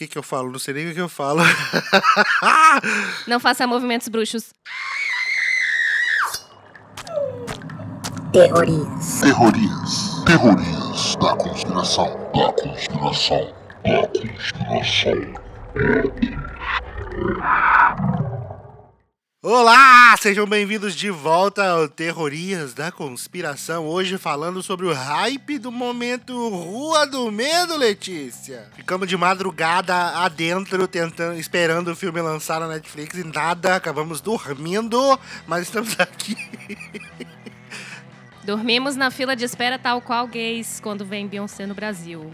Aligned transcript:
que, 0.00 0.06
que 0.06 0.18
eu 0.18 0.22
falo? 0.22 0.50
Não 0.50 0.58
sei 0.58 0.72
nem 0.72 0.90
o 0.90 0.94
que 0.94 1.00
eu 1.00 1.08
falo. 1.10 1.42
Não 3.28 3.38
faça 3.38 3.66
movimentos 3.66 4.08
bruxos. 4.08 4.54
Teorias. 8.32 9.20
Teorias. 9.20 10.24
Teorias 10.24 11.16
da 11.16 11.36
conspiração. 11.36 12.30
Da 12.34 12.52
conspiração. 12.52 13.54
Da 13.84 14.08
conspiração. 14.08 15.34
Olá, 19.42 20.14
sejam 20.18 20.46
bem-vindos 20.46 20.94
de 20.94 21.08
volta 21.08 21.66
ao 21.66 21.88
Terrorias 21.88 22.74
da 22.74 22.92
Conspiração. 22.92 23.86
Hoje 23.86 24.18
falando 24.18 24.62
sobre 24.62 24.84
o 24.84 24.92
hype 24.92 25.58
do 25.58 25.72
momento 25.72 26.34
Rua 26.50 27.06
do 27.06 27.32
Medo, 27.32 27.74
Letícia. 27.74 28.68
Ficamos 28.76 29.08
de 29.08 29.16
madrugada 29.16 29.94
adentro, 30.22 30.86
tentando, 30.86 31.40
esperando 31.40 31.90
o 31.90 31.96
filme 31.96 32.20
lançar 32.20 32.60
na 32.60 32.68
Netflix 32.68 33.16
e 33.16 33.24
nada, 33.24 33.76
acabamos 33.76 34.20
dormindo, 34.20 35.18
mas 35.46 35.62
estamos 35.62 35.98
aqui. 35.98 36.36
Dormimos 38.44 38.94
na 38.94 39.10
fila 39.10 39.34
de 39.34 39.46
espera 39.46 39.78
tal 39.78 40.02
qual 40.02 40.26
gays 40.26 40.80
quando 40.80 41.02
vem 41.02 41.26
Beyoncé 41.26 41.64
no 41.64 41.74
Brasil. 41.74 42.30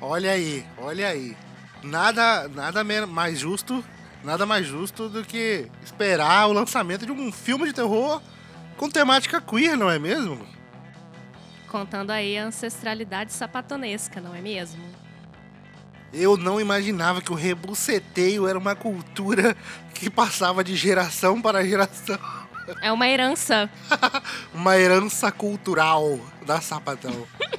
Olha 0.00 0.32
aí, 0.32 0.66
olha 0.76 1.06
aí. 1.06 1.36
Nada, 1.84 2.48
nada 2.48 2.82
mais 3.06 3.38
justo, 3.38 3.84
nada 4.24 4.46
mais 4.46 4.66
justo 4.66 5.08
do 5.08 5.24
que 5.24 5.68
esperar 5.84 6.48
o 6.48 6.52
lançamento 6.52 7.04
de 7.06 7.12
um 7.12 7.32
filme 7.32 7.66
de 7.66 7.72
terror 7.72 8.20
com 8.76 8.88
temática 8.88 9.40
queer, 9.40 9.76
não 9.76 9.90
é 9.90 9.98
mesmo? 9.98 10.46
Contando 11.68 12.10
aí 12.10 12.36
a 12.36 12.44
ancestralidade 12.44 13.32
sapatonesca, 13.32 14.20
não 14.20 14.34
é 14.34 14.40
mesmo? 14.40 14.82
Eu 16.12 16.36
não 16.36 16.60
imaginava 16.60 17.22
que 17.22 17.32
o 17.32 17.34
rebuceteio 17.34 18.46
era 18.46 18.58
uma 18.58 18.74
cultura 18.74 19.56
que 19.94 20.10
passava 20.10 20.62
de 20.62 20.76
geração 20.76 21.40
para 21.40 21.64
geração. 21.64 22.18
É 22.82 22.92
uma 22.92 23.08
herança. 23.08 23.70
uma 24.52 24.78
herança 24.78 25.32
cultural 25.32 26.20
da 26.46 26.60
sapatão. 26.60 27.26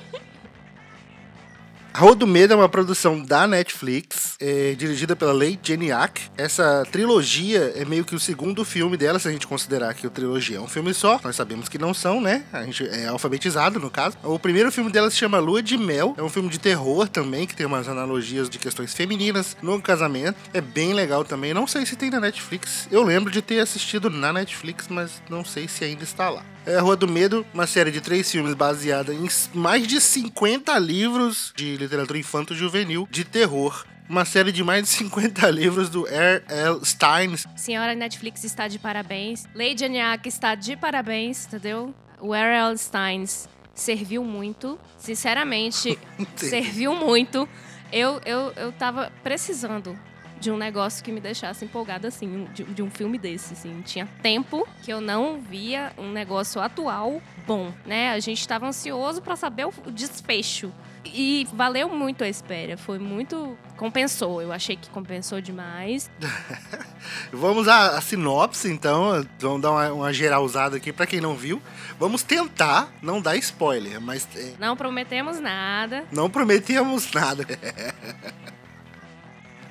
A 1.95 1.99
Rua 1.99 2.15
do 2.15 2.25
Medo 2.25 2.53
é 2.53 2.55
uma 2.55 2.67
produção 2.67 3.21
da 3.21 3.45
Netflix, 3.45 4.35
é, 4.39 4.73
dirigida 4.73 5.15
pela 5.15 5.31
Leigh 5.31 5.59
Janiak. 5.61 6.23
Essa 6.35 6.83
trilogia 6.91 7.71
é 7.75 7.85
meio 7.85 8.03
que 8.03 8.15
o 8.15 8.19
segundo 8.19 8.65
filme 8.65 8.97
dela, 8.97 9.19
se 9.19 9.27
a 9.27 9.31
gente 9.31 9.45
considerar 9.45 9.93
que 9.93 10.07
a 10.07 10.09
trilogia 10.09 10.57
é 10.57 10.59
um 10.59 10.67
filme 10.67 10.91
só. 10.91 11.19
Nós 11.23 11.35
sabemos 11.35 11.69
que 11.69 11.77
não 11.77 11.93
são, 11.93 12.19
né? 12.19 12.45
A 12.51 12.63
gente 12.63 12.83
é 12.87 13.05
alfabetizado, 13.05 13.79
no 13.79 13.91
caso. 13.91 14.17
O 14.23 14.39
primeiro 14.39 14.71
filme 14.71 14.91
dela 14.91 15.11
se 15.11 15.17
chama 15.17 15.37
Lua 15.37 15.61
de 15.61 15.77
Mel. 15.77 16.15
É 16.17 16.23
um 16.23 16.29
filme 16.29 16.49
de 16.49 16.59
terror 16.59 17.07
também, 17.07 17.45
que 17.45 17.55
tem 17.55 17.67
umas 17.67 17.87
analogias 17.87 18.49
de 18.49 18.57
questões 18.57 18.91
femininas 18.91 19.55
no 19.61 19.79
casamento. 19.79 20.35
É 20.51 20.61
bem 20.61 20.93
legal 20.93 21.23
também. 21.23 21.53
Não 21.53 21.67
sei 21.67 21.85
se 21.85 21.95
tem 21.95 22.09
na 22.09 22.19
Netflix. 22.19 22.87
Eu 22.89 23.03
lembro 23.03 23.29
de 23.31 23.39
ter 23.39 23.59
assistido 23.59 24.09
na 24.09 24.33
Netflix, 24.33 24.87
mas 24.89 25.21
não 25.29 25.45
sei 25.45 25.67
se 25.67 25.83
ainda 25.83 26.03
está 26.03 26.27
lá. 26.27 26.43
É 26.65 26.77
a 26.77 26.81
Rua 26.81 26.95
do 26.95 27.07
Medo, 27.07 27.45
uma 27.53 27.67
série 27.67 27.91
de 27.91 27.99
três 27.99 28.31
filmes 28.31 28.53
baseada 28.53 29.13
em 29.13 29.27
mais 29.53 29.85
de 29.85 29.99
50 29.99 30.79
livros 30.79 31.51
de 31.57 31.75
literatura 31.83 32.17
infanto-juvenil 32.19 33.07
de 33.09 33.23
terror. 33.23 33.85
Uma 34.09 34.25
série 34.25 34.51
de 34.51 34.63
mais 34.63 34.83
de 34.83 34.89
50 34.89 35.49
livros 35.51 35.89
do 35.89 36.07
R.L. 36.07 36.83
Stein. 36.83 37.35
Senhora 37.55 37.95
Netflix 37.95 38.43
está 38.43 38.67
de 38.67 38.77
parabéns. 38.77 39.45
Lady 39.55 39.85
Aniak 39.85 40.27
está 40.27 40.55
de 40.55 40.75
parabéns, 40.75 41.45
entendeu? 41.45 41.93
O 42.19 42.33
R.L. 42.33 42.77
Stein 42.77 43.25
serviu 43.73 44.23
muito. 44.23 44.79
Sinceramente, 44.97 45.97
serviu 46.35 46.95
muito. 46.95 47.47
Eu, 47.91 48.19
eu, 48.25 48.51
eu 48.55 48.71
tava 48.71 49.11
precisando 49.23 49.97
de 50.43 50.51
um 50.51 50.57
negócio 50.57 51.01
que 51.01 51.09
me 51.09 51.21
deixasse 51.21 51.63
empolgada, 51.63 52.09
assim, 52.09 52.49
de, 52.53 52.65
de, 52.65 52.83
um 52.83 52.89
filme 52.91 53.17
desse, 53.17 53.53
assim. 53.53 53.81
Tinha 53.81 54.05
tempo 54.21 54.67
que 54.81 54.91
eu 54.91 54.99
não 54.99 55.39
via 55.39 55.93
um 55.97 56.11
negócio 56.11 56.59
atual 56.59 57.21
bom, 57.47 57.71
né? 57.85 58.11
A 58.11 58.19
gente 58.19 58.41
estava 58.41 58.67
ansioso 58.67 59.21
para 59.21 59.37
saber 59.37 59.65
o 59.65 59.71
desfecho. 59.89 60.69
E 61.05 61.47
valeu 61.53 61.89
muito 61.89 62.23
a 62.23 62.29
espera. 62.29 62.77
Foi 62.77 62.97
muito. 62.97 63.57
Compensou. 63.77 64.41
Eu 64.41 64.51
achei 64.51 64.75
que 64.75 64.89
compensou 64.89 65.41
demais. 65.41 66.09
Vamos 67.31 67.67
à, 67.67 67.97
à, 67.97 68.01
sinopse, 68.01 68.69
então. 68.69 69.25
Vamos 69.39 69.61
dar 69.61 69.71
uma, 69.71 69.91
uma 69.91 70.13
geralzada 70.13 70.77
aqui 70.77 70.93
para 70.93 71.05
quem 71.05 71.19
não 71.19 71.35
viu. 71.35 71.61
Vamos 71.99 72.23
tentar 72.23 72.91
não 73.01 73.21
dar 73.21 73.35
spoiler, 73.37 73.99
mas. 73.99 74.27
É... 74.35 74.53
Não 74.59 74.77
prometemos 74.77 75.39
nada. 75.39 76.05
Não 76.11 76.29
prometemos 76.29 77.11
nada. 77.11 77.45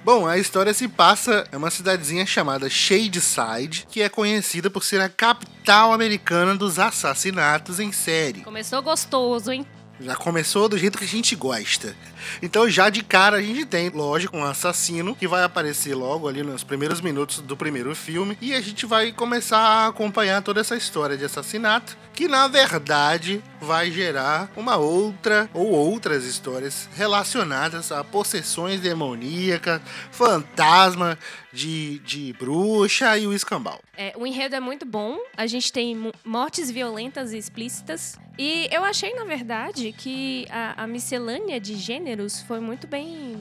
Bom, 0.04 0.26
a 0.26 0.37
história 0.37 0.75
se 0.75 0.88
passa 0.88 1.47
em 1.53 1.56
uma 1.56 1.70
cidadezinha 1.70 2.26
chamada 2.26 2.69
Shadeside, 2.69 3.87
que 3.88 4.03
é 4.03 4.09
conhecida 4.09 4.69
por 4.69 4.82
ser 4.82 5.00
a 5.00 5.09
capital 5.09 5.93
americana 5.93 6.56
dos 6.56 6.76
assassinatos 6.76 7.78
em 7.78 7.93
série. 7.93 8.41
Começou 8.41 8.82
gostoso, 8.82 9.53
hein? 9.53 9.64
Já 10.04 10.16
começou 10.16 10.68
do 10.68 10.76
jeito 10.76 10.98
que 10.98 11.04
a 11.04 11.08
gente 11.08 11.36
gosta. 11.36 11.94
Então, 12.41 12.69
já 12.69 12.91
de 12.91 13.03
cara, 13.03 13.38
a 13.38 13.43
gente 13.43 13.65
tem, 13.65 13.88
lógico, 13.91 14.37
um 14.37 14.44
assassino 14.44 15.15
que 15.15 15.28
vai 15.28 15.43
aparecer 15.43 15.94
logo 15.94 16.28
ali 16.28 16.43
nos 16.43 16.65
primeiros 16.65 17.00
minutos 17.00 17.41
do 17.41 17.56
primeiro 17.56 17.94
filme. 17.94 18.37
E 18.41 18.55
a 18.55 18.60
gente 18.60 18.87
vai 18.87 19.12
começar 19.12 19.59
a 19.59 19.87
acompanhar 19.87 20.43
toda 20.43 20.61
essa 20.61 20.77
história 20.77 21.16
de 21.16 21.25
assassinato, 21.25 21.97
que 22.12 22.28
na 22.28 22.47
verdade 22.47 23.43
vai 23.61 23.91
gerar 23.91 24.50
uma 24.56 24.77
outra 24.77 25.49
ou 25.55 25.71
outras 25.71 26.25
histórias 26.25 26.88
relacionadas 26.94 27.91
a 27.91 28.05
possessões 28.05 28.81
demoníacas, 28.81 29.81
fantasma 30.11 31.19
de, 31.53 31.99
de 32.00 32.32
bruxa 32.34 33.16
e 33.16 33.27
o 33.27 33.32
escambau. 33.32 33.81
É, 33.97 34.12
o 34.16 34.27
enredo 34.27 34.56
é 34.56 34.61
muito 34.61 34.84
bom, 34.84 35.19
a 35.37 35.47
gente 35.47 35.72
tem 35.72 36.12
mortes 36.25 36.71
violentas 36.71 37.32
e 37.32 37.38
explícitas. 37.38 38.19
E 38.38 38.66
eu 38.72 38.82
achei, 38.82 39.15
na 39.15 39.25
verdade, 39.25 39.93
que 39.93 40.47
a, 40.50 40.84
a 40.84 40.87
miscelânea 40.87 41.61
de 41.61 41.75
gênero 41.77 42.12
gêneros 42.12 42.43
foi 42.43 42.61
muito 42.61 42.87
bem, 42.87 43.37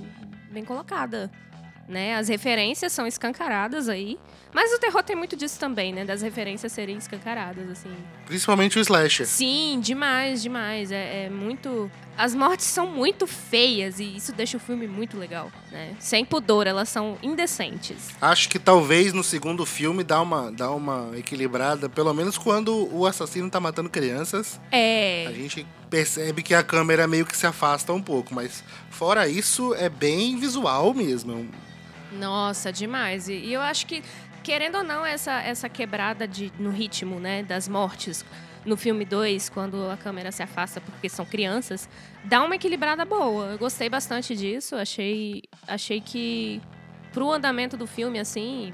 bem 0.49 0.63
colocada. 0.63 1.29
Né? 1.87 2.15
As 2.15 2.29
referências 2.29 2.93
são 2.93 3.05
escancaradas 3.05 3.89
aí. 3.89 4.17
Mas 4.53 4.71
o 4.73 4.79
terror 4.79 5.03
tem 5.03 5.15
muito 5.15 5.35
disso 5.35 5.59
também, 5.59 5.93
né? 5.93 6.05
Das 6.05 6.21
referências 6.21 6.71
serem 6.71 6.97
escancaradas, 6.97 7.69
assim. 7.69 7.89
Principalmente 8.25 8.77
o 8.77 8.81
slasher. 8.81 9.25
Sim, 9.25 9.79
demais, 9.81 10.41
demais. 10.41 10.91
É, 10.91 11.25
é, 11.25 11.29
muito. 11.29 11.89
As 12.17 12.35
mortes 12.35 12.65
são 12.65 12.85
muito 12.85 13.25
feias 13.25 13.99
e 13.99 14.15
isso 14.15 14.33
deixa 14.33 14.57
o 14.57 14.59
filme 14.59 14.87
muito 14.87 15.17
legal, 15.17 15.49
né? 15.71 15.95
Sem 15.99 16.23
pudor, 16.23 16.67
elas 16.67 16.89
são 16.89 17.17
indecentes. 17.23 18.09
Acho 18.21 18.49
que 18.49 18.59
talvez 18.59 19.13
no 19.13 19.23
segundo 19.23 19.65
filme 19.65 20.03
dá 20.03 20.21
uma, 20.21 20.51
dá 20.51 20.69
uma 20.71 21.11
equilibrada, 21.17 21.89
pelo 21.89 22.13
menos 22.13 22.37
quando 22.37 22.93
o 22.93 23.05
assassino 23.05 23.49
tá 23.49 23.59
matando 23.59 23.89
crianças. 23.89 24.59
É. 24.69 25.25
A 25.27 25.31
gente 25.31 25.65
percebe 25.91 26.41
que 26.41 26.55
a 26.55 26.63
câmera 26.63 27.05
meio 27.05 27.25
que 27.25 27.35
se 27.35 27.45
afasta 27.45 27.91
um 27.91 28.01
pouco, 28.01 28.33
mas 28.33 28.63
fora 28.89 29.27
isso 29.27 29.75
é 29.75 29.89
bem 29.89 30.39
visual 30.39 30.93
mesmo. 30.93 31.47
Nossa, 32.13 32.71
demais. 32.71 33.27
E, 33.27 33.33
e 33.33 33.53
eu 33.53 33.61
acho 33.61 33.85
que 33.85 34.01
querendo 34.41 34.79
ou 34.79 34.83
não, 34.83 35.05
essa, 35.05 35.33
essa 35.41 35.69
quebrada 35.69 36.27
de, 36.27 36.51
no 36.57 36.71
ritmo 36.71 37.19
né, 37.19 37.43
das 37.43 37.67
mortes 37.67 38.25
no 38.65 38.77
filme 38.77 39.03
2, 39.03 39.49
quando 39.49 39.89
a 39.89 39.97
câmera 39.97 40.31
se 40.31 40.41
afasta 40.41 40.79
porque 40.79 41.09
são 41.09 41.25
crianças, 41.25 41.89
dá 42.23 42.43
uma 42.43 42.55
equilibrada 42.55 43.03
boa. 43.03 43.47
Eu 43.47 43.57
gostei 43.57 43.89
bastante 43.89 44.35
disso. 44.35 44.75
Achei, 44.75 45.43
achei 45.67 45.99
que 45.99 46.61
pro 47.11 47.31
andamento 47.31 47.75
do 47.75 47.87
filme, 47.87 48.19
assim, 48.19 48.71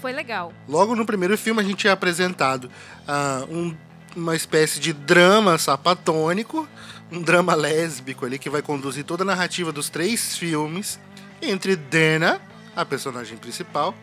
foi 0.00 0.12
legal. 0.12 0.52
Logo 0.68 0.94
no 0.94 1.04
primeiro 1.04 1.36
filme 1.36 1.60
a 1.60 1.64
gente 1.64 1.86
é 1.86 1.90
apresentado 1.90 2.70
uh, 3.08 3.52
um, 3.52 3.76
uma 4.18 4.36
espécie 4.36 4.80
de 4.80 4.92
drama 4.92 5.56
sapatônico, 5.56 6.68
um 7.10 7.22
drama 7.22 7.54
lésbico 7.54 8.26
ali 8.26 8.38
que 8.38 8.50
vai 8.50 8.60
conduzir 8.60 9.04
toda 9.04 9.22
a 9.22 9.26
narrativa 9.26 9.72
dos 9.72 9.88
três 9.88 10.36
filmes 10.36 10.98
entre 11.40 11.76
Dana, 11.76 12.40
a 12.74 12.84
personagem 12.84 13.38
principal, 13.38 13.94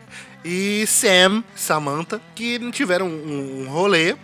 e 0.44 0.86
Sam, 0.86 1.44
Samantha, 1.54 2.20
que 2.34 2.58
tiveram 2.70 3.06
um, 3.06 3.62
um 3.62 3.68
rolê. 3.68 4.16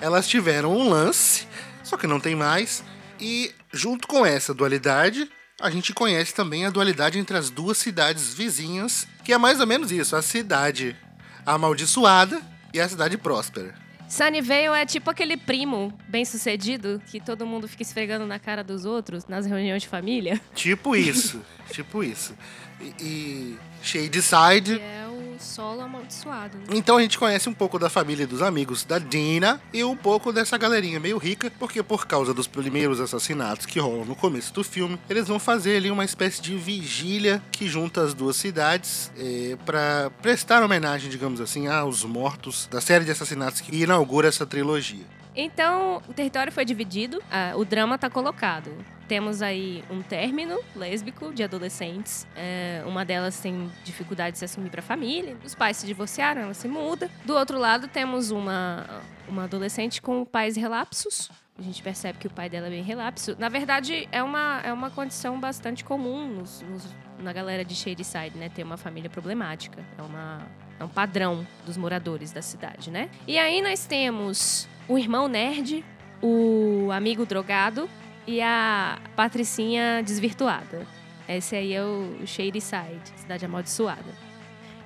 Elas 0.00 0.26
tiveram 0.26 0.76
um 0.76 0.88
lance, 0.88 1.46
só 1.82 1.96
que 1.96 2.06
não 2.06 2.20
tem 2.20 2.34
mais. 2.34 2.82
E 3.20 3.52
junto 3.72 4.06
com 4.06 4.24
essa 4.24 4.54
dualidade, 4.54 5.28
a 5.60 5.70
gente 5.70 5.92
conhece 5.92 6.32
também 6.32 6.64
a 6.64 6.70
dualidade 6.70 7.18
entre 7.18 7.36
as 7.36 7.50
duas 7.50 7.78
cidades 7.78 8.32
vizinhas, 8.32 9.06
que 9.24 9.32
é 9.32 9.38
mais 9.38 9.60
ou 9.60 9.66
menos 9.66 9.90
isso: 9.90 10.14
a 10.14 10.22
cidade 10.22 10.96
amaldiçoada 11.44 12.40
e 12.72 12.80
a 12.80 12.88
cidade 12.88 13.18
próspera. 13.18 13.87
Sunnyvale 14.08 14.76
é 14.76 14.86
tipo 14.86 15.10
aquele 15.10 15.36
primo 15.36 15.92
bem 16.08 16.24
sucedido 16.24 17.00
que 17.06 17.20
todo 17.20 17.46
mundo 17.46 17.68
fica 17.68 17.82
esfregando 17.82 18.26
na 18.26 18.38
cara 18.38 18.64
dos 18.64 18.84
outros 18.84 19.26
nas 19.26 19.46
reuniões 19.46 19.82
de 19.82 19.88
família. 19.88 20.40
Tipo 20.54 20.96
isso, 20.96 21.40
tipo 21.70 22.02
isso. 22.02 22.34
E, 22.80 22.94
e 23.00 23.58
Shadeside. 23.82 24.78
Que 24.78 24.82
é 24.82 25.06
o 25.06 25.07
solo 25.40 25.82
amaldiçoado. 25.82 26.58
Então 26.70 26.96
a 26.96 27.02
gente 27.02 27.18
conhece 27.18 27.48
um 27.48 27.54
pouco 27.54 27.78
da 27.78 27.88
família 27.88 28.24
e 28.24 28.26
dos 28.26 28.42
amigos 28.42 28.84
da 28.84 28.98
Dina 28.98 29.60
e 29.72 29.84
um 29.84 29.96
pouco 29.96 30.32
dessa 30.32 30.56
galerinha 30.56 31.00
meio 31.00 31.18
rica, 31.18 31.50
porque 31.58 31.82
por 31.82 32.06
causa 32.06 32.34
dos 32.34 32.46
primeiros 32.46 33.00
assassinatos 33.00 33.66
que 33.66 33.78
rolam 33.78 34.04
no 34.04 34.16
começo 34.16 34.52
do 34.52 34.64
filme, 34.64 34.98
eles 35.08 35.28
vão 35.28 35.38
fazer 35.38 35.76
ali 35.76 35.90
uma 35.90 36.04
espécie 36.04 36.40
de 36.40 36.56
vigília 36.56 37.42
que 37.52 37.68
junta 37.68 38.02
as 38.02 38.14
duas 38.14 38.36
cidades 38.36 39.10
é, 39.18 39.56
para 39.64 40.10
prestar 40.22 40.62
homenagem, 40.62 41.10
digamos 41.10 41.40
assim, 41.40 41.66
aos 41.66 42.04
mortos 42.04 42.68
da 42.70 42.80
série 42.80 43.04
de 43.04 43.10
assassinatos 43.10 43.60
que 43.60 43.74
inaugura 43.82 44.28
essa 44.28 44.46
trilogia. 44.46 45.06
Então, 45.34 46.02
o 46.08 46.12
território 46.12 46.52
foi 46.52 46.64
dividido, 46.64 47.22
o 47.56 47.64
drama 47.64 47.94
está 47.94 48.10
colocado. 48.10 48.70
Temos 49.08 49.40
aí 49.40 49.82
um 49.90 50.02
término 50.02 50.60
lésbico 50.76 51.32
de 51.32 51.42
adolescentes. 51.42 52.26
É, 52.36 52.82
uma 52.86 53.06
delas 53.06 53.40
tem 53.40 53.70
dificuldade 53.82 54.32
de 54.32 54.38
se 54.38 54.44
assumir 54.44 54.68
para 54.68 54.80
a 54.80 54.82
família. 54.82 55.34
Os 55.42 55.54
pais 55.54 55.78
se 55.78 55.86
divorciaram, 55.86 56.42
ela 56.42 56.52
se 56.52 56.68
muda. 56.68 57.10
Do 57.24 57.34
outro 57.34 57.58
lado, 57.58 57.88
temos 57.88 58.30
uma, 58.30 59.02
uma 59.26 59.44
adolescente 59.44 60.02
com 60.02 60.26
pais 60.26 60.56
relapsos. 60.56 61.30
A 61.58 61.62
gente 61.62 61.82
percebe 61.82 62.18
que 62.18 62.26
o 62.26 62.30
pai 62.30 62.50
dela 62.50 62.66
é 62.66 62.70
bem 62.70 62.82
relapso. 62.82 63.34
Na 63.38 63.48
verdade, 63.48 64.06
é 64.12 64.22
uma, 64.22 64.60
é 64.62 64.72
uma 64.74 64.90
condição 64.90 65.40
bastante 65.40 65.82
comum 65.82 66.28
nos, 66.28 66.60
nos, 66.62 66.94
na 67.18 67.32
galera 67.32 67.64
de 67.64 67.74
Shadyside, 67.74 68.36
né? 68.36 68.50
Ter 68.50 68.62
uma 68.62 68.76
família 68.76 69.08
problemática. 69.08 69.82
É, 69.96 70.02
uma, 70.02 70.46
é 70.78 70.84
um 70.84 70.88
padrão 70.88 71.46
dos 71.64 71.78
moradores 71.78 72.30
da 72.30 72.42
cidade, 72.42 72.90
né? 72.90 73.08
E 73.26 73.38
aí 73.38 73.62
nós 73.62 73.86
temos 73.86 74.68
o 74.88 74.98
irmão 74.98 75.28
nerd, 75.28 75.84
o 76.22 76.90
amigo 76.90 77.26
drogado 77.26 77.88
e 78.26 78.40
a 78.40 78.98
Patricinha 79.14 80.02
desvirtuada. 80.02 80.86
Esse 81.28 81.54
aí 81.54 81.74
é 81.74 81.82
o 81.82 82.26
Shady 82.26 82.60
Side, 82.60 83.12
cidade 83.16 83.44
amaldiçoada. 83.44 84.28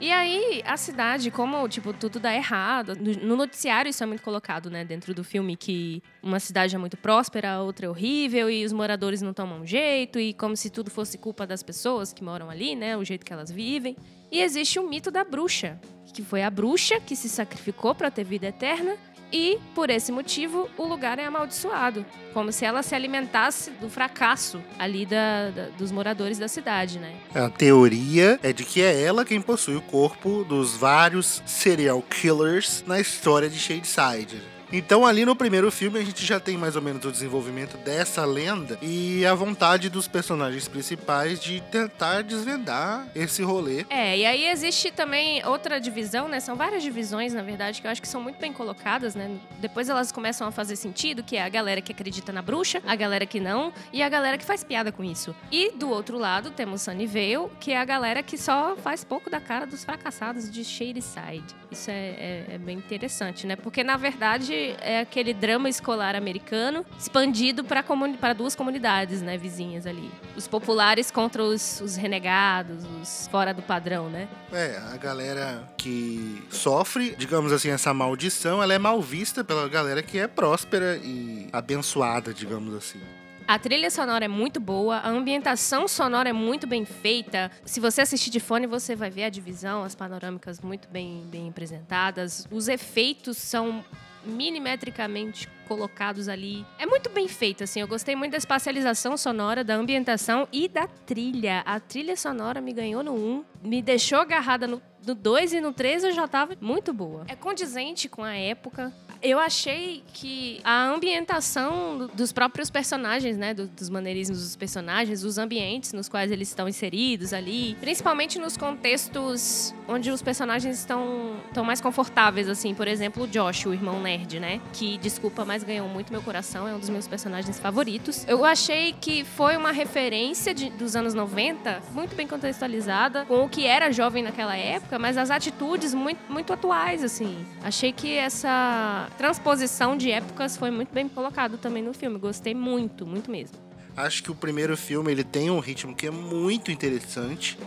E 0.00 0.10
aí, 0.10 0.60
a 0.66 0.76
cidade, 0.76 1.31
como, 1.31 1.69
tipo, 1.69 1.93
tudo 1.93 2.19
dá 2.19 2.34
errado. 2.34 2.96
No 2.96 3.37
noticiário 3.37 3.88
isso 3.88 4.02
é 4.02 4.06
muito 4.06 4.20
colocado, 4.20 4.69
né? 4.69 4.84
Dentro 4.84 5.14
do 5.14 5.22
filme, 5.22 5.56
que 5.56 6.02
uma 6.20 6.40
cidade 6.40 6.75
é 6.75 6.78
muito 6.78 6.96
próspera, 6.96 7.52
a 7.52 7.62
outra 7.62 7.87
é 7.87 7.88
horrível, 7.88 8.50
e 8.50 8.64
os 8.64 8.72
moradores 8.72 9.22
não 9.22 9.32
tomam 9.32 9.64
jeito, 9.64 10.19
e 10.19 10.34
como 10.34 10.56
se 10.56 10.70
tudo 10.70 10.90
fosse 10.90 11.16
culpa 11.16 11.46
das 11.46 11.62
pessoas 11.62 12.12
que 12.12 12.25
moram 12.25 12.50
ali, 12.50 12.75
né? 12.75 12.96
O 12.96 13.05
jeito 13.05 13.25
que 13.25 13.32
elas 13.32 13.48
vivem. 13.48 13.96
E 14.28 14.40
existe 14.40 14.81
o 14.81 14.88
mito 14.88 15.08
da 15.08 15.22
bruxa, 15.22 15.81
que 16.12 16.22
foi 16.22 16.43
a 16.43 16.50
bruxa 16.50 16.98
que 16.98 17.14
se 17.14 17.28
sacrificou 17.28 17.94
para 17.94 18.10
ter 18.10 18.25
vida 18.25 18.48
eterna 18.48 18.96
e, 19.32 19.58
por 19.75 19.90
esse 19.90 20.12
motivo, 20.12 20.69
o 20.76 20.84
lugar 20.84 21.19
é 21.19 21.25
amaldiçoado. 21.25 22.05
Como 22.34 22.52
se 22.52 22.64
ela 22.64 22.82
se 22.82 22.94
alimentasse 22.94 23.70
do 23.73 23.88
fracasso 23.88 24.61
ali 24.79 25.06
da, 25.06 25.50
da, 25.50 25.69
dos 25.79 25.90
moradores 25.90 26.38
da 26.38 26.49
cidade, 26.49 26.99
né? 26.99 27.14
A 27.34 27.49
teoria 27.49 28.38
é 28.43 28.52
de 28.52 28.64
que 28.64 28.82
é 28.82 29.02
ela 29.02 29.25
quem 29.25 29.40
possui 29.40 29.76
o 29.76 29.82
corpo 29.82 30.44
dos 30.44 30.76
vários 30.76 31.43
serial 31.46 32.02
killers 32.02 32.84
na 32.87 33.00
história 33.00 33.49
de 33.49 33.58
Shadeside. 33.58 34.43
Então, 34.72 35.04
ali 35.04 35.26
no 35.26 35.36
primeiro 35.36 35.70
filme, 35.70 35.98
a 35.98 36.02
gente 36.02 36.24
já 36.24 36.40
tem 36.40 36.56
mais 36.56 36.76
ou 36.76 36.80
menos 36.80 37.04
o 37.04 37.12
desenvolvimento 37.12 37.76
dessa 37.76 38.24
lenda 38.24 38.78
e 38.80 39.24
a 39.26 39.34
vontade 39.34 39.90
dos 39.90 40.08
personagens 40.08 40.66
principais 40.66 41.38
de 41.38 41.60
tentar 41.70 42.22
desvendar 42.22 43.06
esse 43.14 43.42
rolê. 43.42 43.84
É, 43.90 44.16
e 44.16 44.24
aí 44.24 44.46
existe 44.46 44.90
também 44.90 45.44
outra 45.44 45.78
divisão, 45.78 46.26
né? 46.26 46.40
São 46.40 46.56
várias 46.56 46.82
divisões, 46.82 47.34
na 47.34 47.42
verdade, 47.42 47.82
que 47.82 47.86
eu 47.86 47.90
acho 47.90 48.00
que 48.00 48.08
são 48.08 48.22
muito 48.22 48.40
bem 48.40 48.50
colocadas, 48.50 49.14
né? 49.14 49.36
Depois 49.58 49.90
elas 49.90 50.10
começam 50.10 50.46
a 50.48 50.50
fazer 50.50 50.76
sentido, 50.76 51.22
que 51.22 51.36
é 51.36 51.42
a 51.42 51.50
galera 51.50 51.82
que 51.82 51.92
acredita 51.92 52.32
na 52.32 52.40
bruxa, 52.40 52.80
a 52.86 52.96
galera 52.96 53.26
que 53.26 53.38
não 53.38 53.74
e 53.92 54.02
a 54.02 54.08
galera 54.08 54.38
que 54.38 54.44
faz 54.44 54.64
piada 54.64 54.90
com 54.90 55.04
isso. 55.04 55.36
E 55.50 55.72
do 55.72 55.90
outro 55.90 56.16
lado 56.16 56.50
temos 56.50 56.80
Sunnyvale, 56.80 57.50
que 57.60 57.72
é 57.72 57.76
a 57.76 57.84
galera 57.84 58.22
que 58.22 58.38
só 58.38 58.74
faz 58.76 59.04
pouco 59.04 59.28
da 59.28 59.38
cara 59.38 59.66
dos 59.66 59.84
fracassados 59.84 60.50
de 60.50 60.64
Shadyside. 60.64 61.54
Isso 61.70 61.90
é, 61.90 61.94
é, 61.94 62.46
é 62.52 62.58
bem 62.58 62.78
interessante, 62.78 63.46
né? 63.46 63.54
Porque 63.54 63.84
na 63.84 63.98
verdade 63.98 64.61
é 64.80 65.00
aquele 65.00 65.34
drama 65.34 65.68
escolar 65.68 66.14
americano 66.14 66.84
expandido 66.98 67.64
para 67.64 68.32
duas 68.32 68.54
comunidades, 68.54 69.20
né, 69.22 69.36
vizinhas 69.36 69.86
ali. 69.86 70.10
Os 70.36 70.48
populares 70.48 71.10
contra 71.10 71.42
os, 71.42 71.80
os 71.80 71.96
renegados, 71.96 72.84
os 73.00 73.28
fora 73.28 73.52
do 73.52 73.62
padrão, 73.62 74.08
né? 74.08 74.28
É, 74.52 74.80
a 74.92 74.96
galera 74.96 75.68
que 75.76 76.42
sofre, 76.50 77.14
digamos 77.16 77.52
assim, 77.52 77.70
essa 77.70 77.92
maldição, 77.92 78.62
ela 78.62 78.74
é 78.74 78.78
mal 78.78 79.00
vista 79.00 79.44
pela 79.44 79.68
galera 79.68 80.02
que 80.02 80.18
é 80.18 80.26
próspera 80.26 80.96
e 80.96 81.48
abençoada, 81.52 82.32
digamos 82.32 82.74
assim. 82.74 83.00
A 83.46 83.58
trilha 83.58 83.90
sonora 83.90 84.24
é 84.24 84.28
muito 84.28 84.60
boa, 84.60 84.98
a 84.98 85.08
ambientação 85.08 85.88
sonora 85.88 86.28
é 86.28 86.32
muito 86.32 86.66
bem 86.66 86.84
feita. 86.84 87.50
Se 87.64 87.80
você 87.80 88.00
assistir 88.00 88.30
de 88.30 88.40
fone, 88.40 88.66
você 88.66 88.94
vai 88.94 89.10
ver 89.10 89.24
a 89.24 89.28
divisão, 89.28 89.82
as 89.82 89.94
panorâmicas 89.94 90.60
muito 90.60 90.88
bem, 90.88 91.26
bem 91.26 91.48
apresentadas. 91.48 92.46
Os 92.50 92.68
efeitos 92.68 93.36
são 93.36 93.84
milimetricamente 94.24 95.48
colocados 95.66 96.28
ali. 96.28 96.64
É 96.78 96.86
muito 96.86 97.08
bem 97.10 97.28
feito, 97.28 97.64
assim. 97.64 97.80
Eu 97.80 97.88
gostei 97.88 98.14
muito 98.14 98.32
da 98.32 98.38
espacialização 98.38 99.16
sonora, 99.16 99.64
da 99.64 99.74
ambientação 99.74 100.46
e 100.52 100.69
da 100.69 100.86
trilha. 100.86 101.60
A 101.60 101.80
trilha 101.80 102.16
sonora 102.16 102.60
me 102.60 102.72
ganhou 102.72 103.02
no 103.02 103.14
1, 103.14 103.44
me 103.62 103.80
deixou 103.80 104.19
agarrada 104.19 104.66
no, 104.66 104.82
2 105.02 105.54
e 105.54 105.60
no 105.60 105.72
3 105.72 106.04
eu 106.04 106.12
já 106.12 106.28
tava 106.28 106.56
muito 106.60 106.92
boa. 106.92 107.24
É 107.28 107.34
condizente 107.34 108.08
com 108.08 108.22
a 108.22 108.34
época 108.34 108.92
eu 109.22 109.38
achei 109.38 110.02
que 110.12 110.60
a 110.64 110.84
ambientação 110.84 112.10
dos 112.12 112.32
próprios 112.32 112.70
personagens, 112.70 113.36
né, 113.36 113.54
dos 113.54 113.88
maneirismos 113.88 114.40
dos 114.40 114.56
personagens, 114.56 115.22
os 115.22 115.38
ambientes 115.38 115.92
nos 115.92 116.08
quais 116.08 116.30
eles 116.30 116.48
estão 116.48 116.69
inseridos 116.69 117.32
ali, 117.32 117.76
principalmente 117.80 118.38
nos 118.38 118.56
contextos 118.56 119.72
onde 119.88 120.10
os 120.10 120.22
personagens 120.22 120.78
estão, 120.78 121.36
estão 121.46 121.64
mais 121.64 121.80
confortáveis, 121.80 122.48
assim, 122.48 122.74
por 122.74 122.88
exemplo, 122.88 123.24
o 123.24 123.26
Josh, 123.28 123.66
o 123.66 123.72
irmão 123.72 124.00
nerd, 124.00 124.40
né, 124.40 124.60
que, 124.72 124.98
desculpa, 124.98 125.44
mas 125.44 125.62
ganhou 125.62 125.88
muito 125.88 126.12
meu 126.12 126.22
coração, 126.22 126.66
é 126.66 126.74
um 126.74 126.78
dos 126.78 126.88
meus 126.88 127.06
personagens 127.06 127.58
favoritos. 127.58 128.26
Eu 128.26 128.44
achei 128.44 128.92
que 129.00 129.24
foi 129.24 129.56
uma 129.56 129.72
referência 129.72 130.52
de, 130.52 130.70
dos 130.70 130.96
anos 130.96 131.14
90, 131.14 131.80
muito 131.92 132.16
bem 132.16 132.26
contextualizada, 132.26 133.24
com 133.26 133.44
o 133.44 133.48
que 133.48 133.66
era 133.66 133.92
jovem 133.92 134.22
naquela 134.22 134.56
época, 134.56 134.98
mas 134.98 135.16
as 135.16 135.30
atitudes 135.30 135.94
muito, 135.94 136.20
muito 136.30 136.52
atuais, 136.52 137.04
assim. 137.04 137.44
Achei 137.62 137.92
que 137.92 138.16
essa 138.16 139.08
transposição 139.12 139.96
de 139.96 140.10
épocas 140.10 140.56
foi 140.56 140.70
muito 140.70 140.92
bem 140.92 141.08
colocado 141.08 141.58
também 141.58 141.82
no 141.82 141.92
filme. 141.92 142.18
Gostei 142.18 142.54
muito, 142.54 143.06
muito 143.06 143.30
mesmo. 143.30 143.56
Acho 143.96 144.22
que 144.22 144.30
o 144.30 144.34
primeiro 144.34 144.76
filme 144.76 145.12
ele 145.12 145.22
tem 145.22 145.50
um 145.50 145.58
ritmo 145.58 145.94
que 145.94 146.06
é 146.06 146.10
muito 146.10 146.72
interessante, 146.72 147.58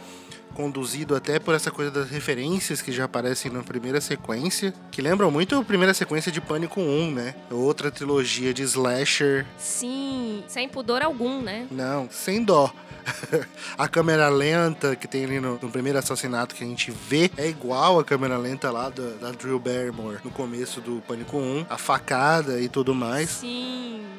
conduzido 0.55 1.15
até 1.15 1.37
por 1.37 1.53
essa 1.53 1.69
coisa 1.69 1.91
das 1.91 2.09
referências 2.09 2.81
que 2.81 2.91
já 2.91 3.03
aparecem 3.03 3.51
na 3.51 3.61
primeira 3.61 3.99
sequência, 3.99 4.73
que 4.89 5.01
lembram 5.01 5.29
muito 5.29 5.55
a 5.55 5.63
primeira 5.63 5.93
sequência 5.93 6.31
de 6.31 6.41
Pânico 6.41 6.79
1, 6.81 7.11
né? 7.11 7.35
Outra 7.51 7.91
trilogia 7.91 8.53
de 8.53 8.63
slasher. 8.63 9.45
Sim, 9.57 10.43
sem 10.47 10.67
pudor 10.67 11.01
algum, 11.01 11.41
né? 11.41 11.67
Não, 11.69 12.07
sem 12.09 12.43
dó. 12.43 12.73
a 13.77 13.87
câmera 13.87 14.29
lenta 14.29 14.95
que 14.95 15.07
tem 15.07 15.25
ali 15.25 15.39
no, 15.39 15.59
no, 15.61 15.69
primeiro 15.69 15.99
assassinato 15.99 16.55
que 16.55 16.63
a 16.63 16.67
gente 16.67 16.89
vê 16.89 17.29
é 17.37 17.47
igual 17.47 17.99
a 17.99 18.03
câmera 18.03 18.35
lenta 18.37 18.71
lá 18.71 18.89
da, 18.89 19.09
da 19.21 19.31
Drew 19.31 19.59
Barrymore 19.59 20.17
no 20.23 20.31
começo 20.31 20.81
do 20.81 21.03
Pânico 21.07 21.37
1. 21.37 21.67
A 21.69 21.77
facada 21.77 22.59
e 22.59 22.67
tudo 22.67 22.95
mais. 22.95 23.29
Sim 23.29 24.14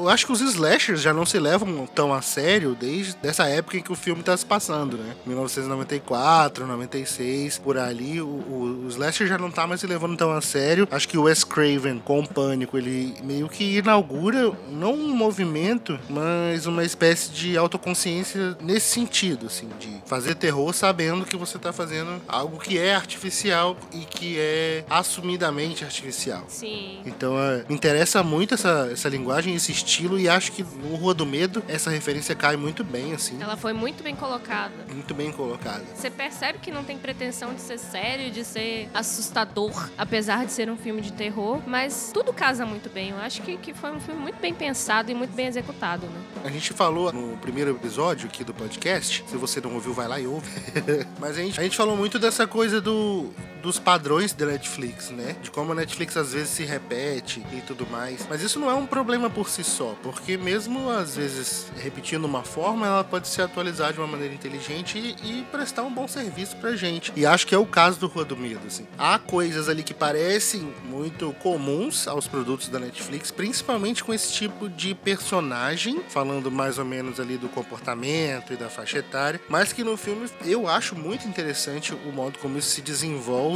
eu 0.00 0.08
acho 0.08 0.26
que 0.26 0.32
os 0.32 0.40
slashers 0.40 1.00
já 1.00 1.12
não 1.12 1.26
se 1.26 1.38
levam 1.38 1.86
tão 1.86 2.12
a 2.12 2.22
sério 2.22 2.74
desde 2.78 3.16
essa 3.22 3.46
época 3.46 3.76
em 3.76 3.82
que 3.82 3.92
o 3.92 3.94
filme 3.94 4.22
tá 4.22 4.36
se 4.36 4.46
passando, 4.46 4.96
né? 4.96 5.14
1994, 5.26 6.66
96, 6.66 7.58
por 7.58 7.76
ali, 7.76 8.20
o, 8.20 8.26
o, 8.26 8.84
o 8.86 8.88
slasher 8.88 9.26
já 9.26 9.36
não 9.36 9.50
tá 9.50 9.66
mais 9.66 9.80
se 9.80 9.86
levando 9.86 10.16
tão 10.16 10.32
a 10.32 10.40
sério. 10.40 10.88
Acho 10.90 11.08
que 11.08 11.18
o 11.18 11.22
Wes 11.22 11.44
Craven, 11.44 11.98
com 11.98 12.20
o 12.20 12.28
Pânico, 12.28 12.78
ele 12.78 13.14
meio 13.22 13.48
que 13.48 13.78
inaugura 13.78 14.52
não 14.70 14.94
um 14.94 15.14
movimento, 15.14 15.98
mas 16.08 16.66
uma 16.66 16.84
espécie 16.84 17.30
de 17.30 17.56
autoconsciência 17.56 18.56
nesse 18.60 18.86
sentido, 18.86 19.46
assim, 19.46 19.68
de 19.78 20.00
fazer 20.06 20.34
terror 20.34 20.72
sabendo 20.72 21.24
que 21.24 21.36
você 21.36 21.58
tá 21.58 21.72
fazendo 21.72 22.20
algo 22.26 22.58
que 22.58 22.78
é 22.78 22.94
artificial 22.94 23.76
e 23.92 23.98
que 23.98 24.38
é 24.38 24.84
assumidamente 24.88 25.84
artificial. 25.84 26.44
Sim. 26.48 27.00
Então, 27.04 27.38
é, 27.38 27.64
me 27.68 27.74
interessa 27.74 28.22
muito 28.22 28.54
essa, 28.54 28.88
essa 28.90 29.08
linguagem, 29.08 29.54
esse 29.54 29.72
estilo 29.72 29.89
e 29.98 30.28
acho 30.28 30.52
que 30.52 30.62
no 30.62 30.94
Rua 30.96 31.14
do 31.14 31.26
Medo 31.26 31.62
essa 31.66 31.90
referência 31.90 32.34
cai 32.34 32.56
muito 32.56 32.84
bem, 32.84 33.12
assim. 33.14 33.40
Ela 33.40 33.56
foi 33.56 33.72
muito 33.72 34.02
bem 34.02 34.14
colocada. 34.14 34.72
Muito 34.92 35.14
bem 35.14 35.32
colocada. 35.32 35.84
Você 35.94 36.10
percebe 36.10 36.58
que 36.58 36.70
não 36.70 36.84
tem 36.84 36.98
pretensão 36.98 37.54
de 37.54 37.60
ser 37.60 37.78
sério, 37.78 38.30
de 38.30 38.44
ser 38.44 38.88
assustador, 38.94 39.90
apesar 39.98 40.46
de 40.46 40.52
ser 40.52 40.70
um 40.70 40.76
filme 40.76 41.00
de 41.00 41.12
terror, 41.12 41.60
mas 41.66 42.10
tudo 42.12 42.32
casa 42.32 42.64
muito 42.64 42.88
bem. 42.88 43.10
Eu 43.10 43.18
acho 43.18 43.42
que, 43.42 43.56
que 43.56 43.74
foi 43.74 43.90
um 43.90 44.00
filme 44.00 44.20
muito 44.20 44.40
bem 44.40 44.54
pensado 44.54 45.10
e 45.10 45.14
muito 45.14 45.34
bem 45.34 45.46
executado, 45.46 46.06
né? 46.06 46.20
A 46.44 46.50
gente 46.50 46.72
falou 46.72 47.12
no 47.12 47.36
primeiro 47.38 47.70
episódio 47.70 48.28
aqui 48.28 48.44
do 48.44 48.54
podcast, 48.54 49.24
se 49.26 49.36
você 49.36 49.60
não 49.60 49.74
ouviu, 49.74 49.92
vai 49.92 50.06
lá 50.06 50.20
e 50.20 50.26
ouve. 50.26 50.48
mas 51.18 51.36
a 51.36 51.42
gente, 51.42 51.58
a 51.58 51.62
gente 51.62 51.76
falou 51.76 51.96
muito 51.96 52.18
dessa 52.18 52.46
coisa 52.46 52.80
do 52.80 53.30
dos 53.60 53.78
padrões 53.78 54.32
da 54.32 54.46
Netflix, 54.46 55.10
né? 55.10 55.36
De 55.42 55.50
como 55.50 55.72
a 55.72 55.74
Netflix 55.74 56.16
às 56.16 56.32
vezes 56.32 56.50
se 56.50 56.64
repete 56.64 57.44
e 57.52 57.60
tudo 57.60 57.86
mais. 57.86 58.26
Mas 58.28 58.42
isso 58.42 58.58
não 58.58 58.70
é 58.70 58.74
um 58.74 58.86
problema 58.86 59.28
por 59.28 59.48
si 59.48 59.62
só, 59.62 59.94
porque 60.02 60.36
mesmo 60.36 60.90
às 60.90 61.16
vezes 61.16 61.66
repetindo 61.76 62.24
uma 62.24 62.42
forma, 62.42 62.86
ela 62.86 63.04
pode 63.04 63.28
se 63.28 63.40
atualizar 63.42 63.92
de 63.92 63.98
uma 63.98 64.06
maneira 64.06 64.34
inteligente 64.34 64.98
e, 64.98 65.40
e 65.40 65.44
prestar 65.44 65.82
um 65.82 65.92
bom 65.92 66.08
serviço 66.08 66.56
pra 66.56 66.74
gente. 66.74 67.12
E 67.14 67.26
acho 67.26 67.46
que 67.46 67.54
é 67.54 67.58
o 67.58 67.66
caso 67.66 67.98
do 68.00 68.06
Rua 68.06 68.24
do 68.24 68.36
Medo, 68.36 68.66
assim. 68.66 68.86
Há 68.98 69.18
coisas 69.18 69.68
ali 69.68 69.82
que 69.82 69.94
parecem 69.94 70.72
muito 70.84 71.32
comuns 71.34 72.08
aos 72.08 72.26
produtos 72.26 72.68
da 72.68 72.78
Netflix, 72.78 73.30
principalmente 73.30 74.02
com 74.02 74.12
esse 74.14 74.32
tipo 74.32 74.68
de 74.68 74.94
personagem, 74.94 76.02
falando 76.08 76.50
mais 76.50 76.78
ou 76.78 76.84
menos 76.84 77.20
ali 77.20 77.36
do 77.36 77.48
comportamento 77.48 78.52
e 78.52 78.56
da 78.56 78.68
faixa 78.68 78.98
etária, 78.98 79.40
mas 79.48 79.72
que 79.72 79.84
no 79.84 79.96
filme 79.96 80.28
eu 80.44 80.68
acho 80.68 80.96
muito 80.96 81.26
interessante 81.26 81.94
o 81.94 82.12
modo 82.12 82.38
como 82.38 82.58
isso 82.58 82.68
se 82.68 82.82
desenvolve 82.82 83.49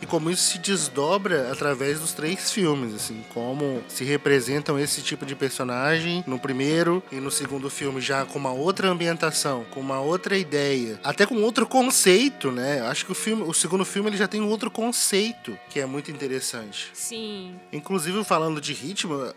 e 0.00 0.06
como 0.06 0.30
isso 0.30 0.52
se 0.52 0.58
desdobra 0.58 1.50
através 1.50 2.00
dos 2.00 2.12
três 2.12 2.50
filmes, 2.50 2.94
assim, 2.94 3.24
como 3.32 3.82
se 3.88 4.04
representam 4.04 4.78
esse 4.78 5.02
tipo 5.02 5.26
de 5.26 5.34
personagem 5.34 6.24
no 6.26 6.38
primeiro 6.38 7.02
e 7.10 7.16
no 7.16 7.30
segundo 7.30 7.68
filme 7.68 8.00
já 8.00 8.24
com 8.24 8.38
uma 8.38 8.52
outra 8.52 8.88
ambientação, 8.88 9.64
com 9.70 9.80
uma 9.80 10.00
outra 10.00 10.36
ideia, 10.36 10.98
até 11.02 11.26
com 11.26 11.36
outro 11.42 11.66
conceito, 11.66 12.50
né? 12.50 12.80
Acho 12.82 13.06
que 13.06 13.12
o 13.12 13.14
filme, 13.14 13.42
o 13.42 13.52
segundo 13.52 13.84
filme 13.84 14.10
ele 14.10 14.16
já 14.16 14.28
tem 14.28 14.40
um 14.40 14.48
outro 14.48 14.70
conceito 14.70 15.58
que 15.70 15.80
é 15.80 15.86
muito 15.86 16.10
interessante. 16.10 16.90
Sim. 16.92 17.54
Inclusive 17.72 18.22
falando 18.24 18.60
de 18.60 18.72
ritmo, 18.72 19.32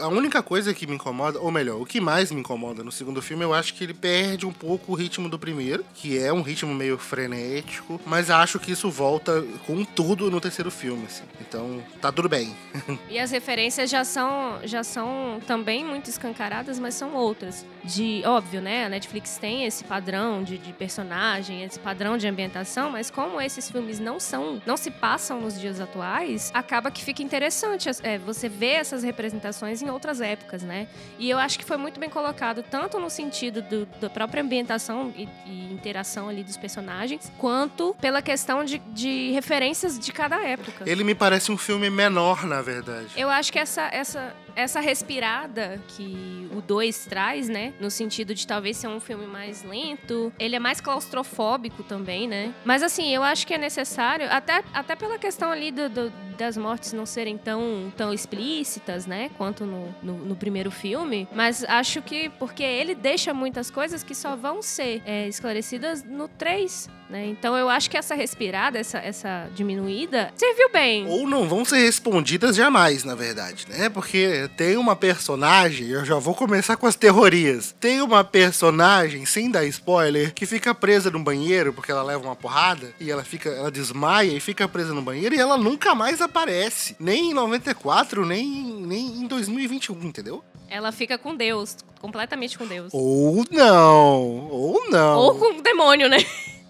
a 0.00 0.08
única 0.08 0.42
coisa 0.42 0.74
que 0.74 0.86
me 0.86 0.94
incomoda, 0.94 1.38
ou 1.40 1.50
melhor, 1.50 1.80
o 1.80 1.86
que 1.86 2.00
mais 2.00 2.30
me 2.30 2.40
incomoda 2.40 2.82
no 2.82 2.92
segundo 2.92 3.22
filme, 3.22 3.44
eu 3.44 3.54
acho 3.54 3.74
que 3.74 3.84
ele 3.84 3.94
perde 3.94 4.46
um 4.46 4.52
pouco 4.52 4.92
o 4.92 4.94
ritmo 4.94 5.28
do 5.28 5.38
primeiro, 5.38 5.84
que 5.94 6.18
é 6.18 6.32
um 6.32 6.42
ritmo 6.42 6.74
meio 6.74 6.98
frenético, 6.98 8.00
mas 8.06 8.30
acho 8.30 8.58
que 8.58 8.72
isso 8.72 8.90
volta 8.90 9.44
com 9.66 9.84
tudo 9.84 10.30
no 10.30 10.40
terceiro 10.40 10.70
filme, 10.70 11.04
assim. 11.06 11.24
Então, 11.40 11.82
tá 12.00 12.10
tudo 12.12 12.28
bem. 12.28 12.54
e 13.08 13.18
as 13.18 13.30
referências 13.30 13.90
já 13.90 14.04
são, 14.04 14.60
já 14.64 14.82
são 14.82 15.40
também 15.46 15.84
muito 15.84 16.08
escancaradas, 16.10 16.78
mas 16.78 16.94
são 16.94 17.14
outras. 17.14 17.64
De, 17.86 18.22
óbvio, 18.26 18.60
né? 18.60 18.86
A 18.86 18.88
Netflix 18.88 19.38
tem 19.38 19.64
esse 19.64 19.84
padrão 19.84 20.42
de, 20.42 20.58
de 20.58 20.72
personagem, 20.72 21.62
esse 21.62 21.78
padrão 21.78 22.18
de 22.18 22.26
ambientação, 22.26 22.90
mas 22.90 23.10
como 23.10 23.40
esses 23.40 23.70
filmes 23.70 24.00
não 24.00 24.18
são, 24.18 24.60
não 24.66 24.76
se 24.76 24.90
passam 24.90 25.40
nos 25.40 25.58
dias 25.58 25.80
atuais, 25.80 26.50
acaba 26.52 26.90
que 26.90 27.04
fica 27.04 27.22
interessante 27.22 27.88
é, 28.02 28.18
você 28.18 28.48
ver 28.48 28.74
essas 28.74 29.02
representações 29.02 29.82
em 29.82 29.90
outras 29.90 30.20
épocas, 30.20 30.62
né? 30.62 30.88
E 31.18 31.30
eu 31.30 31.38
acho 31.38 31.58
que 31.58 31.64
foi 31.64 31.76
muito 31.76 32.00
bem 32.00 32.10
colocado, 32.10 32.62
tanto 32.62 32.98
no 32.98 33.08
sentido 33.08 33.62
do, 33.62 33.86
da 34.00 34.10
própria 34.10 34.42
ambientação 34.42 35.12
e, 35.16 35.28
e, 35.46 35.72
interação 35.72 36.28
ali 36.28 36.42
dos 36.42 36.56
personagens, 36.56 37.30
quanto 37.38 37.94
pela 38.00 38.20
questão 38.20 38.64
de, 38.64 38.78
de 38.78 39.30
referências 39.30 39.98
de 39.98 40.12
cada 40.12 40.42
época. 40.42 40.84
Ele 40.86 41.04
me 41.04 41.14
parece 41.14 41.52
um 41.52 41.56
filme 41.56 41.88
menor, 41.90 42.44
na 42.44 42.62
verdade. 42.62 43.08
Eu 43.16 43.30
acho 43.30 43.52
que 43.52 43.58
essa, 43.58 43.88
essa, 43.92 44.34
essa 44.56 44.80
respirada 44.80 45.80
que 45.86 46.48
o 46.52 46.62
2 46.62 47.04
traz, 47.04 47.48
né? 47.48 47.74
No 47.78 47.90
sentido 47.90 48.34
de 48.34 48.46
talvez 48.46 48.78
ser 48.78 48.88
um 48.88 48.98
filme 48.98 49.26
mais 49.26 49.62
lento. 49.62 50.32
Ele 50.38 50.56
é 50.56 50.58
mais 50.58 50.80
claustrofóbico 50.80 51.82
também, 51.82 52.26
né? 52.26 52.52
Mas 52.64 52.82
assim, 52.82 53.14
eu 53.14 53.22
acho 53.22 53.46
que 53.46 53.54
é 53.54 53.58
necessário, 53.58 54.26
até, 54.30 54.64
até 54.72 54.96
pela 54.96 55.18
questão 55.18 55.50
ali 55.52 55.70
do, 55.70 55.88
do 55.90 56.12
das 56.36 56.56
mortes 56.56 56.92
não 56.92 57.06
serem 57.06 57.36
tão, 57.36 57.92
tão 57.96 58.12
explícitas, 58.12 59.06
né? 59.06 59.30
Quanto 59.36 59.64
no, 59.64 59.94
no, 60.02 60.14
no, 60.18 60.36
primeiro 60.36 60.70
filme. 60.70 61.28
Mas 61.34 61.64
acho 61.64 62.02
que 62.02 62.28
porque 62.38 62.62
ele 62.62 62.94
deixa 62.94 63.32
muitas 63.34 63.70
coisas 63.70 64.02
que 64.02 64.14
só 64.14 64.36
vão 64.36 64.62
ser 64.62 65.02
é, 65.04 65.26
esclarecidas 65.28 66.02
no 66.04 66.28
3. 66.28 66.88
Né? 67.08 67.26
Então 67.26 67.56
eu 67.56 67.68
acho 67.68 67.88
que 67.88 67.96
essa 67.96 68.14
respirada, 68.14 68.78
essa, 68.78 68.98
essa 68.98 69.48
diminuída, 69.54 70.32
serviu 70.34 70.70
bem. 70.72 71.06
Ou 71.06 71.28
não 71.28 71.48
vão 71.48 71.64
ser 71.64 71.78
respondidas 71.78 72.56
jamais, 72.56 73.04
na 73.04 73.14
verdade, 73.14 73.66
né? 73.68 73.88
Porque 73.88 74.50
tem 74.56 74.76
uma 74.76 74.96
personagem, 74.96 75.88
eu 75.88 76.04
já 76.04 76.16
vou 76.16 76.34
começar 76.34 76.76
com 76.76 76.86
as 76.86 76.96
teorias. 76.96 77.74
Tem 77.78 78.02
uma 78.02 78.24
personagem, 78.24 79.24
sem 79.24 79.50
dar 79.50 79.64
spoiler, 79.66 80.34
que 80.34 80.46
fica 80.46 80.74
presa 80.74 81.10
no 81.10 81.20
banheiro 81.20 81.72
porque 81.72 81.92
ela 81.92 82.02
leva 82.02 82.24
uma 82.24 82.36
porrada 82.36 82.92
e 82.98 83.10
ela 83.10 83.22
fica, 83.22 83.50
ela 83.50 83.70
desmaia 83.70 84.32
e 84.32 84.40
fica 84.40 84.66
presa 84.66 84.92
no 84.92 85.02
banheiro 85.02 85.34
e 85.34 85.38
ela 85.38 85.56
nunca 85.56 85.94
mais 85.94 86.20
aparece. 86.26 86.94
Nem 87.00 87.30
em 87.30 87.34
94, 87.34 88.24
nem, 88.26 88.46
nem 88.46 89.06
em 89.06 89.26
2021, 89.26 90.02
entendeu? 90.04 90.44
Ela 90.68 90.92
fica 90.92 91.16
com 91.16 91.34
Deus, 91.34 91.76
completamente 92.00 92.58
com 92.58 92.66
Deus. 92.66 92.92
Ou 92.92 93.44
não, 93.50 94.48
ou 94.50 94.90
não. 94.90 95.18
Ou 95.18 95.38
com 95.38 95.58
o 95.58 95.62
demônio, 95.62 96.08
né? 96.08 96.18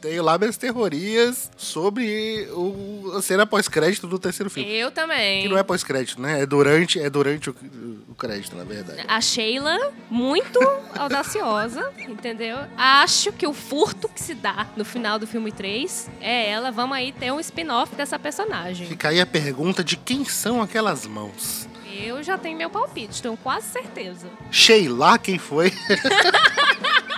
Tenho 0.06 0.22
lá 0.22 0.38
minhas 0.38 0.56
teorias 0.56 1.50
sobre 1.56 2.48
o, 2.52 3.12
a 3.16 3.22
cena 3.22 3.44
pós-crédito 3.44 4.06
do 4.06 4.18
terceiro 4.18 4.48
filme. 4.48 4.70
Eu 4.72 4.90
também. 4.92 5.42
Que 5.42 5.48
não 5.48 5.58
é 5.58 5.64
pós-crédito, 5.64 6.20
né? 6.20 6.42
É 6.42 6.46
durante, 6.46 7.00
é 7.00 7.10
durante 7.10 7.50
o, 7.50 7.56
o 8.08 8.14
crédito, 8.14 8.56
na 8.56 8.62
verdade. 8.62 9.02
A 9.08 9.20
Sheila, 9.20 9.92
muito 10.08 10.60
audaciosa, 10.96 11.90
entendeu? 11.98 12.56
Acho 12.76 13.32
que 13.32 13.46
o 13.46 13.52
furto 13.52 14.08
que 14.08 14.22
se 14.22 14.34
dá 14.34 14.68
no 14.76 14.84
final 14.84 15.18
do 15.18 15.26
filme 15.26 15.50
3 15.50 16.08
é 16.20 16.50
ela. 16.50 16.70
Vamos 16.70 16.96
aí 16.96 17.10
ter 17.10 17.32
um 17.32 17.40
spin-off 17.40 17.94
dessa 17.96 18.18
personagem. 18.18 18.86
Fica 18.86 19.08
aí 19.08 19.20
a 19.20 19.26
pergunta 19.26 19.82
de 19.82 19.96
quem 19.96 20.25
são 20.25 20.62
aquelas 20.62 21.04
mãos. 21.04 21.68
Eu 21.98 22.22
já 22.22 22.36
tenho 22.36 22.58
meu 22.58 22.68
palpite, 22.68 23.22
tenho 23.22 23.36
quase 23.38 23.68
certeza. 23.68 24.28
Sheila, 24.50 25.18
quem 25.18 25.38
foi? 25.38 25.72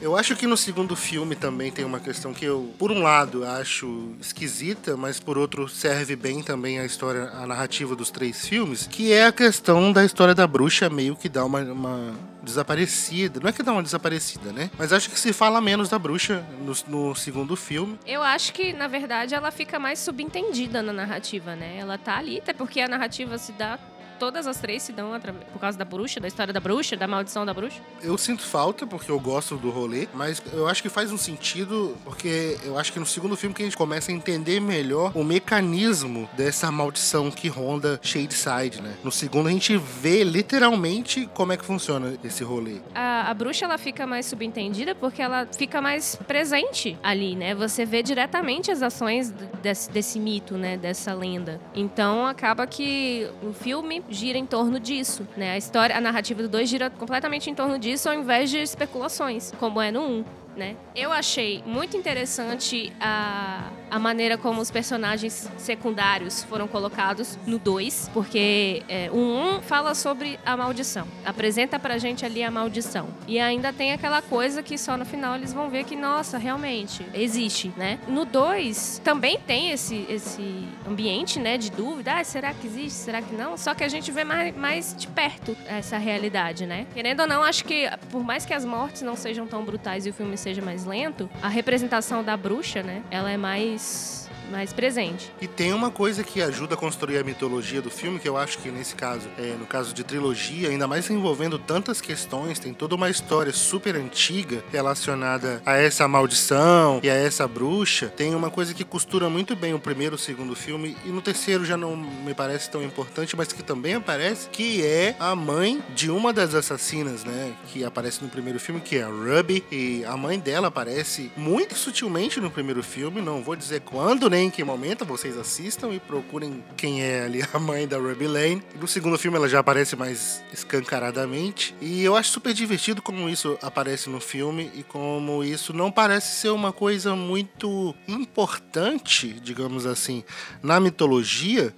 Eu 0.00 0.16
acho 0.16 0.34
que 0.34 0.46
no 0.46 0.56
segundo 0.56 0.96
filme 0.96 1.36
também 1.36 1.70
tem 1.70 1.84
uma 1.84 2.00
questão 2.00 2.32
que 2.32 2.44
eu, 2.44 2.72
por 2.78 2.90
um 2.90 3.02
lado, 3.02 3.44
acho 3.44 4.14
esquisita, 4.18 4.96
mas 4.96 5.20
por 5.20 5.36
outro 5.36 5.68
serve 5.68 6.16
bem 6.16 6.42
também 6.42 6.78
a 6.78 6.86
história, 6.86 7.30
a 7.34 7.46
narrativa 7.46 7.94
dos 7.94 8.10
três 8.10 8.46
filmes, 8.46 8.86
que 8.86 9.12
é 9.12 9.26
a 9.26 9.32
questão 9.32 9.92
da 9.92 10.02
história 10.02 10.34
da 10.34 10.46
bruxa 10.46 10.88
meio 10.88 11.14
que 11.14 11.28
dá 11.28 11.44
uma, 11.44 11.60
uma 11.60 12.14
desaparecida. 12.42 13.40
Não 13.40 13.50
é 13.50 13.52
que 13.52 13.62
dá 13.62 13.72
uma 13.72 13.82
desaparecida, 13.82 14.52
né? 14.52 14.70
Mas 14.78 14.90
acho 14.90 15.10
que 15.10 15.20
se 15.20 15.34
fala 15.34 15.60
menos 15.60 15.90
da 15.90 15.98
bruxa 15.98 16.44
no, 16.64 16.74
no, 16.88 17.14
segundo 17.14 17.54
filme. 17.54 17.98
Eu 18.06 18.22
acho 18.22 18.54
que, 18.54 18.72
na 18.72 18.88
verdade, 18.88 19.34
ela 19.34 19.50
fica 19.50 19.78
mais 19.78 19.98
subentendida 19.98 20.82
na 20.82 20.94
narrativa, 20.94 21.54
né? 21.54 21.76
Ela 21.78 21.98
tá 21.98 22.16
ali, 22.16 22.38
até 22.38 22.54
porque 22.54 22.80
a 22.80 22.88
narrativa 22.88 23.36
se 23.36 23.52
dá 23.52 23.78
todas 24.20 24.46
as 24.46 24.58
três 24.58 24.82
se 24.82 24.92
dão 24.92 25.18
por 25.50 25.58
causa 25.58 25.78
da 25.78 25.84
bruxa, 25.84 26.20
da 26.20 26.28
história 26.28 26.52
da 26.52 26.60
bruxa, 26.60 26.94
da 26.94 27.08
maldição 27.08 27.46
da 27.46 27.54
bruxa? 27.54 27.80
Eu 28.02 28.18
sinto 28.18 28.42
falta, 28.42 28.86
porque 28.86 29.10
eu 29.10 29.18
gosto 29.18 29.56
do 29.56 29.70
rolê, 29.70 30.06
mas 30.12 30.42
eu 30.52 30.68
acho 30.68 30.82
que 30.82 30.90
faz 30.90 31.10
um 31.10 31.16
sentido, 31.16 31.96
porque 32.04 32.58
eu 32.62 32.78
acho 32.78 32.92
que 32.92 33.00
no 33.00 33.06
segundo 33.06 33.34
filme 33.34 33.54
que 33.54 33.62
a 33.62 33.64
gente 33.64 33.76
começa 33.76 34.12
a 34.12 34.14
entender 34.14 34.60
melhor 34.60 35.10
o 35.14 35.24
mecanismo 35.24 36.28
dessa 36.36 36.70
maldição 36.70 37.30
que 37.30 37.48
ronda 37.48 37.98
Shadeside, 38.02 38.82
né? 38.82 38.94
No 39.02 39.10
segundo 39.10 39.48
a 39.48 39.50
gente 39.50 39.76
vê 39.78 40.22
literalmente 40.22 41.28
como 41.32 41.52
é 41.52 41.56
que 41.56 41.64
funciona 41.64 42.14
esse 42.22 42.44
rolê. 42.44 42.76
A, 42.94 43.30
a 43.30 43.34
bruxa, 43.34 43.64
ela 43.64 43.78
fica 43.78 44.06
mais 44.06 44.26
subentendida 44.26 44.94
porque 44.94 45.22
ela 45.22 45.48
fica 45.56 45.80
mais 45.80 46.16
presente 46.26 46.98
ali, 47.02 47.34
né? 47.34 47.54
Você 47.54 47.86
vê 47.86 48.02
diretamente 48.02 48.70
as 48.70 48.82
ações 48.82 49.30
desse, 49.62 49.90
desse 49.90 50.20
mito, 50.20 50.58
né? 50.58 50.76
Dessa 50.76 51.14
lenda. 51.14 51.58
Então 51.74 52.26
acaba 52.26 52.66
que 52.66 53.26
o 53.42 53.54
filme 53.54 54.04
gira 54.10 54.36
em 54.36 54.44
torno 54.44 54.80
disso, 54.80 55.26
né? 55.36 55.52
A 55.52 55.56
história, 55.56 55.96
a 55.96 56.00
narrativa 56.00 56.42
do 56.42 56.48
2 56.48 56.68
gira 56.68 56.90
completamente 56.90 57.48
em 57.48 57.54
torno 57.54 57.78
disso 57.78 58.08
ao 58.08 58.14
invés 58.14 58.50
de 58.50 58.58
especulações, 58.58 59.52
como 59.58 59.80
é 59.80 59.90
no 59.90 60.00
1. 60.00 60.18
Um 60.18 60.24
né? 60.56 60.76
Eu 60.94 61.12
achei 61.12 61.62
muito 61.64 61.96
interessante 61.96 62.92
a, 63.00 63.70
a 63.90 63.98
maneira 63.98 64.36
como 64.36 64.60
os 64.60 64.70
personagens 64.70 65.48
secundários 65.58 66.42
foram 66.44 66.66
colocados 66.66 67.38
no 67.46 67.58
2, 67.58 68.10
porque 68.12 68.82
é, 68.88 69.10
o 69.12 69.16
1 69.16 69.56
um 69.56 69.62
fala 69.62 69.94
sobre 69.94 70.38
a 70.44 70.56
maldição, 70.56 71.06
apresenta 71.24 71.78
pra 71.78 71.98
gente 71.98 72.24
ali 72.24 72.42
a 72.42 72.50
maldição. 72.50 73.08
E 73.26 73.38
ainda 73.38 73.72
tem 73.72 73.92
aquela 73.92 74.22
coisa 74.22 74.62
que 74.62 74.76
só 74.76 74.96
no 74.96 75.04
final 75.04 75.34
eles 75.36 75.52
vão 75.52 75.70
ver 75.70 75.84
que, 75.84 75.96
nossa, 75.96 76.38
realmente 76.38 77.04
existe, 77.14 77.72
né? 77.76 77.98
No 78.08 78.24
2 78.24 79.00
também 79.04 79.38
tem 79.38 79.70
esse, 79.70 80.06
esse 80.08 80.68
ambiente, 80.86 81.38
né, 81.38 81.56
de 81.56 81.70
dúvida, 81.70 82.14
ah, 82.14 82.24
será 82.24 82.52
que 82.52 82.66
existe, 82.66 82.98
será 82.98 83.22
que 83.22 83.34
não? 83.34 83.56
Só 83.56 83.74
que 83.74 83.84
a 83.84 83.88
gente 83.88 84.10
vê 84.10 84.24
mais, 84.24 84.54
mais 84.56 84.94
de 84.96 85.06
perto 85.06 85.56
essa 85.66 85.98
realidade, 85.98 86.66
né? 86.66 86.86
Querendo 86.94 87.20
ou 87.20 87.26
não, 87.26 87.42
acho 87.42 87.64
que 87.64 87.88
por 88.10 88.22
mais 88.22 88.44
que 88.44 88.52
as 88.52 88.64
mortes 88.64 89.02
não 89.02 89.16
sejam 89.16 89.46
tão 89.46 89.64
brutais 89.64 90.06
e 90.06 90.10
o 90.10 90.12
filme 90.12 90.36
seja 90.40 90.62
mais 90.62 90.84
lento, 90.84 91.28
a 91.42 91.48
representação 91.48 92.24
da 92.24 92.36
bruxa, 92.36 92.82
né? 92.82 93.02
Ela 93.10 93.30
é 93.30 93.36
mais 93.36 94.19
mais 94.50 94.72
presente. 94.72 95.32
E 95.40 95.46
tem 95.46 95.72
uma 95.72 95.90
coisa 95.90 96.24
que 96.24 96.42
ajuda 96.42 96.74
a 96.74 96.76
construir 96.76 97.18
a 97.18 97.24
mitologia 97.24 97.80
do 97.80 97.90
filme, 97.90 98.18
que 98.18 98.28
eu 98.28 98.36
acho 98.36 98.58
que 98.58 98.70
nesse 98.70 98.94
caso, 98.94 99.28
é, 99.38 99.54
no 99.58 99.66
caso 99.66 99.94
de 99.94 100.02
trilogia, 100.04 100.68
ainda 100.68 100.86
mais 100.86 101.08
envolvendo 101.08 101.58
tantas 101.58 102.00
questões, 102.00 102.58
tem 102.58 102.74
toda 102.74 102.94
uma 102.94 103.08
história 103.08 103.52
super 103.52 103.96
antiga 103.96 104.62
relacionada 104.72 105.62
a 105.64 105.76
essa 105.76 106.06
maldição 106.08 107.00
e 107.02 107.08
a 107.10 107.14
essa 107.14 107.46
bruxa. 107.46 108.08
Tem 108.08 108.34
uma 108.34 108.50
coisa 108.50 108.74
que 108.74 108.84
costura 108.84 109.28
muito 109.28 109.54
bem 109.54 109.74
o 109.74 109.78
primeiro 109.78 110.14
e 110.14 110.16
o 110.16 110.18
segundo 110.18 110.56
filme, 110.56 110.96
e 111.04 111.08
no 111.08 111.22
terceiro 111.22 111.64
já 111.64 111.76
não 111.76 111.96
me 111.96 112.34
parece 112.34 112.70
tão 112.70 112.82
importante, 112.82 113.36
mas 113.36 113.52
que 113.52 113.62
também 113.62 113.94
aparece, 113.94 114.48
que 114.48 114.84
é 114.84 115.14
a 115.18 115.34
mãe 115.36 115.82
de 115.94 116.10
uma 116.10 116.32
das 116.32 116.54
assassinas, 116.54 117.24
né? 117.24 117.52
Que 117.72 117.84
aparece 117.84 118.22
no 118.22 118.28
primeiro 118.28 118.58
filme, 118.58 118.80
que 118.80 118.96
é 118.96 119.02
a 119.02 119.08
Ruby, 119.08 119.64
e 119.70 120.04
a 120.04 120.16
mãe 120.16 120.38
dela 120.38 120.68
aparece 120.68 121.30
muito 121.36 121.76
sutilmente 121.76 122.40
no 122.40 122.50
primeiro 122.50 122.82
filme, 122.82 123.20
não 123.20 123.42
vou 123.42 123.54
dizer 123.54 123.80
quando 123.80 124.28
nem 124.28 124.39
em 124.40 124.50
que 124.50 124.64
momento, 124.64 125.04
vocês 125.04 125.36
assistam 125.36 125.92
e 125.92 126.00
procurem 126.00 126.64
quem 126.76 127.02
é 127.02 127.24
ali 127.24 127.42
a 127.52 127.58
mãe 127.58 127.86
da 127.86 127.98
Ruby 127.98 128.26
Lane. 128.26 128.62
No 128.80 128.88
segundo 128.88 129.18
filme 129.18 129.36
ela 129.36 129.48
já 129.48 129.60
aparece 129.60 129.96
mais 129.96 130.42
escancaradamente, 130.52 131.74
e 131.80 132.02
eu 132.02 132.16
acho 132.16 132.30
super 132.30 132.52
divertido 132.52 133.02
como 133.02 133.28
isso 133.28 133.58
aparece 133.62 134.08
no 134.08 134.20
filme 134.20 134.70
e 134.74 134.82
como 134.82 135.44
isso 135.44 135.72
não 135.72 135.90
parece 135.90 136.40
ser 136.40 136.50
uma 136.50 136.72
coisa 136.72 137.14
muito 137.14 137.94
importante, 138.08 139.32
digamos 139.42 139.86
assim, 139.86 140.24
na 140.62 140.80
mitologia, 140.80 141.74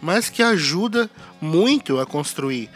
mas 0.00 0.28
que 0.28 0.42
ajuda 0.42 1.10
muito 1.40 2.00
a 2.00 2.06
construir 2.06 2.70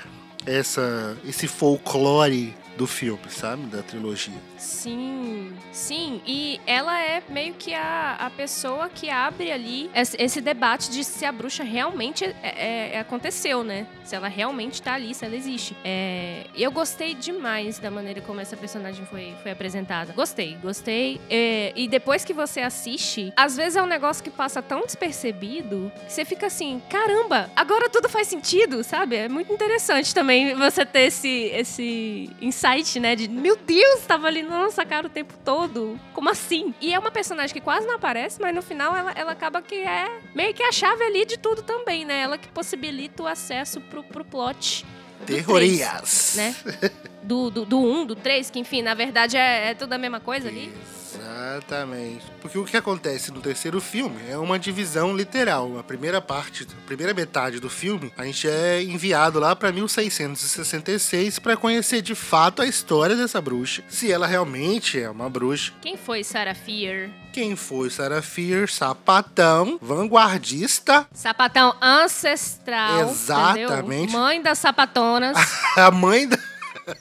essa, 0.47 1.17
esse 1.27 1.49
folclore 1.49 2.55
do 2.77 2.87
filme, 2.87 3.23
sabe? 3.29 3.67
Da 3.67 3.83
trilogia. 3.83 4.54
Sim, 4.65 5.53
sim. 5.71 6.23
E 6.27 6.59
ela 6.67 6.99
é 6.99 7.23
meio 7.29 7.53
que 7.53 7.75
a, 7.75 8.17
a 8.19 8.31
pessoa 8.31 8.89
que 8.89 9.11
abre 9.11 9.53
ali 9.53 9.91
esse, 9.95 10.41
debate 10.41 10.91
de 10.91 11.05
se 11.05 11.25
a 11.27 11.31
bruxa 11.31 11.63
realmente 11.63 12.25
é, 12.25 12.35
é, 12.43 12.91
é 12.95 12.99
aconteceu, 12.99 13.63
né? 13.63 13.87
Se 14.05 14.17
ela 14.17 14.27
realmente 14.29 14.81
tá 14.81 14.95
ali, 14.95 15.15
se 15.15 15.25
ela 15.25 15.37
existe. 15.37 15.77
É, 15.85 16.47
eu 16.57 16.73
gostei 16.73 17.15
demais 17.15 17.79
da 17.79 17.91
maneira 17.91 18.23
como 18.23 18.41
essa 18.41 18.57
personagem 18.57 19.05
foi, 19.05 19.35
foi 19.43 19.53
apresentada. 19.53 20.15
Gostei, 20.15 20.57
gostei. 20.63 21.21
É, 21.29 21.73
e 21.77 21.87
depois 21.87 22.25
que 22.25 22.33
você 22.33 22.61
assiste, 22.61 23.33
às 23.37 23.57
vezes 23.57 23.77
é 23.77 23.83
um 23.83 23.87
negócio 23.87 24.25
que 24.25 24.31
passa 24.31 24.63
tão 24.63 24.81
despercebido 24.81 25.93
que 26.07 26.13
você 26.13 26.25
fica 26.25 26.47
assim: 26.47 26.81
caramba, 26.89 27.51
agora 27.55 27.91
tudo 27.91 28.09
faz 28.09 28.29
sentido, 28.29 28.83
sabe? 28.83 29.17
É 29.17 29.29
muito 29.29 29.53
interessante 29.53 30.15
também 30.15 30.55
você 30.55 30.87
ter 30.87 31.07
esse, 31.09 31.51
esse 31.53 32.31
insight, 32.41 32.99
né? 32.99 33.15
De 33.15 33.29
meu 33.29 33.57
Deus, 33.57 34.07
tava 34.07 34.27
ali 34.27 34.43
na 34.55 34.65
nossa 34.65 34.85
cara 34.85 35.07
o 35.07 35.11
tempo 35.11 35.35
todo. 35.45 35.99
Como 36.13 36.31
assim? 36.31 36.75
E 36.81 36.95
é 36.95 36.99
uma 36.99 37.11
personagem 37.11 37.53
que 37.53 37.61
quase 37.61 37.87
não 37.87 37.97
aparece, 37.97 38.41
mas 38.41 38.55
no 38.55 38.63
final 38.63 38.95
ela, 38.95 39.13
ela 39.15 39.33
acaba 39.33 39.61
que 39.61 39.75
é 39.75 40.09
meio 40.35 40.55
que 40.55 40.63
a 40.63 40.73
chave 40.73 41.03
ali 41.05 41.27
de 41.27 41.39
tudo 41.39 41.63
também, 41.63 42.05
né? 42.05 42.21
Ela 42.21 42.39
que 42.39 42.49
possibilita 42.49 43.23
o 43.23 43.27
acesso 43.27 43.81
pro, 43.81 44.03
pro 44.03 44.25
plot. 44.25 44.87
Terrorias. 45.27 46.35
né? 46.37 46.55
Do 47.25 47.47
1, 47.47 47.51
do 47.51 47.63
1, 47.63 47.65
do, 47.65 47.79
um, 47.79 48.07
do 48.07 48.17
3, 48.17 48.51
que 48.51 48.59
enfim, 48.59 48.83
na 48.83 48.95
verdade 48.95 49.37
é, 49.37 49.71
é 49.71 49.75
tudo 49.75 49.93
a 49.93 49.99
mesma 49.99 50.21
coisa 50.21 50.49
ali. 50.49 50.73
Exatamente. 51.15 52.25
Porque 52.41 52.59
o 52.59 52.65
que 52.65 52.77
acontece 52.77 53.31
no 53.31 53.41
terceiro 53.41 53.81
filme 53.81 54.17
é 54.29 54.37
uma 54.37 54.59
divisão 54.59 55.17
literal. 55.17 55.79
A 55.79 55.83
primeira 55.83 56.21
parte, 56.21 56.67
a 56.71 56.87
primeira 56.87 57.15
metade 57.15 57.61
do 57.61 57.71
filme, 57.71 58.13
a 58.17 58.25
gente 58.25 58.49
é 58.49 58.83
enviado 58.83 59.39
lá 59.39 59.55
para 59.55 59.73
1666 59.73 61.39
para 61.39 61.57
conhecer 61.57 62.03
de 62.03 62.15
fato 62.15 62.63
a 62.63 62.67
história 62.67 63.17
dessa 63.17 63.41
bruxa, 63.41 63.83
se 63.89 64.11
ela 64.11 64.27
realmente 64.27 65.01
é 65.01 65.09
uma 65.09 65.31
bruxa. 65.31 65.73
Quem 65.81 65.97
foi 65.97 66.25
Sarah 66.25 66.55
Fear? 66.55 67.11
Quem 67.33 67.57
foi 67.57 67.91
Sarah 67.91 68.23
Fear? 68.23 68.69
Sapatão, 68.69 69.79
vanguardista. 69.81 71.07
Sapatão 71.13 71.75
ancestral. 71.81 73.11
Exatamente. 73.11 74.05
Entendeu? 74.05 74.21
Mãe 74.21 74.43
das 74.43 74.59
sapatonas. 74.59 75.37
a 75.77 75.91
mãe 75.91 76.29
da 76.29 76.39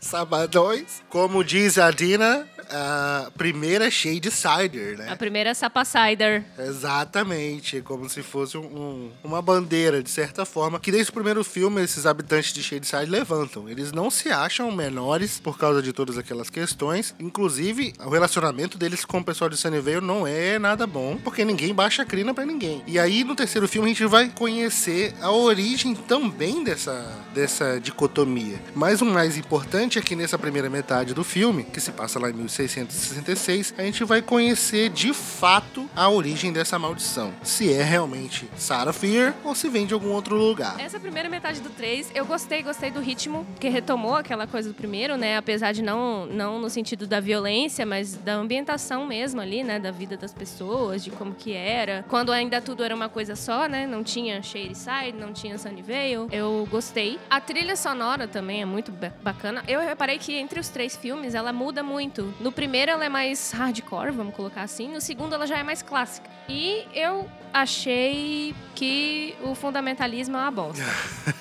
Sabadões. 0.02 1.02
Como 1.10 1.44
diz 1.44 1.78
a 1.78 1.92
Dina, 1.92 2.48
a 2.70 3.32
primeira 3.38 3.90
Shade 3.90 4.30
Cider, 4.32 4.98
né? 4.98 5.10
A 5.10 5.16
primeira 5.16 5.54
Sapa 5.54 5.84
Cider. 5.86 6.44
Exatamente, 6.58 7.82
como 7.82 8.10
se 8.10 8.22
fosse 8.22 8.58
um, 8.58 8.66
um, 8.66 9.12
uma 9.24 9.42
bandeira, 9.42 10.02
de 10.02 10.10
certa 10.10 10.46
forma, 10.46 10.80
que 10.80 10.92
desde 10.92 11.10
o 11.10 11.14
primeiro 11.14 11.44
filme 11.44 11.82
esses 11.82 12.06
habitantes 12.06 12.54
de 12.54 12.64
Shade 12.64 12.86
Cider 12.86 13.10
levantam. 13.10 13.70
Eles 13.70 13.92
não 13.92 14.10
se 14.10 14.30
acham 14.30 14.72
menores 14.72 15.40
por 15.40 15.58
causa 15.58 15.82
de 15.82 15.94
todas 15.94 16.18
aquelas 16.18 16.50
questões. 16.50 17.16
Inclusive, 17.20 17.94
o 18.00 18.10
relacionamento 18.10 18.78
deles 18.78 19.06
com 19.06 19.20
o 19.20 19.24
pessoal 19.24 19.50
de 19.50 19.58
Sunnyvale 19.58 20.02
não 20.02 20.26
é 20.26 20.58
nada 20.60 20.86
bom, 20.86 21.18
porque 21.18 21.46
ninguém 21.46 21.74
baixa 21.74 22.04
a 22.04 22.06
crina 22.06 22.34
para 22.34 22.46
ninguém. 22.46 22.84
E 22.88 23.00
aí, 23.00 23.24
no 23.24 23.36
terceiro 23.36 23.68
filme, 23.68 23.90
a 23.90 23.94
gente 23.94 24.06
vai 24.06 24.30
conhecer 24.30 25.14
a 25.22 25.32
origem 25.32 25.96
também 25.96 26.64
dessa, 26.64 27.12
dessa 27.34 27.80
dicotomia. 27.80 28.60
Mas 28.76 29.02
o 29.02 29.06
mais 29.06 29.38
importante 29.38 30.00
é 30.00 30.02
que 30.02 30.16
nessa 30.16 30.38
primeira 30.38 30.70
metade 30.70 31.14
do 31.14 31.24
filme, 31.24 31.64
que 31.64 31.80
se 31.80 31.92
passa 31.92 32.20
lá 32.20 32.30
em 32.30 32.34
1666, 32.62 33.74
a 33.78 33.82
gente 33.82 34.04
vai 34.04 34.22
conhecer 34.22 34.90
de 34.90 35.14
fato 35.14 35.90
a 35.96 36.10
origem 36.10 36.54
dessa 36.54 36.78
maldição. 36.78 37.34
Se 37.42 37.74
é 37.74 37.82
realmente 37.84 38.48
Sarah 38.58 38.94
Fear 38.94 39.34
ou 39.44 39.56
se 39.56 39.68
vem 39.70 39.86
de 39.86 39.94
algum 39.94 40.12
outro 40.12 40.36
lugar. 40.36 40.80
Essa 40.80 41.00
primeira 41.00 41.28
metade 41.30 41.60
do 41.62 41.70
3, 41.70 42.12
eu 42.14 42.26
gostei, 42.26 42.62
gostei 42.62 42.92
do 42.92 43.00
ritmo, 43.00 43.46
que 43.60 43.70
retomou 43.70 44.16
aquela 44.16 44.46
coisa 44.46 44.70
do 44.70 44.76
primeiro, 44.76 45.18
né? 45.18 45.38
Apesar 45.38 45.72
de 45.72 45.82
não, 45.82 46.26
não 46.28 46.60
no 46.60 46.70
sentido 46.70 47.08
da 47.08 47.20
violência, 47.20 47.86
mas 47.86 48.16
da 48.16 48.34
ambientação 48.36 49.06
mesmo 49.06 49.42
ali, 49.42 49.64
né? 49.64 49.80
Da 49.80 49.92
vida 49.92 50.16
das 50.16 50.34
pessoas, 50.34 51.04
de 51.04 51.10
como 51.12 51.34
que 51.34 51.54
era. 51.54 52.06
Quando 52.08 52.32
ainda 52.32 52.62
tudo 52.62 52.84
era 52.84 52.96
uma 52.96 53.10
coisa 53.10 53.36
só, 53.36 53.68
né? 53.68 53.88
Não 53.88 54.04
tinha 54.04 54.42
Shadyside, 54.42 55.18
não 55.18 55.34
tinha 55.34 55.58
Sunnyvale. 55.58 56.28
Eu 56.32 56.68
gostei. 56.70 57.20
A 57.30 57.42
trilha 57.42 57.76
sonora 57.76 58.28
também 58.28 58.62
é 58.62 58.66
muito 58.66 58.94
bacana. 59.24 59.64
Eu 59.68 59.80
reparei 59.80 60.18
que 60.18 60.36
entre 60.36 60.60
os 60.60 60.70
três 60.70 60.96
filmes 60.96 61.34
ela 61.34 61.52
muda 61.52 61.82
muito. 61.82 62.34
No 62.44 62.52
primeiro 62.52 62.92
ela 62.92 63.06
é 63.06 63.10
mais 63.10 63.54
hardcore, 63.54 64.12
vamos 64.12 64.36
colocar 64.36 64.64
assim. 64.64 64.90
No 64.90 65.00
segundo 65.00 65.34
ela 65.34 65.48
já 65.48 65.58
é 65.58 65.64
mais 65.64 65.82
clássica. 65.82 66.30
E 66.50 66.86
eu 66.94 67.26
achei 67.54 68.54
que 68.76 69.34
o 69.42 69.56
fundamentalismo 69.56 70.36
é 70.36 70.42
uma 70.42 70.52
bosta. 70.52 70.84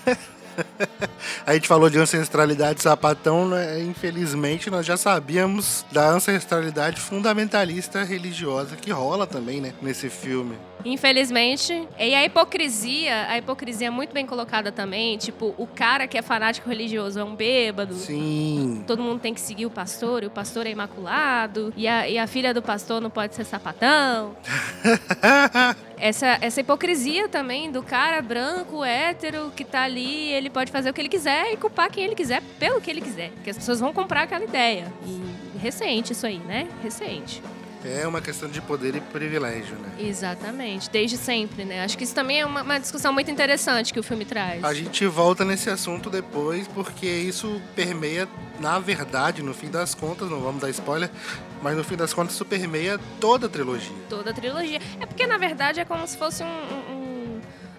A 1.46 1.54
gente 1.54 1.68
falou 1.68 1.88
de 1.88 1.98
ancestralidade 1.98 2.82
sapatão, 2.82 3.48
né? 3.48 3.80
infelizmente 3.80 4.70
nós 4.70 4.86
já 4.86 4.96
sabíamos 4.96 5.84
da 5.90 6.08
ancestralidade 6.08 7.00
fundamentalista 7.00 8.02
religiosa 8.02 8.76
que 8.76 8.90
rola 8.90 9.26
também, 9.26 9.60
né, 9.60 9.72
nesse 9.80 10.08
filme. 10.08 10.56
Infelizmente. 10.84 11.86
E 11.98 12.14
a 12.14 12.24
hipocrisia, 12.24 13.28
a 13.28 13.38
hipocrisia 13.38 13.88
é 13.88 13.90
muito 13.90 14.12
bem 14.12 14.26
colocada 14.26 14.72
também. 14.72 15.16
Tipo, 15.16 15.54
o 15.56 15.66
cara 15.66 16.06
que 16.06 16.18
é 16.18 16.22
fanático 16.22 16.68
religioso 16.68 17.18
é 17.18 17.24
um 17.24 17.34
bêbado. 17.34 17.94
Sim. 17.94 18.82
Todo 18.86 19.02
mundo 19.02 19.20
tem 19.20 19.32
que 19.32 19.40
seguir 19.40 19.66
o 19.66 19.70
pastor, 19.70 20.22
e 20.22 20.26
o 20.26 20.30
pastor 20.30 20.66
é 20.66 20.70
imaculado. 20.70 21.72
E 21.76 21.86
a, 21.86 22.08
e 22.08 22.18
a 22.18 22.26
filha 22.26 22.52
do 22.52 22.62
pastor 22.62 23.00
não 23.00 23.10
pode 23.10 23.34
ser 23.34 23.44
sapatão. 23.44 24.36
essa, 25.98 26.38
essa 26.40 26.60
hipocrisia 26.60 27.28
também 27.28 27.70
do 27.70 27.82
cara 27.82 28.20
branco, 28.20 28.84
hétero, 28.84 29.52
que 29.54 29.64
tá 29.64 29.82
ali, 29.82 30.32
ele 30.42 30.50
pode 30.50 30.70
fazer 30.70 30.90
o 30.90 30.92
que 30.92 31.00
ele 31.00 31.08
quiser 31.08 31.52
e 31.52 31.56
culpar 31.56 31.90
quem 31.90 32.04
ele 32.04 32.14
quiser 32.14 32.42
pelo 32.58 32.80
que 32.80 32.90
ele 32.90 33.00
quiser. 33.00 33.30
Porque 33.30 33.50
as 33.50 33.56
pessoas 33.56 33.80
vão 33.80 33.92
comprar 33.92 34.22
aquela 34.22 34.44
ideia. 34.44 34.92
E 35.06 35.58
recente 35.58 36.12
isso 36.12 36.26
aí, 36.26 36.38
né? 36.38 36.68
Recente. 36.82 37.42
É 37.84 38.06
uma 38.06 38.20
questão 38.20 38.48
de 38.48 38.60
poder 38.60 38.94
e 38.94 39.00
privilégio, 39.00 39.74
né? 39.76 39.90
Exatamente, 39.98 40.88
desde 40.88 41.16
sempre, 41.16 41.64
né? 41.64 41.82
Acho 41.82 41.98
que 41.98 42.04
isso 42.04 42.14
também 42.14 42.40
é 42.40 42.46
uma, 42.46 42.62
uma, 42.62 42.78
discussão 42.78 43.12
muito 43.12 43.28
interessante 43.28 43.92
que 43.92 43.98
o 43.98 44.04
filme 44.04 44.24
traz. 44.24 44.62
A 44.62 44.72
gente 44.72 45.04
volta 45.06 45.44
nesse 45.44 45.68
assunto 45.68 46.08
depois, 46.08 46.68
porque 46.68 47.06
isso 47.06 47.60
permeia, 47.74 48.28
na 48.60 48.78
verdade, 48.78 49.42
no 49.42 49.52
fim 49.52 49.68
das 49.68 49.96
contas, 49.96 50.30
não 50.30 50.40
vamos 50.40 50.60
dar 50.62 50.70
spoiler, 50.70 51.10
mas 51.60 51.76
no 51.76 51.82
fim 51.82 51.96
das 51.96 52.14
contas 52.14 52.34
isso 52.34 52.44
permeia 52.44 53.00
toda 53.18 53.46
a 53.46 53.48
trilogia. 53.48 53.96
Toda 54.08 54.30
a 54.30 54.32
trilogia. 54.32 54.80
É 55.00 55.06
porque, 55.06 55.26
na 55.26 55.36
verdade, 55.36 55.80
é 55.80 55.84
como 55.84 56.06
se 56.06 56.16
fosse 56.16 56.44
um, 56.44 56.91
um 56.91 56.91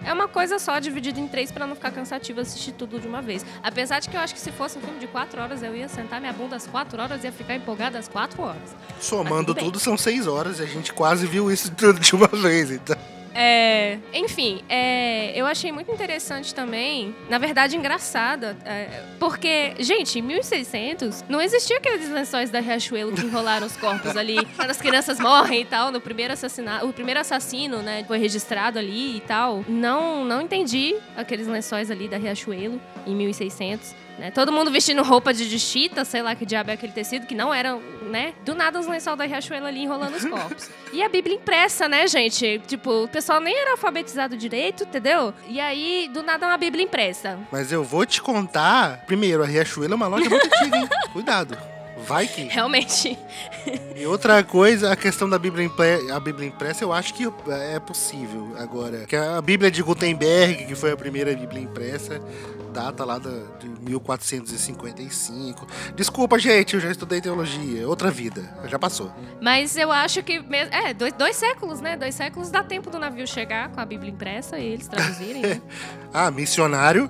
é 0.06 0.14
uma 0.14 0.28
coisa 0.28 0.60
só, 0.60 0.80
dividida 0.80 1.20
em 1.20 1.28
três 1.28 1.52
para 1.52 1.66
não 1.66 1.76
ficar 1.76 1.92
cansativo 1.92 2.40
assistir 2.42 2.74
tudo 2.74 3.00
de 3.00 3.08
uma 3.08 3.22
vez. 3.22 3.46
Apesar 3.62 4.00
de 4.00 4.10
que 4.10 4.16
eu 4.16 4.22
acho 4.22 4.34
que 4.34 4.42
se 4.42 4.52
fosse 4.52 4.78
um 4.78 4.82
filme 4.82 5.00
de 5.00 5.08
quatro 5.08 5.42
horas, 5.42 5.64
eu 5.64 5.76
ia 5.76 5.88
sentar 5.88 6.20
minha 6.20 6.34
bunda 6.34 6.56
às 6.56 6.68
quatro 6.68 7.02
horas 7.02 7.24
e 7.24 7.28
ia 7.28 7.32
ficar 7.32 7.56
empolgada 7.56 7.98
às 7.98 8.08
quatro 8.08 8.42
horas. 8.42 8.76
Somando 9.00 9.54
tudo, 9.56 9.80
são 9.80 9.98
seis 9.98 10.28
horas 10.28 10.60
e 10.60 10.64
a 10.64 10.66
gente 10.66 10.94
quase 10.94 11.26
viu 11.26 11.52
isso 11.52 11.72
tudo 11.76 12.00
de 12.00 12.16
uma 12.16 12.28
vez, 12.28 12.72
então. 12.72 13.13
É, 13.34 13.98
enfim, 14.14 14.62
é, 14.70 15.32
eu 15.36 15.46
achei 15.46 15.72
muito 15.72 15.92
interessante 15.92 16.54
também, 16.54 17.16
na 17.30 17.38
verdade 17.38 17.76
engraçada, 17.76 18.56
é, 18.66 19.04
porque, 19.20 19.74
gente, 19.80 20.20
em 20.20 20.22
1600 20.22 21.26
não 21.28 21.42
existia 21.42 21.78
aqueles 21.78 22.10
lençóis 22.10 22.50
da 22.50 22.60
Riachuelo 22.60 23.14
que 23.14 23.22
enrolaram 23.22 23.66
os 23.66 23.76
corpos 23.76 24.16
ali, 24.16 24.46
quando 24.56 24.70
as 24.70 24.78
crianças 24.78 25.20
morrem 25.20 25.62
e 25.62 25.66
tal, 25.66 25.92
no 25.92 26.00
primeiro 26.00 26.34
assassinato, 26.34 26.88
o 26.88 26.94
primeiro 26.94 27.20
assassino, 27.20 27.82
né, 27.82 28.04
foi 28.08 28.18
registrado 28.18 28.78
ali 28.78 29.18
e 29.18 29.22
tal. 29.22 29.64
Não, 29.68 30.24
não 30.24 30.42
entendi 30.42 30.96
aqueles 31.16 31.48
lençóis 31.48 31.90
ali 31.90 32.08
da 32.08 32.18
Riachuelo 32.18 32.80
em 33.06 33.16
1600. 33.16 34.03
Né? 34.18 34.32
Todo 34.32 34.52
mundo 34.52 34.72
vestindo 34.72 35.02
roupa 35.04 35.34
de, 35.34 35.60
chita, 35.60 36.06
sei 36.06 36.22
lá 36.22 36.36
que 36.36 36.46
diabo 36.46 36.70
é 36.70 36.74
aquele 36.74 36.92
tecido, 36.94 37.26
que 37.26 37.34
não 37.36 37.54
era, 37.54 37.78
né? 38.04 38.34
Do 38.46 38.54
nada 38.54 38.80
os 38.80 38.88
lençol 38.88 39.16
da 39.16 39.26
Riachuelo 39.26 39.66
ali 39.66 39.82
enrolando 39.82 40.16
os 40.16 40.26
corpos. 40.26 40.70
e 40.92 41.02
a 41.02 41.10
Bíblia 41.10 41.36
impressa, 41.36 41.88
né, 41.88 42.08
gente? 42.08 42.62
Tipo, 42.68 43.06
o 43.06 43.08
pessoal 43.08 43.40
nem 43.40 43.58
era 43.58 43.72
alfabetizado 43.72 44.38
direito, 44.38 44.84
entendeu? 44.84 45.34
E 45.48 45.60
aí, 45.60 46.10
do 46.14 46.22
nada, 46.22 46.46
uma 46.48 46.58
Bíblia 46.58 46.84
impressa. 46.84 47.40
Mas 47.52 47.72
eu 47.72 47.84
vou 47.84 48.06
te 48.06 48.22
contar. 48.22 49.04
Primeiro, 49.06 49.44
a 49.44 49.46
Riachuelo 49.46 49.94
é 49.94 49.96
uma 49.96 50.08
loja 50.08 50.30
muito 50.30 50.46
antiga, 50.46 50.78
hein? 50.78 50.90
Cuidado. 51.12 51.58
Vai 52.08 52.28
que. 52.28 52.44
Realmente. 52.44 53.18
E 53.96 54.06
outra 54.06 54.44
coisa, 54.44 54.92
a 54.92 54.96
questão 54.96 55.30
da 55.30 55.40
Bíblia, 55.40 55.66
impre... 55.66 56.12
a 56.12 56.20
Bíblia 56.20 56.48
impressa, 56.48 56.84
eu 56.84 56.92
acho 56.92 57.14
que 57.14 57.32
é 57.50 57.80
possível 57.80 58.54
agora. 58.58 59.06
Que 59.06 59.16
a 59.16 59.42
Bíblia 59.42 59.72
de 59.72 59.82
Gutenberg, 59.82 60.66
que 60.66 60.76
foi 60.76 60.92
a 60.92 60.98
primeira 60.98 61.34
Bíblia 61.34 61.62
impressa, 61.62 62.22
data 62.74 63.06
lá 63.06 63.20
de 63.20 63.70
1455. 63.90 65.68
Desculpa, 65.96 66.38
gente, 66.40 66.74
eu 66.74 66.82
já 66.82 66.92
estudei 66.92 67.22
teologia. 67.22 67.88
Outra 67.88 68.12
vida, 68.12 68.44
já 68.66 68.78
passou. 68.78 69.14
Mas 69.40 69.78
eu 69.78 69.92
acho 69.92 70.22
que. 70.24 70.44
É, 70.72 70.94
dois, 70.94 71.14
dois 71.14 71.36
séculos, 71.36 71.80
né? 71.80 71.96
Dois 71.96 72.16
séculos 72.16 72.50
dá 72.50 72.64
tempo 72.64 72.90
do 72.90 73.00
navio 73.00 73.26
chegar 73.28 73.70
com 73.70 73.80
a 73.80 73.86
Bíblia 73.86 74.12
impressa 74.12 74.60
e 74.60 74.66
eles 74.66 74.88
traduzirem. 74.88 75.42
Né? 75.42 75.62
ah, 76.14 76.30
missionário. 76.32 77.10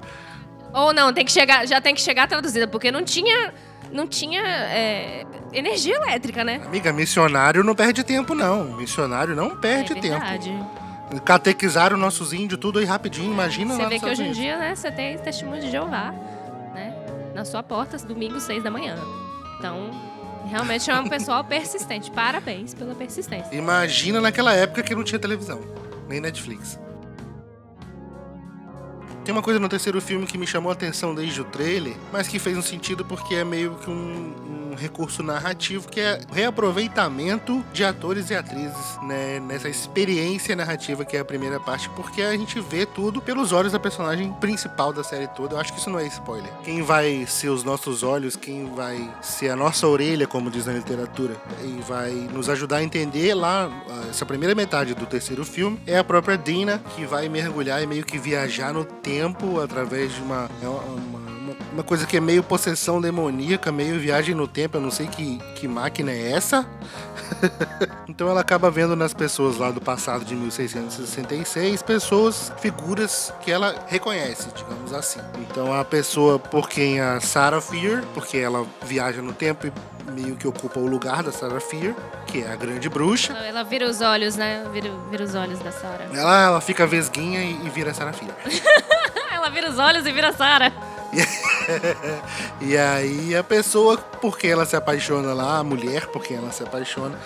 Ou 0.74 0.92
não, 0.92 1.14
tem 1.14 1.24
que 1.24 1.32
chegar, 1.32 1.68
já 1.68 1.80
tem 1.80 1.94
que 1.94 2.02
chegar 2.02 2.28
traduzida, 2.28 2.68
porque 2.68 2.92
não 2.92 3.04
tinha 3.04 3.54
não 3.94 4.08
tinha 4.08 4.42
é, 4.42 5.24
energia 5.54 5.96
elétrica, 5.96 6.44
né? 6.44 6.62
Amiga, 6.66 6.92
missionário 6.92 7.64
não 7.64 7.76
perde 7.76 8.04
tempo, 8.04 8.34
não. 8.34 8.76
Missionário 8.76 9.36
não 9.36 9.56
perde 9.56 9.98
é 9.98 10.02
verdade. 10.02 10.50
tempo. 10.50 11.22
Catequizaram 11.24 11.96
nossos 11.96 12.34
índios 12.34 12.60
tudo 12.60 12.80
aí 12.80 12.86
rapidinho, 12.86 13.32
imagina 13.32 13.76
Você 13.76 13.86
vê 13.86 14.00
que 14.00 14.06
hoje 14.06 14.24
em 14.24 14.32
dia, 14.32 14.58
né, 14.58 14.76
você 14.76 14.92
tem 14.92 15.18
testemunho 15.20 15.62
de 15.62 15.70
Jeová, 15.70 16.12
né? 16.74 16.96
Na 17.36 17.46
sua 17.46 17.62
porta, 17.62 17.98
domingo, 18.00 18.40
seis 18.40 18.64
da 18.64 18.72
manhã. 18.72 18.98
Então, 19.60 19.92
realmente 20.50 20.90
é 20.90 21.00
um 21.00 21.08
pessoal 21.08 21.44
persistente. 21.46 22.10
Parabéns 22.10 22.74
pela 22.74 22.96
persistência. 22.96 23.56
Imagina 23.56 24.20
naquela 24.20 24.54
época 24.54 24.82
que 24.82 24.96
não 24.96 25.04
tinha 25.04 25.20
televisão, 25.20 25.62
nem 26.10 26.20
Netflix. 26.20 26.80
Tem 29.24 29.32
uma 29.32 29.42
coisa 29.42 29.58
no 29.58 29.70
terceiro 29.70 30.02
filme 30.02 30.26
que 30.26 30.38
me 30.38 30.46
chamou 30.46 30.70
a 30.70 30.74
atenção 30.74 31.16
desde 31.16 31.40
o 31.40 31.46
trailer, 31.46 31.96
mas 32.12 32.28
que 32.28 32.38
fez 32.38 32.58
um 32.58 32.62
sentido 32.62 33.06
porque 33.06 33.36
é 33.36 33.44
meio 33.46 33.76
que 33.76 33.90
um, 33.90 34.72
um 34.72 34.76
recurso 34.76 35.24
narrativo 35.24 35.88
que 35.88 36.02
é 36.02 36.20
reaproveitamento 36.34 37.64
de 37.72 37.86
atores 37.86 38.30
e 38.30 38.36
atrizes 38.36 39.00
né, 39.04 39.40
nessa 39.40 39.70
experiência 39.70 40.56
narrativa 40.58 41.06
que 41.06 41.16
é 41.16 41.22
a 41.22 41.26
primeira 41.26 41.58
parte, 41.58 41.90
porque 41.92 42.22
a 42.22 42.36
gente 42.36 42.60
vê 42.60 42.86
tudo 42.86 43.22
pelos 43.22 43.54
olhos 43.54 43.72
da 43.72 43.80
personagem 43.80 44.34
principal 44.34 44.92
da 44.92 45.06
série 45.06 45.28
toda. 45.28 45.56
Eu 45.56 45.60
acho 45.60 45.72
que 45.72 45.80
isso 45.80 45.90
não 45.90 46.00
é 46.00 46.08
spoiler. 46.08 46.52
Quem 46.66 46.82
vai 46.82 47.26
ser 47.26 47.48
os 47.48 47.64
nossos 47.64 48.04
olhos, 48.04 48.36
quem 48.36 48.74
vai 48.76 49.10
ser 49.22 49.52
a 49.52 49.56
nossa 49.56 49.88
orelha, 49.88 50.28
como 50.28 50.52
diz 50.52 50.66
na 50.66 50.74
literatura, 50.74 51.38
e 51.64 51.82
vai 51.88 52.12
nos 52.12 52.50
ajudar 52.50 52.78
a 52.78 52.84
entender 52.84 53.34
lá 53.34 53.72
essa 54.10 54.26
primeira 54.26 54.54
metade 54.54 54.94
do 54.94 55.06
terceiro 55.06 55.46
filme 55.46 55.80
é 55.88 55.98
a 55.98 56.04
própria 56.04 56.38
Dina 56.38 56.80
que 56.96 57.06
vai 57.06 57.30
mergulhar 57.30 57.82
e 57.82 57.88
meio 57.88 58.04
que 58.04 58.18
viajar 58.18 58.74
no 58.74 58.84
tempo 58.84 59.13
tempo 59.14 59.60
através 59.60 60.12
de 60.16 60.22
uma, 60.22 60.50
é 60.62 60.68
uma, 60.68 61.43
uma, 61.74 61.84
coisa 61.84 62.06
que 62.06 62.18
é 62.18 62.20
meio 62.20 62.44
possessão 62.44 63.02
demoníaca, 63.02 63.72
meio 63.72 64.00
viagem 64.00 64.36
no 64.36 64.48
tempo. 64.48 64.78
Eu 64.78 64.82
não 64.82 64.92
sei 64.92 65.08
que, 65.08 65.40
que 65.56 65.68
máquina 65.68 66.12
é 66.12 66.32
essa. 66.32 66.66
então 68.08 68.30
ela 68.30 68.42
acaba 68.42 68.70
vendo 68.70 68.96
nas 68.96 69.14
pessoas 69.14 69.58
lá 69.58 69.72
do 69.72 69.82
passado 69.82 70.24
de 70.24 70.36
1666 70.36 71.82
pessoas, 71.82 72.54
figuras 72.60 73.34
que 73.42 73.52
ela 73.52 73.76
reconhece, 73.88 74.50
digamos 74.56 74.94
assim. 74.94 75.20
Então 75.40 75.74
a 75.74 75.84
pessoa 75.84 76.38
por 76.38 76.70
quem 76.70 77.00
a 77.00 77.20
Sarah 77.20 77.62
Fear, 77.62 78.04
porque 78.14 78.38
ela 78.38 78.66
viaja 78.84 79.22
no 79.22 79.34
tempo 79.34 79.68
e 79.68 79.74
meio 80.12 80.36
que 80.36 80.48
ocupa 80.48 80.80
o 80.80 80.86
lugar 80.86 81.24
da 81.24 81.32
Sarah 81.32 81.60
Fear, 81.60 81.96
que 82.28 82.44
é 82.44 82.52
a 82.52 82.56
grande 82.56 82.88
bruxa. 82.90 83.34
Ela 83.34 83.64
vira 83.64 83.90
os 83.90 84.02
olhos, 84.02 84.36
né? 84.36 84.66
Vira, 84.72 84.92
vira 85.10 85.24
os 85.24 85.36
olhos 85.36 85.60
da 85.60 85.72
Sarah. 85.72 86.06
Ela, 86.14 86.44
ela 86.46 86.62
fica 86.62 86.86
vesguinha 86.86 87.42
e, 87.42 87.66
e 87.66 87.70
vira 87.70 87.94
Sarah 87.94 88.14
Fear. 88.14 88.36
ela 89.32 89.50
vira 89.50 89.70
os 89.70 89.80
olhos 89.80 90.06
e 90.06 90.12
vira 90.12 90.32
Sarah. 90.34 90.72
e 92.62 92.78
aí 92.78 93.36
a 93.36 93.44
pessoa 93.44 93.98
por 93.98 94.38
quem 94.38 94.52
ela 94.52 94.66
se 94.66 94.76
apaixona 94.76 95.34
lá, 95.34 95.60
a 95.60 95.64
mulher 95.64 96.08
por 96.08 96.24
quem 96.24 96.38
ela 96.38 96.52
se 96.52 96.64
apaixona 96.64 97.18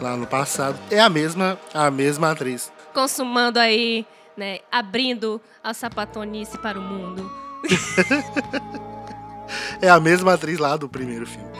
lá 0.00 0.16
no 0.16 0.26
passado, 0.26 0.78
é 0.90 1.00
a 1.00 1.08
mesma, 1.08 1.58
a 1.72 1.90
mesma 1.90 2.30
atriz. 2.30 2.72
Consumando 2.92 3.58
aí, 3.58 4.06
né, 4.36 4.60
abrindo 4.70 5.40
a 5.62 5.74
sapatonice 5.74 6.58
para 6.58 6.78
o 6.78 6.82
mundo. 6.82 7.30
é 9.80 9.88
a 9.88 10.00
mesma 10.00 10.34
atriz 10.34 10.58
lá 10.58 10.76
do 10.76 10.88
primeiro 10.88 11.26
filme. 11.26 11.50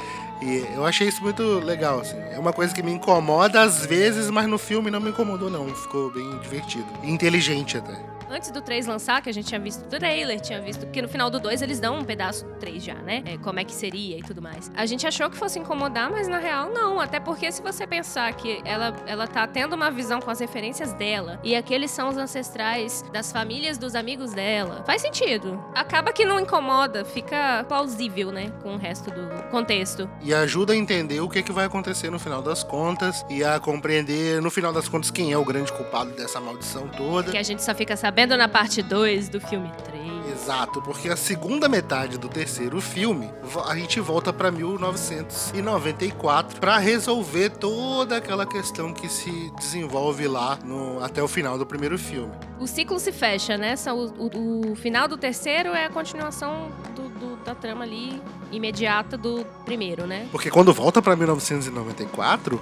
E 0.42 0.66
eu 0.74 0.84
achei 0.84 1.08
isso 1.08 1.22
muito 1.22 1.42
legal, 1.60 2.00
assim. 2.00 2.18
É 2.30 2.38
uma 2.38 2.52
coisa 2.52 2.74
que 2.74 2.82
me 2.82 2.92
incomoda 2.92 3.62
às 3.62 3.86
vezes, 3.86 4.28
mas 4.28 4.46
no 4.46 4.58
filme 4.58 4.90
não 4.90 5.00
me 5.00 5.10
incomodou, 5.10 5.48
não. 5.48 5.66
Ficou 5.74 6.10
bem 6.10 6.38
divertido. 6.38 6.86
Inteligente 7.02 7.78
até 7.78 8.13
antes 8.34 8.50
do 8.50 8.60
3 8.60 8.86
lançar, 8.86 9.22
que 9.22 9.30
a 9.30 9.32
gente 9.32 9.46
tinha 9.46 9.60
visto 9.60 9.82
o 9.82 9.88
trailer, 9.88 10.40
tinha 10.40 10.60
visto. 10.60 10.84
Porque 10.84 11.00
no 11.00 11.08
final 11.08 11.30
do 11.30 11.38
2 11.38 11.62
eles 11.62 11.78
dão 11.78 11.98
um 11.98 12.04
pedaço 12.04 12.44
do 12.44 12.54
3 12.54 12.82
já, 12.82 12.94
né? 12.94 13.22
É, 13.24 13.38
como 13.38 13.60
é 13.60 13.64
que 13.64 13.72
seria 13.72 14.18
e 14.18 14.22
tudo 14.22 14.42
mais. 14.42 14.70
A 14.74 14.84
gente 14.86 15.06
achou 15.06 15.30
que 15.30 15.36
fosse 15.36 15.58
incomodar, 15.58 16.10
mas 16.10 16.26
na 16.26 16.38
real 16.38 16.70
não. 16.70 17.00
Até 17.00 17.20
porque 17.20 17.50
se 17.52 17.62
você 17.62 17.86
pensar 17.86 18.32
que 18.34 18.60
ela, 18.64 18.94
ela 19.06 19.26
tá 19.26 19.46
tendo 19.46 19.74
uma 19.74 19.90
visão 19.90 20.20
com 20.20 20.30
as 20.30 20.40
referências 20.40 20.92
dela 20.92 21.38
e 21.42 21.54
aqueles 21.54 21.90
são 21.90 22.08
os 22.08 22.16
ancestrais 22.16 23.04
das 23.12 23.30
famílias 23.30 23.78
dos 23.78 23.94
amigos 23.94 24.32
dela, 24.32 24.82
faz 24.84 25.02
sentido. 25.02 25.62
Acaba 25.74 26.12
que 26.12 26.24
não 26.24 26.40
incomoda, 26.40 27.04
fica 27.04 27.64
plausível, 27.68 28.32
né? 28.32 28.50
Com 28.62 28.74
o 28.74 28.78
resto 28.78 29.10
do 29.10 29.50
contexto. 29.50 30.08
E 30.22 30.34
ajuda 30.34 30.72
a 30.72 30.76
entender 30.76 31.20
o 31.20 31.28
que, 31.28 31.38
é 31.38 31.42
que 31.42 31.52
vai 31.52 31.66
acontecer 31.66 32.10
no 32.10 32.18
final 32.18 32.42
das 32.42 32.62
contas 32.62 33.24
e 33.30 33.44
a 33.44 33.60
compreender, 33.60 34.40
no 34.40 34.50
final 34.50 34.72
das 34.72 34.88
contas, 34.88 35.10
quem 35.10 35.32
é 35.32 35.38
o 35.38 35.44
grande 35.44 35.72
culpado 35.72 36.10
dessa 36.12 36.40
maldição 36.40 36.88
toda. 36.88 37.30
Que 37.30 37.38
a 37.38 37.42
gente 37.42 37.62
só 37.62 37.74
fica 37.74 37.96
sabendo 37.96 38.23
vendo 38.24 38.38
na 38.38 38.48
parte 38.48 38.82
2 38.82 39.28
do 39.28 39.38
filme 39.38 39.70
3. 39.84 40.02
Exato, 40.32 40.80
porque 40.80 41.10
a 41.10 41.16
segunda 41.16 41.68
metade 41.68 42.16
do 42.16 42.26
terceiro 42.26 42.80
filme, 42.80 43.30
a 43.66 43.76
gente 43.76 44.00
volta 44.00 44.32
para 44.32 44.50
1994 44.50 46.58
para 46.58 46.78
resolver 46.78 47.50
toda 47.50 48.16
aquela 48.16 48.46
questão 48.46 48.94
que 48.94 49.10
se 49.10 49.52
desenvolve 49.58 50.26
lá 50.26 50.58
no, 50.64 51.04
até 51.04 51.22
o 51.22 51.28
final 51.28 51.58
do 51.58 51.66
primeiro 51.66 51.98
filme. 51.98 52.32
O 52.58 52.66
ciclo 52.66 52.98
se 52.98 53.12
fecha, 53.12 53.58
né? 53.58 53.74
O, 53.88 54.06
o, 54.24 54.72
o 54.72 54.76
final 54.76 55.06
do 55.06 55.18
terceiro 55.18 55.74
é 55.74 55.84
a 55.84 55.90
continuação 55.90 56.70
do, 56.96 57.10
do, 57.10 57.36
da 57.44 57.54
trama 57.54 57.84
ali 57.84 58.22
imediata 58.50 59.18
do 59.18 59.44
primeiro, 59.66 60.06
né? 60.06 60.26
Porque 60.32 60.50
quando 60.50 60.72
volta 60.72 61.02
para 61.02 61.14
1994, 61.14 62.58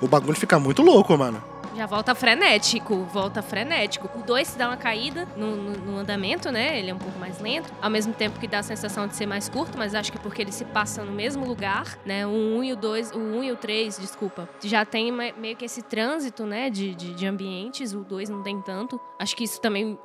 o 0.00 0.08
bagulho 0.08 0.36
fica 0.36 0.58
muito 0.58 0.82
louco, 0.82 1.16
mano. 1.16 1.53
Já 1.74 1.86
volta 1.86 2.14
frenético, 2.14 3.04
volta 3.04 3.42
frenético. 3.42 4.08
O 4.16 4.22
2 4.22 4.54
dá 4.54 4.68
uma 4.68 4.76
caída 4.76 5.26
no, 5.36 5.56
no, 5.56 5.72
no, 5.72 5.98
andamento, 5.98 6.52
né? 6.52 6.78
Ele 6.78 6.90
é 6.90 6.94
um 6.94 6.98
pouco 6.98 7.18
mais 7.18 7.40
lento, 7.40 7.72
ao 7.82 7.90
mesmo 7.90 8.12
tempo 8.12 8.38
que 8.38 8.46
dá 8.46 8.60
a 8.60 8.62
sensação 8.62 9.08
de 9.08 9.16
ser 9.16 9.26
mais 9.26 9.48
curto, 9.48 9.76
mas 9.76 9.92
acho 9.92 10.12
que 10.12 10.18
porque 10.18 10.42
ele 10.42 10.52
se 10.52 10.64
passa 10.64 11.04
no 11.04 11.10
mesmo 11.10 11.44
lugar, 11.44 11.98
né? 12.06 12.24
O 12.24 12.30
1 12.30 12.56
um 12.56 12.64
e 12.64 12.72
o 12.72 12.76
2, 12.76 13.10
o 13.10 13.18
1 13.18 13.36
um 13.38 13.42
e 13.42 13.50
o 13.50 13.56
3, 13.56 13.98
desculpa, 13.98 14.48
já 14.62 14.84
tem 14.84 15.10
meio 15.10 15.56
que 15.56 15.64
esse 15.64 15.82
trânsito, 15.82 16.46
né? 16.46 16.70
De, 16.70 16.94
de, 16.94 17.12
de 17.12 17.26
ambientes, 17.26 17.92
o 17.92 18.00
2 18.04 18.28
não 18.28 18.42
tem 18.42 18.60
tanto. 18.60 19.00
Acho 19.18 19.34
que 19.34 19.42
isso 19.42 19.60
também 19.60 19.98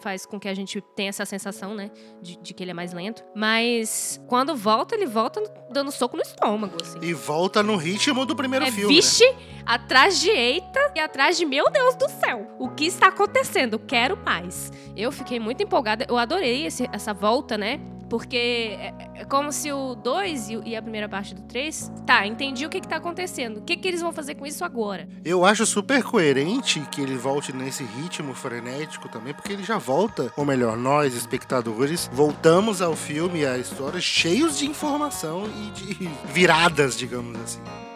faz 0.00 0.26
com 0.26 0.38
que 0.38 0.48
a 0.48 0.54
gente 0.54 0.80
tenha 0.94 1.08
essa 1.08 1.24
sensação, 1.24 1.74
né? 1.74 1.90
De, 2.20 2.36
de 2.36 2.54
que 2.54 2.62
ele 2.62 2.70
é 2.70 2.74
mais 2.74 2.92
lento. 2.92 3.24
Mas 3.34 4.20
quando 4.26 4.54
volta, 4.54 4.94
ele 4.94 5.06
volta 5.06 5.42
dando 5.70 5.90
soco 5.90 6.16
no 6.16 6.22
estômago, 6.22 6.76
assim. 6.80 6.98
E 7.02 7.12
volta 7.12 7.62
no 7.62 7.76
ritmo 7.76 8.24
do 8.24 8.36
primeiro 8.36 8.66
é, 8.66 8.70
filme. 8.70 8.94
Vixe, 8.94 9.24
né? 9.24 9.62
atrás 9.66 10.20
de 10.20 10.30
eita 10.30 10.92
e 10.94 11.00
atrás 11.00 11.36
de 11.36 11.44
meu 11.44 11.70
Deus 11.70 11.94
do 11.96 12.08
céu, 12.08 12.46
o 12.58 12.68
que 12.68 12.84
está 12.84 13.08
acontecendo? 13.08 13.78
Quero 13.78 14.16
mais. 14.16 14.72
Eu 14.96 15.10
fiquei 15.10 15.40
muito 15.40 15.62
empolgada, 15.62 16.06
eu 16.08 16.16
adorei 16.16 16.66
esse, 16.66 16.88
essa 16.92 17.12
volta, 17.12 17.58
né? 17.58 17.80
Porque 18.14 18.36
é, 18.78 18.94
é 19.16 19.24
como 19.24 19.50
se 19.50 19.72
o 19.72 19.96
2 19.96 20.48
e 20.64 20.76
a 20.76 20.80
primeira 20.80 21.08
parte 21.08 21.34
do 21.34 21.42
3. 21.42 21.90
Tá, 22.06 22.24
entendi 22.24 22.64
o 22.64 22.68
que, 22.68 22.80
que 22.80 22.86
tá 22.86 22.94
acontecendo. 22.94 23.56
O 23.56 23.62
que, 23.62 23.76
que 23.76 23.88
eles 23.88 24.00
vão 24.00 24.12
fazer 24.12 24.36
com 24.36 24.46
isso 24.46 24.64
agora? 24.64 25.08
Eu 25.24 25.44
acho 25.44 25.66
super 25.66 26.00
coerente 26.04 26.78
que 26.92 27.00
ele 27.00 27.16
volte 27.16 27.52
nesse 27.52 27.82
ritmo 27.82 28.32
frenético 28.32 29.08
também, 29.08 29.34
porque 29.34 29.52
ele 29.52 29.64
já 29.64 29.78
volta, 29.78 30.32
ou 30.36 30.44
melhor, 30.44 30.76
nós, 30.76 31.12
espectadores, 31.12 32.08
voltamos 32.12 32.80
ao 32.80 32.94
filme 32.94 33.40
e 33.40 33.46
à 33.46 33.58
história 33.58 34.00
cheios 34.00 34.56
de 34.56 34.66
informação 34.66 35.46
e 35.48 35.70
de 35.72 36.08
viradas, 36.32 36.96
digamos 36.96 37.36
assim. 37.40 37.93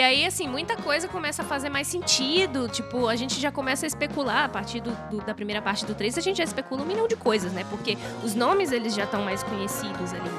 E 0.00 0.02
aí, 0.02 0.24
assim, 0.24 0.48
muita 0.48 0.78
coisa 0.78 1.06
começa 1.06 1.42
a 1.42 1.44
fazer 1.44 1.68
mais 1.68 1.86
sentido. 1.86 2.66
Tipo, 2.68 3.06
a 3.06 3.14
gente 3.16 3.38
já 3.38 3.52
começa 3.52 3.84
a 3.84 3.86
especular 3.86 4.46
a 4.46 4.48
partir 4.48 4.80
do, 4.80 4.92
do, 5.10 5.18
da 5.18 5.34
primeira 5.34 5.60
parte 5.60 5.84
do 5.84 5.94
3, 5.94 6.16
a 6.16 6.22
gente 6.22 6.38
já 6.38 6.44
especula 6.44 6.80
um 6.80 6.86
milhão 6.86 7.06
de 7.06 7.16
coisas, 7.16 7.52
né? 7.52 7.66
Porque 7.68 7.98
os 8.24 8.34
nomes, 8.34 8.72
eles 8.72 8.94
já 8.94 9.04
estão 9.04 9.22
mais 9.22 9.42
conhecidos 9.42 10.14
ali. 10.14 10.30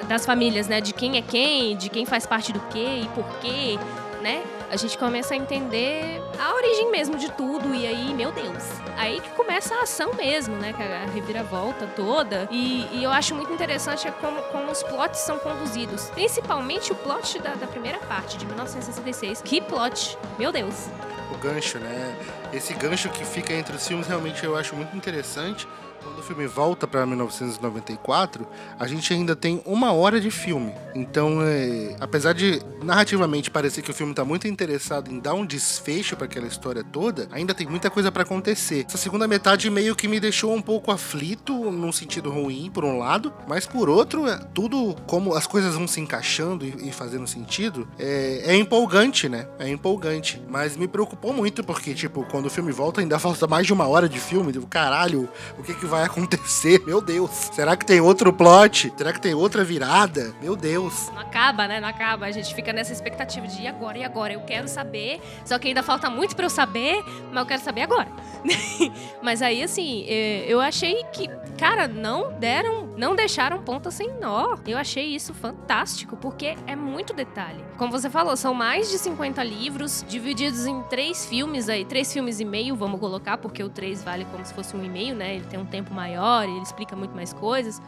É, 0.00 0.04
das 0.04 0.26
famílias, 0.26 0.66
né? 0.66 0.80
De 0.80 0.92
quem 0.92 1.16
é 1.16 1.22
quem, 1.22 1.76
de 1.76 1.88
quem 1.88 2.04
faz 2.04 2.26
parte 2.26 2.52
do 2.52 2.58
quê 2.72 3.02
e 3.04 3.08
por 3.14 3.24
quê, 3.38 3.78
né? 4.20 4.42
A 4.70 4.76
gente 4.76 4.96
começa 4.96 5.34
a 5.34 5.36
entender 5.36 6.22
a 6.38 6.54
origem 6.54 6.90
mesmo 6.90 7.18
de 7.18 7.30
tudo. 7.32 7.74
E 7.74 7.86
aí, 7.86 8.14
meu 8.14 8.30
Deus, 8.30 8.64
aí 8.96 9.20
que 9.20 9.30
começa 9.30 9.74
a 9.74 9.82
ação 9.82 10.14
mesmo, 10.14 10.56
né? 10.56 10.72
Que 10.72 10.82
a 10.82 11.06
reviravolta 11.12 11.86
toda. 11.88 12.48
E, 12.50 12.86
e 12.92 13.02
eu 13.02 13.10
acho 13.10 13.34
muito 13.34 13.52
interessante 13.52 14.06
é 14.06 14.12
como, 14.12 14.40
como 14.44 14.70
os 14.70 14.82
plots 14.84 15.18
são 15.20 15.38
conduzidos. 15.38 16.10
Principalmente 16.10 16.92
o 16.92 16.94
plot 16.94 17.40
da, 17.40 17.54
da 17.54 17.66
primeira 17.66 17.98
parte, 17.98 18.38
de 18.38 18.46
1966. 18.46 19.42
Que 19.42 19.60
plot! 19.60 20.16
Meu 20.38 20.52
Deus! 20.52 20.88
O 21.32 21.38
gancho, 21.38 21.78
né? 21.78 22.16
Esse 22.52 22.72
gancho 22.74 23.08
que 23.10 23.24
fica 23.24 23.52
entre 23.52 23.74
os 23.74 23.86
filmes 23.86 24.06
realmente 24.06 24.44
eu 24.44 24.56
acho 24.56 24.74
muito 24.76 24.96
interessante 24.96 25.66
quando 26.02 26.18
o 26.18 26.22
filme 26.22 26.46
volta 26.46 26.86
para 26.86 27.06
1994, 27.06 28.46
a 28.78 28.86
gente 28.86 29.12
ainda 29.12 29.36
tem 29.36 29.62
uma 29.64 29.92
hora 29.92 30.20
de 30.20 30.30
filme. 30.30 30.72
Então, 30.94 31.40
é, 31.42 31.96
apesar 32.00 32.32
de 32.32 32.60
narrativamente 32.82 33.50
parecer 33.50 33.82
que 33.82 33.90
o 33.90 33.94
filme 33.94 34.12
está 34.12 34.24
muito 34.24 34.48
interessado 34.48 35.10
em 35.10 35.18
dar 35.18 35.34
um 35.34 35.44
desfecho 35.44 36.16
para 36.16 36.26
aquela 36.26 36.46
história 36.46 36.82
toda, 36.82 37.28
ainda 37.30 37.54
tem 37.54 37.66
muita 37.66 37.90
coisa 37.90 38.10
para 38.10 38.22
acontecer. 38.22 38.84
Essa 38.88 38.98
segunda 38.98 39.28
metade 39.28 39.68
meio 39.70 39.94
que 39.94 40.08
me 40.08 40.18
deixou 40.18 40.54
um 40.54 40.62
pouco 40.62 40.90
aflito, 40.90 41.52
num 41.70 41.92
sentido 41.92 42.30
ruim, 42.30 42.70
por 42.72 42.84
um 42.84 42.98
lado, 42.98 43.32
mas 43.46 43.66
por 43.66 43.88
outro, 43.88 44.26
é, 44.26 44.38
tudo 44.54 44.96
como 45.06 45.34
as 45.34 45.46
coisas 45.46 45.74
vão 45.74 45.86
se 45.86 46.00
encaixando 46.00 46.64
e, 46.64 46.88
e 46.88 46.92
fazendo 46.92 47.26
sentido, 47.26 47.88
é, 47.98 48.42
é, 48.46 48.56
empolgante, 48.56 49.28
né? 49.28 49.46
É 49.58 49.68
empolgante. 49.68 50.42
Mas 50.48 50.76
me 50.76 50.88
preocupou 50.88 51.32
muito 51.32 51.62
porque, 51.62 51.94
tipo, 51.94 52.24
quando 52.30 52.46
o 52.46 52.50
filme 52.50 52.72
volta, 52.72 53.00
ainda 53.00 53.18
falta 53.18 53.46
mais 53.46 53.66
de 53.66 53.72
uma 53.72 53.86
hora 53.86 54.08
de 54.08 54.18
filme. 54.18 54.52
Tipo, 54.52 54.66
caralho, 54.66 55.28
o 55.58 55.62
que, 55.62 55.74
que 55.74 55.86
vai 55.90 56.04
acontecer? 56.04 56.82
Meu 56.86 57.00
Deus. 57.00 57.30
Será 57.52 57.76
que 57.76 57.84
tem 57.84 58.00
outro 58.00 58.32
plot? 58.32 58.92
Será 58.96 59.12
que 59.12 59.20
tem 59.20 59.34
outra 59.34 59.64
virada? 59.64 60.32
Meu 60.40 60.54
Deus. 60.56 61.10
Não 61.12 61.20
acaba, 61.20 61.66
né? 61.66 61.80
Não 61.80 61.88
acaba. 61.88 62.26
A 62.26 62.30
gente 62.30 62.54
fica 62.54 62.72
nessa 62.72 62.92
expectativa 62.92 63.46
de 63.46 63.62
e 63.62 63.66
agora, 63.66 63.98
e 63.98 64.04
agora? 64.04 64.32
Eu 64.32 64.40
quero 64.42 64.68
saber, 64.68 65.20
só 65.44 65.58
que 65.58 65.68
ainda 65.68 65.82
falta 65.82 66.08
muito 66.08 66.34
para 66.34 66.46
eu 66.46 66.50
saber, 66.50 67.02
mas 67.30 67.36
eu 67.36 67.46
quero 67.46 67.62
saber 67.62 67.82
agora. 67.82 68.08
mas 69.22 69.42
aí, 69.42 69.62
assim, 69.62 70.04
é, 70.08 70.44
eu 70.46 70.60
achei 70.60 71.04
que, 71.12 71.28
cara, 71.58 71.86
não 71.86 72.32
deram, 72.38 72.86
não 72.96 73.14
deixaram 73.14 73.62
ponta 73.62 73.90
sem 73.90 74.12
nó. 74.18 74.56
Eu 74.66 74.78
achei 74.78 75.14
isso 75.14 75.34
fantástico, 75.34 76.16
porque 76.16 76.56
é 76.66 76.76
muito 76.76 77.12
detalhe. 77.12 77.62
Como 77.76 77.90
você 77.90 78.08
falou, 78.08 78.36
são 78.36 78.54
mais 78.54 78.90
de 78.90 78.98
50 78.98 79.42
livros, 79.42 80.04
divididos 80.08 80.66
em 80.66 80.82
três 80.82 81.26
filmes 81.26 81.68
aí, 81.68 81.84
três 81.84 82.12
filmes 82.12 82.40
e 82.40 82.44
meio, 82.44 82.76
vamos 82.76 83.00
colocar, 83.00 83.38
porque 83.38 83.62
o 83.62 83.68
três 83.68 84.02
vale 84.04 84.24
como 84.26 84.44
se 84.44 84.52
fosse 84.52 84.76
um 84.76 84.84
e 84.84 84.88
meio, 84.88 85.14
né? 85.14 85.36
Ele 85.36 85.44
tem 85.46 85.58
um 85.58 85.64
tempo 85.64 85.79
tempo 85.82 85.94
maior 85.94 86.48
e 86.48 86.52
ele 86.52 86.62
explica 86.62 86.94
muito 86.94 87.14
mais 87.14 87.32
coisas. 87.32 87.80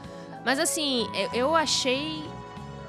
Mas 0.44 0.58
assim, 0.58 1.08
eu 1.32 1.54
achei 1.54 2.24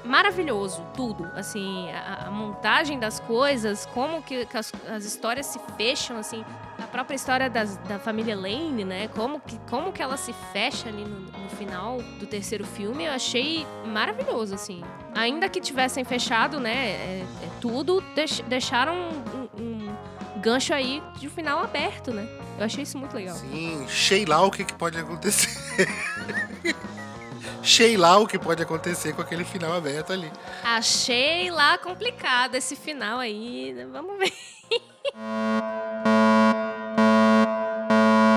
maravilhoso 0.04 0.84
tudo, 0.94 1.24
assim, 1.34 1.90
a, 1.90 2.26
a 2.26 2.30
montagem 2.30 2.98
das 2.98 3.20
coisas, 3.20 3.86
como 3.86 4.22
que, 4.22 4.44
que 4.44 4.56
as, 4.56 4.70
as, 4.88 5.04
histórias 5.04 5.46
se 5.46 5.58
fecham, 5.78 6.18
assim, 6.18 6.44
a 6.78 6.86
própria 6.86 7.16
história 7.16 7.48
das, 7.48 7.78
da 7.78 7.98
família 7.98 8.36
Lane, 8.36 8.84
né, 8.84 9.08
como 9.08 9.40
que, 9.40 9.58
como 9.70 9.92
que 9.92 10.02
ela 10.02 10.18
se 10.18 10.32
fecha 10.52 10.88
ali 10.88 11.04
no, 11.04 11.20
no 11.20 11.48
final 11.48 11.98
do 12.18 12.26
terceiro 12.26 12.66
filme, 12.66 13.04
eu 13.04 13.12
achei 13.12 13.66
maravilhoso, 13.86 14.54
assim. 14.54 14.82
Ainda 15.14 15.48
que 15.48 15.60
tivessem 15.60 16.04
fechado, 16.04 16.60
né, 16.60 16.74
é, 16.74 17.26
é 17.42 17.48
tudo, 17.60 18.02
deix, 18.14 18.40
deixaram 18.46 18.94
um, 18.94 19.62
um 19.62 19.73
gancho 20.44 20.74
aí 20.74 21.02
de 21.16 21.26
um 21.26 21.30
final 21.30 21.64
aberto, 21.64 22.12
né. 22.12 22.28
Eu 22.58 22.66
achei 22.66 22.82
isso 22.82 22.98
muito 22.98 23.16
legal. 23.16 23.34
Sim, 23.34 23.86
sei 23.88 24.26
lá 24.26 24.42
o 24.42 24.50
que, 24.50 24.62
que 24.62 24.74
pode 24.74 24.98
acontecer. 24.98 25.88
sei 27.64 27.96
lá 27.96 28.18
o 28.18 28.26
que 28.26 28.38
pode 28.38 28.62
acontecer 28.62 29.14
com 29.14 29.22
aquele 29.22 29.44
final 29.44 29.72
aberto 29.72 30.12
ali. 30.12 30.30
Achei 30.62 31.50
lá 31.50 31.78
complicado 31.78 32.56
esse 32.56 32.76
final 32.76 33.18
aí. 33.18 33.74
Vamos 33.90 34.18
ver. 34.18 34.32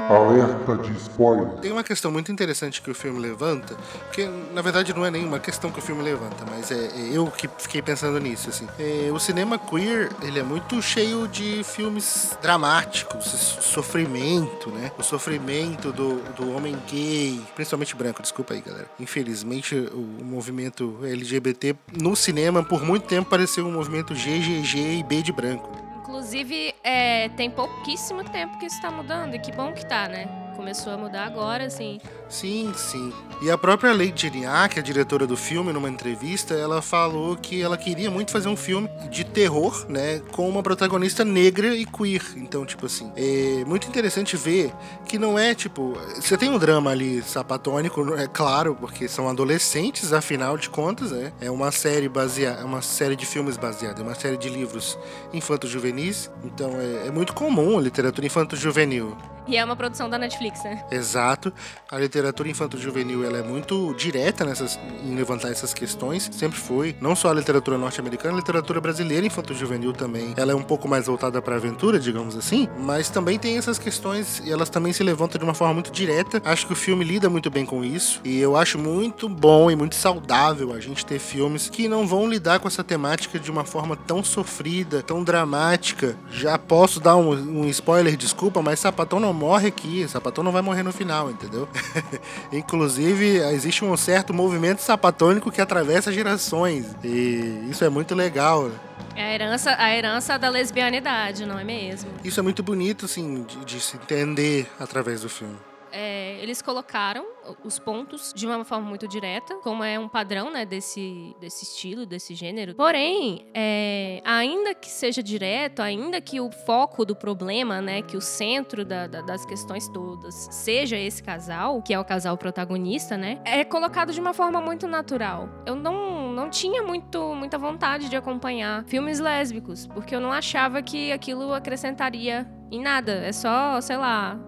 Alerta 0.10 0.78
de 0.78 0.92
spoiler. 0.98 1.48
Tem 1.60 1.72
uma 1.72 1.84
questão 1.84 2.12
muito 2.12 2.32
interessante 2.32 2.82
que 2.82 2.90
o 2.90 2.96
filme 2.96 3.20
levanta, 3.20 3.76
porque 4.06 4.30
na 4.54 4.62
verdade 4.62 4.94
não 4.94 5.06
é 5.06 5.12
nenhuma 5.12 5.40
questão 5.40 5.72
que 5.72 5.80
o 5.80 5.82
filme 5.82 6.02
levanta, 6.02 6.46
mas 6.50 6.72
é, 6.72 6.76
é 6.76 7.10
eu 7.12 7.28
que 7.28 7.50
fiquei 7.58 7.82
pensando 7.82 8.20
nisso, 8.20 8.50
assim. 8.50 8.68
É, 8.80 9.10
o 9.12 9.20
cinema 9.20 9.58
queer, 9.58 10.10
ele 10.22 10.40
é 10.40 10.44
muito 10.44 10.82
cheio 10.82 11.28
de 11.28 11.64
filmes 11.64 12.38
dramáticos, 12.42 13.26
sofrimento, 13.62 14.70
né? 14.72 14.92
O 14.98 15.04
sofrimento 15.04 15.92
do, 15.92 16.22
do 16.34 16.56
homem 16.56 16.78
gay, 16.88 17.42
principalmente 17.56 17.96
branco, 17.96 18.22
desculpa 18.22 18.54
aí, 18.54 18.62
galera. 18.62 18.90
Infelizmente, 19.00 19.76
o, 19.76 20.22
o 20.22 20.26
movimento 20.26 21.00
LGBT 21.04 21.76
no 22.00 22.16
cinema, 22.16 22.64
por 22.64 22.84
muito 22.84 23.08
tempo, 23.08 23.30
pareceu 23.30 23.66
um 23.66 23.72
movimento 23.72 24.14
GGG 24.14 25.00
e 25.00 25.04
B 25.04 25.22
de 25.22 25.32
branco. 25.32 25.87
Inclusive, 26.08 26.74
é, 26.86 27.28
tem 27.28 27.52
pouquíssimo 27.52 28.24
tempo 28.24 28.58
que 28.58 28.66
isso 28.66 28.82
tá 28.82 28.90
mudando, 28.90 29.36
e 29.36 29.40
que 29.40 29.52
bom 29.52 29.74
que 29.74 29.86
tá, 29.86 30.08
né? 30.08 30.47
Começou 30.58 30.92
a 30.92 30.98
mudar 30.98 31.26
agora, 31.26 31.66
assim. 31.66 32.02
Sim, 32.28 32.74
sim. 32.76 33.14
E 33.44 33.52
a 33.52 33.58
própria 33.58 33.94
Lady 33.94 34.24
Geniac, 34.24 34.80
a 34.80 34.82
diretora 34.82 35.28
do 35.28 35.38
filme, 35.38 35.72
numa 35.72 35.88
entrevista, 35.88 36.56
ela 36.56 36.82
falou 36.82 37.38
que 37.38 37.62
ela 37.62 37.78
queria 37.78 38.10
muito 38.10 38.32
fazer 38.32 38.50
um 38.50 38.58
filme 38.58 38.90
de 39.12 39.24
terror, 39.24 39.86
né, 39.88 40.20
com 40.32 40.50
uma 40.50 40.64
protagonista 40.64 41.24
negra 41.24 41.76
e 41.76 41.86
queer. 41.86 42.24
Então, 42.36 42.66
tipo 42.66 42.88
assim, 42.88 43.12
é 43.16 43.64
muito 43.66 43.88
interessante 43.88 44.36
ver 44.36 44.74
que 45.06 45.20
não 45.20 45.38
é, 45.38 45.54
tipo, 45.54 45.94
você 46.16 46.36
tem 46.36 46.50
um 46.50 46.58
drama 46.58 46.90
ali 46.90 47.22
sapatônico, 47.22 48.16
é 48.16 48.28
claro, 48.28 48.76
porque 48.76 49.08
são 49.08 49.30
adolescentes, 49.30 50.12
afinal 50.12 50.58
de 50.58 50.72
contas, 50.72 51.12
né? 51.12 51.32
É 51.40 51.52
uma 51.52 51.72
série 51.72 52.10
baseada, 52.10 52.62
é 52.62 52.66
uma 52.66 52.82
série 52.82 53.16
de 53.16 53.28
filmes 53.28 53.58
baseada, 53.58 54.02
é 54.02 54.04
uma 54.04 54.16
série 54.16 54.38
de 54.38 54.50
livros 54.50 54.98
infanto-juvenis. 55.32 56.32
Então, 56.44 56.72
é, 56.82 57.08
é 57.08 57.12
muito 57.12 57.34
comum 57.34 57.78
a 57.78 57.82
literatura 57.82 58.26
infanto-juvenil. 58.26 59.16
E 59.48 59.56
é 59.56 59.64
uma 59.64 59.78
produção 59.78 60.10
da 60.10 60.18
Netflix, 60.18 60.47
né? 60.64 60.84
Exato. 60.92 61.52
A 61.90 61.98
literatura 61.98 62.50
infanto-juvenil 62.50 63.24
ela 63.24 63.38
é 63.38 63.44
muito 63.44 63.94
direta 63.94 64.46
nessas, 64.46 64.80
em 65.04 65.16
levantar 65.16 65.50
essas 65.50 65.74
questões. 65.74 66.30
Sempre 66.32 66.58
foi. 66.58 66.96
Não 67.00 67.16
só 67.16 67.30
a 67.30 67.34
literatura 67.34 67.78
norte-americana, 67.78 68.36
a 68.36 68.38
literatura 68.38 68.82
brasileira 68.82 69.26
infanto-juvenil 69.26 69.94
também. 69.94 70.34
Ela 70.38 70.52
é 70.52 70.56
um 70.56 70.64
pouco 70.64 70.88
mais 70.88 71.08
voltada 71.08 71.42
para 71.42 71.56
aventura, 71.56 72.00
digamos 72.00 72.36
assim. 72.36 72.68
Mas 72.80 73.10
também 73.10 73.40
tem 73.40 73.58
essas 73.58 73.80
questões 73.80 74.42
e 74.46 74.52
elas 74.52 74.70
também 74.70 74.94
se 74.94 75.04
levantam 75.04 75.40
de 75.40 75.44
uma 75.44 75.54
forma 75.54 75.74
muito 75.74 75.92
direta. 75.92 76.42
Acho 76.44 76.68
que 76.68 76.74
o 76.74 76.76
filme 76.76 77.04
lida 77.04 77.30
muito 77.30 77.50
bem 77.50 77.66
com 77.66 77.84
isso. 77.84 78.22
E 78.24 78.40
eu 78.40 78.56
acho 78.56 78.78
muito 78.78 79.30
bom 79.30 79.72
e 79.72 79.76
muito 79.76 79.96
saudável 79.96 80.74
a 80.74 80.80
gente 80.80 81.06
ter 81.06 81.20
filmes 81.20 81.70
que 81.70 81.88
não 81.88 82.08
vão 82.08 82.28
lidar 82.28 82.60
com 82.60 82.68
essa 82.68 82.84
temática 82.84 83.40
de 83.40 83.50
uma 83.50 83.64
forma 83.64 83.96
tão 83.96 84.24
sofrida, 84.24 85.02
tão 85.02 85.24
dramática. 85.24 86.18
Já 86.32 86.58
posso 86.58 87.00
dar 87.00 87.16
um, 87.16 87.32
um 87.32 87.66
spoiler, 87.70 88.16
desculpa, 88.16 88.62
mas 88.62 88.80
Sapatão 88.80 89.20
não 89.20 89.34
morre 89.34 89.68
aqui, 89.68 90.08
Sapatão 90.08 90.37
não 90.44 90.52
vai 90.52 90.62
morrer 90.62 90.84
no 90.84 90.92
final, 90.92 91.30
entendeu? 91.30 91.68
Inclusive, 92.52 93.38
existe 93.54 93.84
um 93.84 93.96
certo 93.98 94.34
movimento 94.34 94.80
sapatônico 94.82 95.52
que 95.52 95.62
atravessa 95.62 96.12
gerações. 96.12 96.86
E 97.04 97.68
isso 97.70 97.84
é 97.84 97.90
muito 97.90 98.16
legal. 98.16 98.72
É 99.16 99.24
a 99.24 99.34
herança, 99.34 99.76
a 99.78 99.96
herança 99.96 100.38
da 100.38 100.50
lesbianidade, 100.50 101.46
não 101.46 101.58
é 101.58 101.64
mesmo? 101.64 102.10
Isso 102.24 102.40
é 102.40 102.44
muito 102.44 102.62
bonito, 102.62 103.06
assim, 103.06 103.44
de, 103.44 103.66
de 103.66 103.80
se 103.80 103.98
entender 103.98 104.70
através 104.80 105.22
do 105.22 105.30
filme. 105.30 105.58
É, 106.00 106.38
eles 106.44 106.62
colocaram 106.62 107.26
os 107.64 107.80
pontos 107.80 108.32
de 108.32 108.46
uma 108.46 108.64
forma 108.64 108.88
muito 108.88 109.08
direta, 109.08 109.56
como 109.64 109.84
é 109.84 109.98
um 109.98 110.08
padrão 110.08 110.52
né, 110.52 110.64
desse, 110.64 111.36
desse 111.40 111.64
estilo, 111.64 112.06
desse 112.06 112.36
gênero. 112.36 112.76
Porém, 112.76 113.48
é, 113.52 114.22
ainda 114.24 114.76
que 114.76 114.90
seja 114.92 115.24
direto, 115.24 115.82
ainda 115.82 116.22
que 116.22 116.40
o 116.40 116.52
foco 116.52 117.04
do 117.04 117.16
problema, 117.16 117.82
né, 117.82 118.04
que 118.04 118.16
o 118.16 118.22
centro 118.22 118.86
da, 118.86 119.08
da, 119.08 119.22
das 119.22 119.44
questões 119.44 119.90
todas 119.90 120.48
seja 120.52 120.96
esse 120.96 121.24
casal, 121.24 121.82
que 121.82 121.96
é 121.96 122.00
o 122.00 122.06
casal 122.06 122.38
protagonista, 122.38 123.18
né, 123.18 123.42
é 123.44 123.64
colocado 123.64 124.14
de 124.14 124.22
uma 124.22 124.36
forma 124.36 124.62
muito 124.62 124.86
natural. 124.86 125.50
Eu 125.66 125.74
não, 125.74 126.32
não 126.32 126.48
tinha 126.48 126.84
muito, 126.84 127.34
muita 127.34 127.58
vontade 127.58 128.08
de 128.08 128.16
acompanhar 128.16 128.86
filmes 128.86 129.20
lésbicos, 129.20 129.88
porque 129.88 130.16
eu 130.16 130.22
não 130.22 130.32
achava 130.32 130.80
que 130.84 131.12
aquilo 131.12 131.54
acrescentaria 131.54 132.48
em 132.72 132.84
nada. 132.84 133.14
É 133.14 133.32
só, 133.32 133.82
sei 133.82 133.98
lá, 133.98 134.40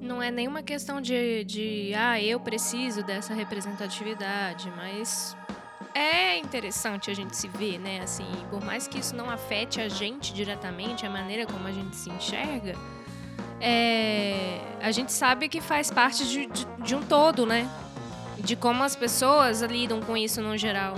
não 0.00 0.22
é 0.22 0.30
nenhuma 0.30 0.62
questão 0.62 1.00
de, 1.00 1.44
de, 1.44 1.92
ah, 1.94 2.20
eu 2.20 2.38
preciso 2.38 3.02
dessa 3.02 3.34
representatividade, 3.34 4.72
mas 4.76 5.36
é 5.94 6.38
interessante 6.38 7.10
a 7.10 7.14
gente 7.14 7.36
se 7.36 7.48
ver, 7.48 7.78
né? 7.78 8.00
Assim, 8.02 8.26
por 8.50 8.64
mais 8.64 8.86
que 8.86 8.98
isso 8.98 9.14
não 9.14 9.30
afete 9.30 9.80
a 9.80 9.88
gente 9.88 10.32
diretamente, 10.32 11.06
a 11.06 11.10
maneira 11.10 11.46
como 11.46 11.66
a 11.66 11.72
gente 11.72 11.96
se 11.96 12.10
enxerga, 12.10 12.74
é, 13.60 14.60
a 14.80 14.90
gente 14.92 15.12
sabe 15.12 15.48
que 15.48 15.60
faz 15.60 15.90
parte 15.90 16.26
de, 16.26 16.46
de, 16.46 16.66
de 16.84 16.94
um 16.94 17.02
todo, 17.02 17.44
né? 17.44 17.68
De 18.38 18.54
como 18.54 18.84
as 18.84 18.94
pessoas 18.94 19.62
lidam 19.62 20.00
com 20.00 20.16
isso 20.16 20.40
no 20.40 20.56
geral. 20.56 20.94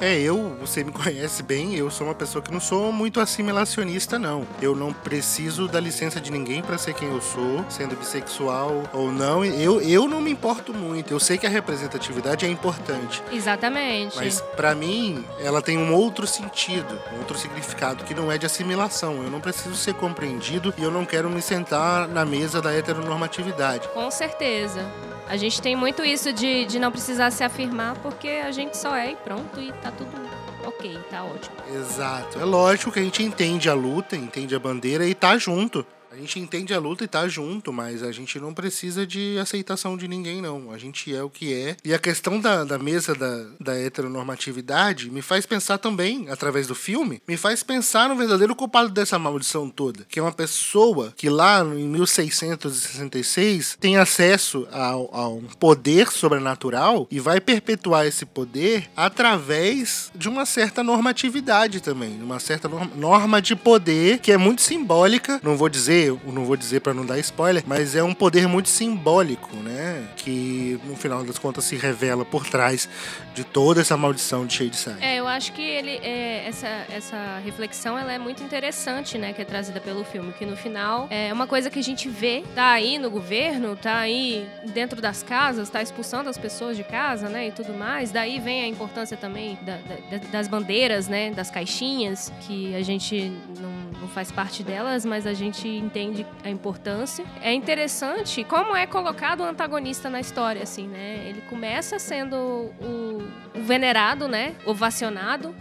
É, 0.00 0.18
eu, 0.18 0.56
você 0.60 0.82
me 0.82 0.92
conhece 0.92 1.42
bem, 1.42 1.74
eu 1.74 1.90
sou 1.90 2.06
uma 2.06 2.14
pessoa 2.14 2.42
que 2.42 2.52
não 2.52 2.60
sou 2.60 2.92
muito 2.92 3.20
assimilacionista, 3.20 4.18
não. 4.18 4.46
Eu 4.60 4.74
não 4.74 4.92
preciso 4.92 5.68
da 5.68 5.80
licença 5.80 6.20
de 6.20 6.30
ninguém 6.30 6.62
para 6.62 6.78
ser 6.78 6.94
quem 6.94 7.08
eu 7.08 7.20
sou, 7.20 7.64
sendo 7.68 7.96
bissexual 7.96 8.82
ou 8.92 9.12
não. 9.12 9.44
Eu, 9.44 9.80
eu 9.80 10.08
não 10.08 10.20
me 10.20 10.30
importo 10.30 10.72
muito. 10.74 11.12
Eu 11.12 11.20
sei 11.20 11.38
que 11.38 11.46
a 11.46 11.50
representatividade 11.50 12.44
é 12.44 12.48
importante. 12.48 13.22
Exatamente. 13.32 14.16
Mas 14.16 14.40
para 14.40 14.74
mim, 14.74 15.24
ela 15.40 15.62
tem 15.62 15.78
um 15.78 15.92
outro 15.94 16.26
sentido, 16.26 16.98
um 17.14 17.18
outro 17.18 17.38
significado 17.38 18.04
que 18.04 18.14
não 18.14 18.30
é 18.30 18.38
de 18.38 18.46
assimilação. 18.46 19.22
Eu 19.22 19.30
não 19.30 19.40
preciso 19.40 19.74
ser 19.74 19.94
compreendido 19.94 20.74
e 20.76 20.82
eu 20.82 20.90
não 20.90 21.04
quero 21.04 21.30
me 21.30 21.40
sentar 21.40 22.08
na 22.08 22.24
mesa 22.24 22.60
da 22.60 22.72
heteronormatividade. 22.72 23.88
Com 23.88 24.10
certeza. 24.10 24.84
A 25.28 25.36
gente 25.36 25.60
tem 25.60 25.74
muito 25.74 26.04
isso 26.04 26.32
de, 26.32 26.64
de 26.66 26.78
não 26.78 26.92
precisar 26.92 27.30
se 27.30 27.42
afirmar 27.42 27.96
porque 28.00 28.28
a 28.28 28.50
gente 28.50 28.76
só 28.76 28.94
é 28.94 29.12
e 29.12 29.16
pronto 29.16 29.60
e 29.60 29.72
tá 29.72 29.90
tudo 29.90 30.24
ok, 30.66 30.98
tá 31.10 31.24
ótimo. 31.24 31.56
Exato. 31.74 32.38
É 32.38 32.44
lógico 32.44 32.90
que 32.90 32.98
a 32.98 33.02
gente 33.02 33.22
entende 33.22 33.68
a 33.68 33.74
luta, 33.74 34.16
entende 34.16 34.54
a 34.54 34.58
bandeira 34.58 35.06
e 35.06 35.14
tá 35.14 35.36
junto. 35.38 35.86
A 36.14 36.16
gente 36.16 36.38
entende 36.38 36.72
a 36.72 36.78
luta 36.78 37.02
e 37.02 37.08
tá 37.08 37.26
junto, 37.26 37.72
mas 37.72 38.00
a 38.00 38.12
gente 38.12 38.38
não 38.38 38.54
precisa 38.54 39.04
de 39.04 39.36
aceitação 39.36 39.96
de 39.96 40.06
ninguém, 40.06 40.40
não. 40.40 40.70
A 40.70 40.78
gente 40.78 41.12
é 41.12 41.20
o 41.20 41.28
que 41.28 41.52
é. 41.52 41.76
E 41.84 41.92
a 41.92 41.98
questão 41.98 42.38
da, 42.38 42.62
da 42.62 42.78
mesa 42.78 43.16
da, 43.16 43.46
da 43.58 43.74
heteronormatividade 43.76 45.10
me 45.10 45.20
faz 45.20 45.44
pensar 45.44 45.78
também, 45.78 46.28
através 46.30 46.68
do 46.68 46.74
filme, 46.74 47.20
me 47.26 47.36
faz 47.36 47.64
pensar 47.64 48.08
no 48.08 48.14
verdadeiro 48.14 48.54
culpado 48.54 48.90
dessa 48.90 49.18
maldição 49.18 49.68
toda. 49.68 50.06
Que 50.08 50.20
é 50.20 50.22
uma 50.22 50.30
pessoa 50.30 51.12
que 51.16 51.28
lá 51.28 51.64
em 51.64 51.88
1666 51.88 53.76
tem 53.80 53.96
acesso 53.96 54.68
a, 54.70 54.90
a 54.90 55.28
um 55.28 55.48
poder 55.58 56.12
sobrenatural 56.12 57.08
e 57.10 57.18
vai 57.18 57.40
perpetuar 57.40 58.06
esse 58.06 58.24
poder 58.24 58.88
através 58.96 60.12
de 60.14 60.28
uma 60.28 60.46
certa 60.46 60.84
normatividade 60.84 61.80
também. 61.80 62.22
Uma 62.22 62.38
certa 62.38 62.68
norma 62.68 63.42
de 63.42 63.56
poder 63.56 64.20
que 64.20 64.30
é 64.30 64.36
muito 64.36 64.62
simbólica. 64.62 65.40
Não 65.42 65.56
vou 65.56 65.68
dizer 65.68 66.03
eu 66.08 66.20
não 66.26 66.44
vou 66.44 66.56
dizer 66.56 66.80
para 66.80 66.94
não 66.94 67.04
dar 67.04 67.18
spoiler, 67.18 67.62
mas 67.66 67.94
é 67.94 68.02
um 68.02 68.14
poder 68.14 68.46
muito 68.46 68.68
simbólico, 68.68 69.56
né? 69.56 70.08
Que 70.16 70.78
no 70.84 70.96
final 70.96 71.24
das 71.24 71.38
contas 71.38 71.64
se 71.64 71.76
revela 71.76 72.24
por 72.24 72.46
trás 72.46 72.88
de 73.34 73.44
toda 73.44 73.80
essa 73.80 73.96
maldição 73.96 74.46
de 74.46 74.54
Shadeside. 74.54 74.98
É, 75.00 75.16
eu 75.16 75.26
acho 75.26 75.52
que 75.52 75.62
ele, 75.62 75.98
é, 76.02 76.46
essa, 76.46 76.68
essa 76.90 77.40
reflexão 77.44 77.98
ela 77.98 78.12
é 78.12 78.18
muito 78.18 78.42
interessante, 78.42 79.18
né? 79.18 79.32
Que 79.32 79.42
é 79.42 79.44
trazida 79.44 79.80
pelo 79.80 80.04
filme, 80.04 80.32
que 80.32 80.46
no 80.46 80.56
final 80.56 81.06
é 81.10 81.32
uma 81.32 81.46
coisa 81.46 81.70
que 81.70 81.78
a 81.78 81.82
gente 81.82 82.08
vê, 82.08 82.44
tá 82.54 82.70
aí 82.70 82.98
no 82.98 83.10
governo, 83.10 83.76
tá 83.76 83.98
aí 83.98 84.46
dentro 84.72 85.00
das 85.00 85.22
casas, 85.22 85.68
tá 85.68 85.82
expulsando 85.82 86.28
as 86.30 86.38
pessoas 86.38 86.76
de 86.76 86.84
casa, 86.84 87.28
né? 87.28 87.48
E 87.48 87.52
tudo 87.52 87.74
mais. 87.74 88.10
Daí 88.10 88.38
vem 88.38 88.62
a 88.62 88.68
importância 88.68 89.16
também 89.16 89.58
da, 89.62 89.76
da, 89.76 90.18
das 90.30 90.48
bandeiras, 90.48 91.08
né? 91.08 91.30
Das 91.30 91.50
caixinhas, 91.50 92.32
que 92.40 92.74
a 92.74 92.82
gente 92.82 93.32
não, 93.60 94.00
não 94.00 94.08
faz 94.08 94.30
parte 94.30 94.62
delas, 94.62 95.04
mas 95.04 95.26
a 95.26 95.32
gente 95.32 95.68
entende 95.94 96.26
a 96.42 96.50
importância. 96.50 97.24
É 97.40 97.52
interessante 97.52 98.42
como 98.42 98.74
é 98.74 98.84
colocado 98.84 99.40
o 99.40 99.44
antagonista 99.44 100.10
na 100.10 100.18
história, 100.18 100.62
assim, 100.62 100.88
né? 100.88 101.24
Ele 101.28 101.40
começa 101.42 102.00
sendo 102.00 102.36
o, 102.36 103.22
o 103.54 103.62
venerado, 103.62 104.26
né? 104.26 104.56
Ovacionado. 104.66 105.54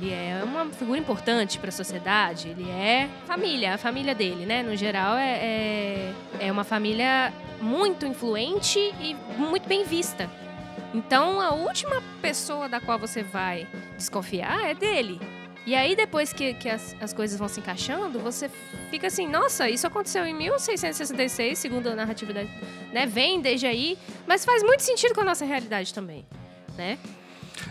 Ele 0.00 0.10
é 0.10 0.40
uma 0.42 0.64
figura 0.66 0.98
importante 0.98 1.58
para 1.58 1.68
a 1.68 1.72
sociedade. 1.72 2.48
Ele 2.48 2.70
é 2.70 3.10
família, 3.26 3.74
a 3.74 3.78
família 3.78 4.14
dele, 4.14 4.46
né? 4.46 4.62
No 4.62 4.74
geral, 4.74 5.16
é, 5.16 5.36
é, 5.36 6.12
é 6.40 6.50
uma 6.50 6.64
família 6.64 7.30
muito 7.60 8.06
influente 8.06 8.78
e 8.78 9.14
muito 9.36 9.68
bem 9.68 9.84
vista. 9.84 10.30
Então, 10.94 11.40
a 11.40 11.52
última 11.52 12.02
pessoa 12.22 12.68
da 12.68 12.80
qual 12.80 12.98
você 12.98 13.22
vai 13.22 13.66
desconfiar 13.96 14.64
é 14.64 14.74
dele. 14.74 15.20
E 15.66 15.74
aí, 15.74 15.96
depois 15.96 16.32
que, 16.32 16.52
que 16.54 16.68
as, 16.68 16.94
as 17.00 17.12
coisas 17.12 17.38
vão 17.38 17.48
se 17.48 17.58
encaixando, 17.58 18.18
você 18.18 18.50
fica 18.90 19.06
assim, 19.06 19.26
nossa, 19.26 19.68
isso 19.68 19.86
aconteceu 19.86 20.26
em 20.26 20.34
1666, 20.34 21.58
segundo 21.58 21.88
a 21.88 21.94
narrativa, 21.94 22.32
da, 22.34 22.44
né? 22.92 23.06
Vem 23.06 23.40
desde 23.40 23.66
aí, 23.66 23.96
mas 24.26 24.44
faz 24.44 24.62
muito 24.62 24.82
sentido 24.82 25.14
com 25.14 25.22
a 25.22 25.24
nossa 25.24 25.44
realidade 25.44 25.94
também, 25.94 26.26
né? 26.76 26.98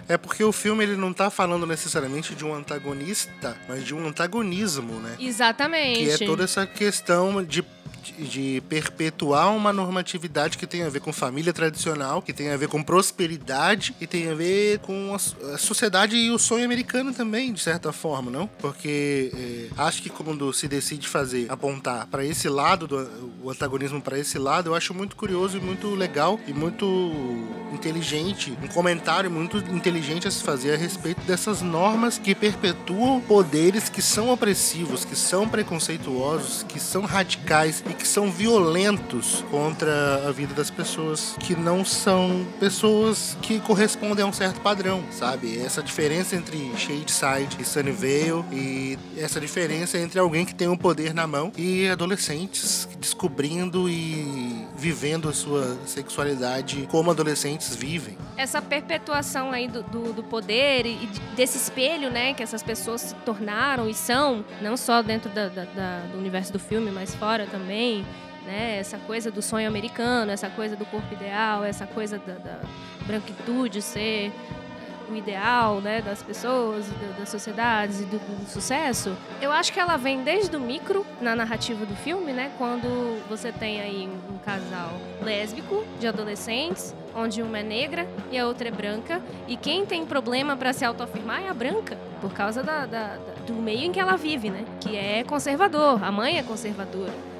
É 0.07 0.17
porque 0.17 0.43
o 0.43 0.51
filme 0.51 0.83
ele 0.83 0.95
não 0.95 1.11
está 1.11 1.29
falando 1.29 1.65
necessariamente 1.65 2.33
de 2.33 2.43
um 2.43 2.53
antagonista, 2.53 3.55
mas 3.67 3.83
de 3.85 3.93
um 3.93 4.07
antagonismo, 4.07 4.99
né? 4.99 5.15
Exatamente. 5.19 6.03
Que 6.17 6.23
é 6.23 6.25
toda 6.25 6.43
essa 6.43 6.65
questão 6.65 7.43
de 7.43 7.63
de 8.11 8.61
perpetuar 8.67 9.55
uma 9.55 9.71
normatividade 9.71 10.57
que 10.57 10.67
tem 10.67 10.83
a 10.83 10.89
ver 10.89 10.99
com 10.99 11.13
família 11.13 11.53
tradicional, 11.53 12.21
que 12.21 12.33
tem 12.33 12.49
a 12.49 12.57
ver 12.57 12.67
com 12.67 12.83
prosperidade 12.83 13.95
e 13.99 14.07
tem 14.07 14.29
a 14.29 14.33
ver 14.33 14.79
com 14.79 15.15
a, 15.15 15.57
sociedade 15.57 16.15
e 16.15 16.31
o 16.31 16.37
sonho 16.37 16.65
americano 16.65 17.13
também, 17.13 17.53
de 17.53 17.61
certa 17.61 17.91
forma, 17.91 18.29
não? 18.29 18.47
Porque 18.59 19.31
é, 19.33 19.81
acho 19.81 20.01
que 20.01 20.09
quando 20.09 20.51
se 20.53 20.67
decide 20.67 21.07
fazer, 21.07 21.49
apontar 21.49 22.07
para 22.07 22.25
esse 22.25 22.49
lado, 22.49 22.87
do, 22.87 23.31
o 23.43 23.49
antagonismo 23.49 24.01
para 24.01 24.17
esse 24.17 24.37
lado, 24.37 24.69
eu 24.69 24.75
acho 24.75 24.93
muito 24.93 25.15
curioso 25.15 25.57
e 25.57 25.61
muito 25.61 25.93
legal 25.95 26.39
e 26.47 26.53
muito 26.53 26.85
inteligente, 27.73 28.55
um 28.61 28.67
comentário 28.67 29.29
muito 29.29 29.57
inteligente 29.57 30.27
a 30.27 30.31
se 30.31 30.43
fazer 30.43 30.73
a 30.73 30.77
respeito 30.77 31.21
dessas 31.21 31.61
normas 31.61 32.17
que 32.17 32.35
perpetuam 32.35 33.19
poderes 33.21 33.89
que 33.89 34.01
são 34.01 34.29
opressivos, 34.29 35.03
que 35.03 35.15
são 35.15 35.47
preconceituosos, 35.47 36.63
que 36.63 36.79
são 36.79 37.03
radicais 37.03 37.83
e 37.89 37.92
que 37.93 38.07
são 38.07 38.31
violentos 38.31 39.43
contra 39.49 40.27
a 40.27 40.31
vida 40.31 40.53
das 40.53 40.69
pessoas 40.69 41.35
que 41.39 41.55
não 41.55 41.83
são 41.83 42.45
pessoas 42.59 43.37
que 43.41 43.59
correspondem 43.59 44.23
a 44.23 44.27
um 44.27 44.33
certo 44.33 44.61
padrão, 44.61 45.03
sabe? 45.11 45.59
Essa 45.59 45.81
diferença 45.81 46.35
entre 46.35 46.71
Shadeside 46.77 47.57
e 47.59 47.65
Sunnyvale 47.65 48.43
e 48.51 48.97
essa 49.17 49.39
diferença 49.39 49.97
entre 49.97 50.19
alguém 50.19 50.45
que 50.45 50.55
tem 50.55 50.67
o 50.67 50.73
um 50.73 50.77
poder 50.77 51.13
na 51.13 51.27
mão 51.27 51.51
e 51.57 51.87
adolescentes 51.89 52.87
descobrindo 52.99 53.89
e 53.89 54.65
vivendo 54.75 55.29
a 55.29 55.33
sua 55.33 55.77
sexualidade 55.85 56.87
como 56.89 57.11
adolescentes 57.11 57.75
vivem. 57.75 58.17
Essa 58.37 58.61
perpetuação 58.61 59.51
aí 59.51 59.67
do, 59.67 59.83
do, 59.83 60.13
do 60.13 60.23
poder 60.23 60.85
e 60.85 61.09
desse 61.35 61.57
espelho, 61.57 62.09
né, 62.09 62.33
que 62.33 62.41
essas 62.41 62.63
pessoas 62.63 63.01
se 63.01 63.15
tornaram 63.25 63.89
e 63.89 63.93
são, 63.93 64.43
não 64.61 64.77
só 64.77 65.01
dentro 65.01 65.29
da, 65.29 65.49
da, 65.49 65.65
da, 65.65 65.99
do 66.11 66.17
universo 66.17 66.53
do 66.53 66.59
filme, 66.59 66.91
mas 66.91 67.13
fora 67.15 67.45
também 67.45 67.82
também, 67.83 68.05
né? 68.45 68.77
Essa 68.79 68.97
coisa 68.97 69.29
do 69.29 69.41
sonho 69.41 69.67
americano, 69.67 70.31
essa 70.31 70.49
coisa 70.49 70.75
do 70.75 70.85
corpo 70.85 71.13
ideal, 71.13 71.63
essa 71.63 71.85
coisa 71.85 72.17
da, 72.17 72.33
da 72.33 72.59
branquitude 73.05 73.81
ser 73.81 74.31
o 75.09 75.15
ideal 75.15 75.81
né, 75.81 76.01
das 76.01 76.23
pessoas, 76.23 76.85
das 77.19 77.27
sociedades 77.27 77.99
e 77.99 78.05
do, 78.05 78.17
do, 78.17 78.49
sucesso, 78.49 79.13
eu 79.41 79.51
acho 79.51 79.73
que 79.73 79.79
ela 79.79 79.97
vem 79.97 80.23
desde 80.23 80.55
o 80.55 80.59
micro 80.61 81.05
na 81.19 81.35
narrativa 81.35 81.85
do 81.85 81.93
filme, 81.93 82.31
né? 82.31 82.51
Quando 82.57 83.21
você 83.27 83.51
tem 83.51 83.81
aí 83.81 84.07
um, 84.07 84.37
casal 84.37 84.91
lésbico 85.21 85.83
de 85.99 86.07
adolescentes, 86.07 86.95
onde 87.13 87.41
uma 87.41 87.59
é 87.59 87.63
negra 87.63 88.07
e 88.31 88.37
a 88.37 88.47
outra 88.47 88.69
é 88.69 88.71
branca, 88.71 89.21
e 89.45 89.57
quem 89.57 89.85
tem 89.85 90.05
problema 90.05 90.55
para 90.55 90.71
se 90.71 90.85
autoafirmar 90.85 91.43
é 91.43 91.49
a 91.49 91.53
branca, 91.53 91.97
por 92.21 92.33
causa 92.33 92.63
da, 92.63 92.85
da, 92.85 93.17
da, 93.17 93.33
do 93.45 93.53
meio 93.53 93.83
em 93.83 93.91
que 93.91 93.99
ela 93.99 94.15
vive, 94.15 94.49
né? 94.49 94.63
Que 94.79 94.95
é 94.95 95.23
conservador, 95.25 96.01
a 96.01 96.11
mãe 96.11 96.37
é 96.37 96.43
conservadora. 96.43 97.32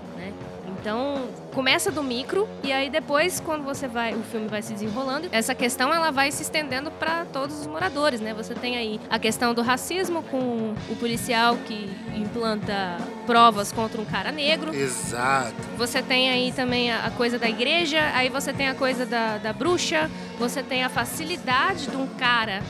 Então, 0.83 1.29
começa 1.53 1.89
do 1.89 2.03
micro 2.03 2.45
e 2.61 2.69
aí 2.69 2.89
depois 2.89 3.39
quando 3.39 3.63
você 3.63 3.87
vai, 3.87 4.13
o 4.13 4.21
filme 4.21 4.49
vai 4.49 4.61
se 4.61 4.73
desenrolando, 4.73 5.29
essa 5.31 5.55
questão 5.55 5.93
ela 5.93 6.11
vai 6.11 6.29
se 6.29 6.41
estendendo 6.41 6.91
para 6.91 7.23
todos 7.23 7.61
os 7.61 7.65
moradores, 7.65 8.19
né? 8.19 8.33
Você 8.33 8.53
tem 8.53 8.75
aí 8.75 8.99
a 9.09 9.17
questão 9.17 9.53
do 9.53 9.61
racismo 9.61 10.21
com 10.23 10.75
o 10.89 10.95
policial 10.97 11.55
que 11.65 11.89
implanta 12.13 12.97
provas 13.25 13.71
contra 13.71 14.01
um 14.01 14.03
cara 14.03 14.29
negro. 14.29 14.75
Exato. 14.75 15.53
Você 15.77 16.01
tem 16.01 16.29
aí 16.29 16.51
também 16.51 16.91
a, 16.91 17.09
coisa 17.11 17.39
da 17.39 17.47
igreja, 17.47 18.01
aí 18.13 18.27
você 18.27 18.51
tem 18.51 18.67
a 18.67 18.75
coisa 18.75 19.05
da, 19.05 19.37
da 19.37 19.53
bruxa, 19.53 20.11
você 20.37 20.61
tem 20.61 20.83
a 20.83 20.89
facilidade 20.89 21.87
de 21.87 21.95
um 21.95 22.07
cara 22.07 22.61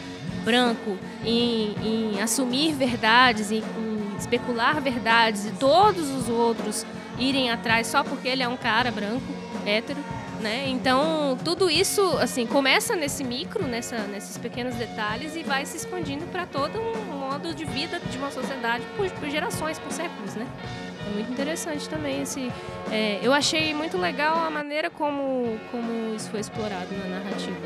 branco 0.45 0.99
em, 1.25 1.73
em 1.81 2.21
assumir 2.21 2.73
verdades, 2.73 3.51
em, 3.51 3.57
em 3.57 4.15
especular 4.19 4.79
verdades 4.79 5.47
e 5.47 5.51
todos 5.53 6.11
os 6.11 6.29
outros 6.29 6.85
irem 7.17 7.51
atrás 7.51 7.87
só 7.87 8.03
porque 8.03 8.27
ele 8.27 8.43
é 8.43 8.47
um 8.47 8.57
cara 8.57 8.91
branco, 8.91 9.25
hétero, 9.65 9.99
né? 10.39 10.67
Então, 10.67 11.37
tudo 11.43 11.69
isso, 11.69 12.01
assim, 12.17 12.45
começa 12.45 12.95
nesse 12.95 13.23
micro, 13.23 13.65
nessa, 13.65 13.99
nesses 13.99 14.37
pequenos 14.37 14.75
detalhes 14.75 15.35
e 15.35 15.43
vai 15.43 15.65
se 15.65 15.77
expandindo 15.77 16.25
para 16.25 16.45
todo 16.45 16.79
um 16.79 17.17
modo 17.17 17.55
de 17.55 17.65
vida 17.65 17.99
de 17.99 18.17
uma 18.17 18.29
sociedade 18.29 18.83
por, 18.97 19.09
por 19.11 19.29
gerações, 19.29 19.79
por 19.79 19.91
séculos, 19.91 20.35
né? 20.35 20.45
É 21.07 21.09
muito 21.13 21.31
interessante 21.31 21.87
também 21.89 22.21
esse... 22.21 22.51
É, 22.91 23.19
eu 23.21 23.33
achei 23.33 23.73
muito 23.73 23.97
legal 23.97 24.37
a 24.37 24.49
maneira 24.49 24.89
como, 24.89 25.57
como 25.71 26.13
isso 26.15 26.29
foi 26.29 26.39
explorado 26.39 26.93
na 26.95 27.19
narrativa. 27.19 27.57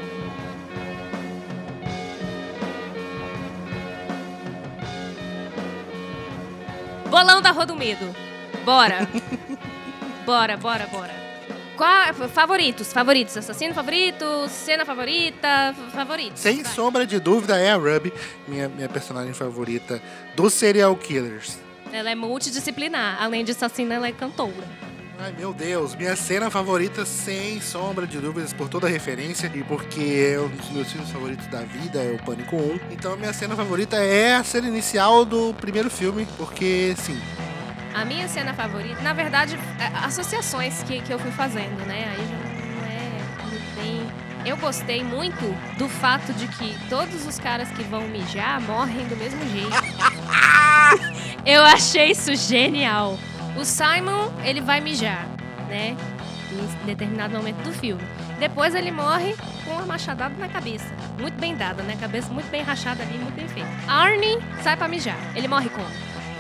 Bolão 7.10 7.42
da 7.42 7.52
Rua 7.52 7.66
do 7.66 7.76
Medo. 7.76 8.16
Bora. 8.64 9.08
bora, 10.28 10.58
bora, 10.58 10.86
bora. 10.88 11.14
Qual, 11.78 12.14
favoritos, 12.28 12.92
favoritos, 12.92 13.38
assassino 13.38 13.74
favorito, 13.74 14.26
cena 14.50 14.84
favorita, 14.84 15.74
favoritos. 15.94 16.42
Sem 16.42 16.64
Vai. 16.64 16.74
sombra 16.74 17.08
de 17.08 17.18
dúvida, 17.18 17.58
é 17.58 17.72
a 17.72 17.78
Ruby, 17.78 18.12
minha, 18.46 18.68
minha 18.68 18.90
personagem 18.90 19.34
favorita 19.34 20.02
dos 20.36 20.54
serial 20.54 20.94
killers. 20.98 21.58
Ela 21.94 22.10
é 22.10 22.16
multidisciplinar, 22.16 23.24
além 23.24 23.46
de 23.46 23.52
assassina, 23.52 23.96
ela 23.96 24.08
é 24.08 24.12
cantora. 24.12 24.68
Ai 25.20 25.34
meu 25.38 25.54
Deus, 25.54 25.96
minha 25.96 26.16
cena 26.16 26.52
favorita, 26.52 27.06
sem 27.06 27.62
sombra 27.62 28.06
de 28.06 28.20
dúvidas, 28.20 28.52
por 28.52 28.68
toda 28.68 28.86
a 28.86 28.90
referência 28.90 29.50
e 29.56 29.64
porque 29.64 30.34
é 30.36 30.40
um 30.42 30.50
dos 30.50 30.70
meus 30.72 30.92
filmes 30.92 31.10
favoritos 31.10 31.48
da 31.48 31.62
vida, 31.62 32.00
é 32.04 32.12
o 32.12 32.24
Pânico 32.24 32.58
1. 32.58 32.80
Então 32.92 33.16
minha 33.16 33.32
cena 33.32 33.56
favorita 33.56 33.96
é 33.96 34.36
a 34.36 34.44
cena 34.44 34.68
inicial 34.68 35.24
do 35.24 35.54
primeiro 35.54 35.90
filme, 35.90 36.28
porque 36.38 36.94
sim. 36.98 37.18
A 37.98 38.06
minha 38.06 38.28
cena 38.28 38.54
favorita, 38.54 39.02
na 39.02 39.12
verdade, 39.12 39.58
é, 39.80 40.06
associações 40.06 40.84
que, 40.84 41.02
que 41.02 41.12
eu 41.12 41.18
fui 41.18 41.32
fazendo, 41.32 41.84
né? 41.88 42.06
Aí 42.12 42.28
já 42.28 42.36
não 42.76 42.88
é 42.88 43.50
muito 43.50 43.76
bem. 43.76 44.08
Eu 44.46 44.56
gostei 44.56 45.04
muito 45.04 45.44
do 45.80 45.90
fato 45.90 46.32
de 46.34 46.48
que 46.48 46.78
todos 46.90 47.26
os 47.26 47.40
caras 47.40 47.68
que 47.70 47.82
vão 47.82 48.08
mijar 48.08 48.62
morrem 48.62 49.04
do 49.08 49.18
mesmo 49.18 49.42
jeito. 49.50 49.72
eu 51.44 51.64
achei 51.64 52.12
isso 52.12 52.36
genial. 52.36 53.18
O 53.60 53.66
Simon, 53.66 54.32
ele 54.46 54.62
vai 54.62 54.80
mijar, 54.80 55.28
né? 55.68 55.98
Em 56.52 56.86
determinado 56.86 57.36
momento 57.36 57.64
do 57.64 57.74
filme. 57.74 58.04
Depois 58.40 58.76
ele 58.76 58.92
morre 58.92 59.36
com 59.66 59.72
uma 59.72 59.88
machadada 59.88 60.36
na 60.38 60.48
cabeça. 60.48 60.86
Muito 61.20 61.40
bem 61.40 61.56
dada, 61.56 61.82
né? 61.82 61.98
Cabeça 62.00 62.32
muito 62.32 62.50
bem 62.52 62.62
rachada 62.62 63.02
ali, 63.02 63.18
muito 63.18 63.34
bem 63.34 63.48
feita. 63.48 63.70
Arnie 63.88 64.38
sai 64.62 64.78
pra 64.78 64.88
mijar. 64.88 65.18
Ele 65.36 65.48
morre 65.48 65.70
como? 65.70 65.90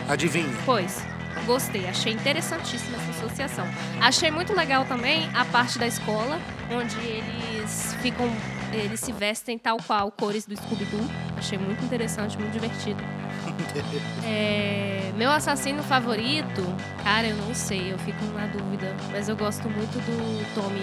Adivinha? 0.07 0.55
Pois, 0.63 1.03
gostei, 1.45 1.87
achei 1.87 2.13
interessantíssima 2.13 2.97
essa 2.97 3.11
associação. 3.25 3.65
Achei 4.01 4.29
muito 4.31 4.53
legal 4.53 4.85
também 4.85 5.29
a 5.33 5.45
parte 5.45 5.77
da 5.79 5.87
escola, 5.87 6.39
onde 6.71 6.95
eles 6.99 7.95
ficam, 8.01 8.29
eles 8.73 8.99
se 8.99 9.11
vestem 9.11 9.57
tal 9.57 9.77
qual 9.85 10.11
cores 10.11 10.45
do 10.45 10.55
Scooby-Doo. 10.55 11.07
Achei 11.37 11.57
muito 11.57 11.83
interessante, 11.83 12.37
muito 12.37 12.53
divertido. 12.53 13.01
É, 14.25 15.11
meu 15.15 15.31
assassino 15.31 15.81
favorito, 15.83 16.63
cara, 17.03 17.27
eu 17.27 17.35
não 17.37 17.53
sei, 17.53 17.91
eu 17.93 17.97
fico 17.99 18.23
na 18.33 18.45
dúvida, 18.47 18.95
mas 19.11 19.29
eu 19.29 19.35
gosto 19.35 19.69
muito 19.69 19.93
do 20.05 20.53
Tommy, 20.53 20.81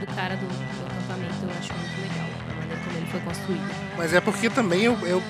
do 0.00 0.14
cara 0.14 0.36
do, 0.36 0.46
do 0.46 0.86
acampamento, 0.86 1.34
eu 1.42 1.50
acho 1.58 1.72
muito 1.74 2.00
legal 2.00 2.26
a 2.50 2.54
maneira 2.60 2.80
como 2.84 2.96
ele 2.96 3.06
foi 3.06 3.20
construído. 3.20 3.74
Mas 3.96 4.12
é 4.14 4.20
porque 4.20 4.50
também 4.50 4.82
eu, 4.82 4.98
eu- 5.06 5.22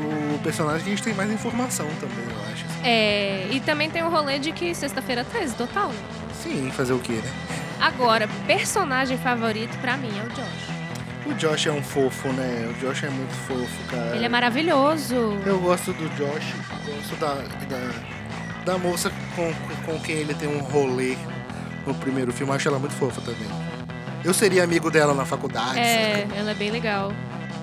o 0.00 0.38
personagem 0.42 0.82
que 0.82 0.88
a 0.88 0.90
gente 0.90 1.02
tem 1.02 1.14
mais 1.14 1.30
informação 1.30 1.86
também, 2.00 2.24
eu 2.24 2.52
acho. 2.52 2.64
É, 2.84 3.48
e 3.50 3.60
também 3.60 3.90
tem 3.90 4.02
o 4.02 4.08
rolê 4.08 4.38
de 4.38 4.52
que 4.52 4.74
sexta-feira 4.74 5.24
13, 5.24 5.54
total, 5.54 5.88
né? 5.88 5.98
Sim, 6.42 6.70
fazer 6.70 6.92
o 6.92 6.98
quê, 6.98 7.14
né? 7.14 7.30
Agora, 7.80 8.28
personagem 8.46 9.18
favorito 9.18 9.76
pra 9.80 9.96
mim 9.96 10.10
é 10.18 10.22
o 10.22 10.28
Josh. 10.28 10.68
O 11.26 11.34
Josh 11.34 11.66
é 11.66 11.72
um 11.72 11.82
fofo, 11.82 12.28
né? 12.32 12.70
O 12.70 12.80
Josh 12.80 13.04
é 13.04 13.10
muito 13.10 13.34
fofo, 13.46 13.84
cara. 13.90 14.16
Ele 14.16 14.24
é 14.24 14.28
maravilhoso. 14.28 15.14
Eu 15.44 15.58
gosto 15.60 15.92
do 15.92 16.08
Josh, 16.16 16.54
gosto 16.86 17.16
da, 17.16 17.34
da, 17.68 18.72
da 18.72 18.78
moça 18.78 19.12
com, 19.36 19.52
com, 19.84 20.00
quem 20.00 20.16
ele 20.16 20.34
tem 20.34 20.48
um 20.48 20.60
rolê 20.60 21.16
no 21.86 21.94
primeiro 21.94 22.32
filme. 22.32 22.52
Acho 22.52 22.68
ela 22.68 22.78
muito 22.78 22.94
fofa 22.94 23.20
também. 23.20 23.48
Eu 24.24 24.32
seria 24.32 24.64
amigo 24.64 24.90
dela 24.90 25.14
na 25.14 25.24
faculdade. 25.24 25.78
É, 25.78 26.22
saca? 26.22 26.34
ela 26.36 26.50
é 26.50 26.54
bem 26.54 26.70
legal. 26.70 27.12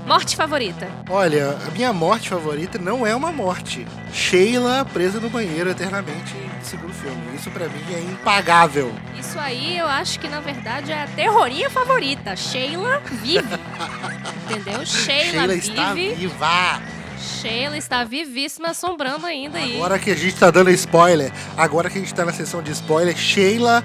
Morte 0.05 0.35
favorita. 0.35 0.87
Olha, 1.09 1.57
a 1.67 1.71
minha 1.71 1.91
morte 1.91 2.29
favorita 2.29 2.77
não 2.77 3.07
é 3.07 3.15
uma 3.15 3.31
morte. 3.31 3.87
Sheila 4.13 4.85
presa 4.85 5.19
no 5.19 5.31
banheiro 5.31 5.69
eternamente 5.69 6.33
no 6.35 6.63
segundo 6.63 6.93
filme. 6.93 7.35
Isso 7.35 7.49
pra 7.49 7.67
mim 7.67 7.83
é 7.91 7.99
impagável. 8.01 8.93
Isso 9.19 9.39
aí 9.39 9.77
eu 9.77 9.87
acho 9.87 10.19
que 10.19 10.27
na 10.27 10.39
verdade 10.39 10.91
é 10.91 11.03
a 11.03 11.07
terroria 11.07 11.71
favorita. 11.71 12.35
Sheila 12.35 13.01
vive. 13.23 13.41
Entendeu? 14.45 14.85
Sheila, 14.85 15.23
Sheila 15.31 15.47
vive. 15.47 15.57
está 15.57 15.93
viva. 15.93 16.81
Sheila 17.17 17.77
está 17.77 18.03
vivíssima, 18.03 18.69
assombrando 18.69 19.25
ainda 19.25 19.57
aí. 19.57 19.75
Agora 19.77 19.97
que 19.97 20.11
a 20.11 20.15
gente 20.15 20.35
tá 20.35 20.51
dando 20.51 20.69
spoiler, 20.69 21.31
agora 21.57 21.89
que 21.89 21.97
a 21.97 22.01
gente 22.01 22.13
tá 22.13 22.23
na 22.23 22.31
sessão 22.33 22.61
de 22.61 22.71
spoiler, 22.71 23.17
Sheila 23.17 23.83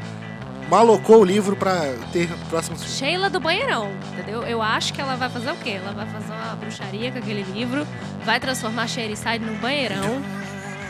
malocou 0.70 1.20
o 1.20 1.24
livro 1.24 1.56
pra 1.56 1.74
ter 2.12 2.28
próximos 2.48 2.80
filmes. 2.82 2.98
Sheila 2.98 3.28
do 3.28 3.40
banheirão, 3.40 3.90
entendeu? 4.12 4.42
Eu 4.44 4.62
acho 4.62 4.94
que 4.94 5.00
ela 5.00 5.16
vai 5.16 5.28
fazer 5.28 5.50
o 5.50 5.56
quê? 5.56 5.70
Ela 5.82 5.92
vai 5.92 6.06
fazer 6.06 6.32
uma 6.32 6.54
bruxaria 6.56 7.10
com 7.10 7.18
aquele 7.18 7.42
livro, 7.42 7.86
vai 8.24 8.38
transformar 8.38 8.86
Shericide 8.88 9.40
num 9.40 9.56
banheirão 9.58 10.22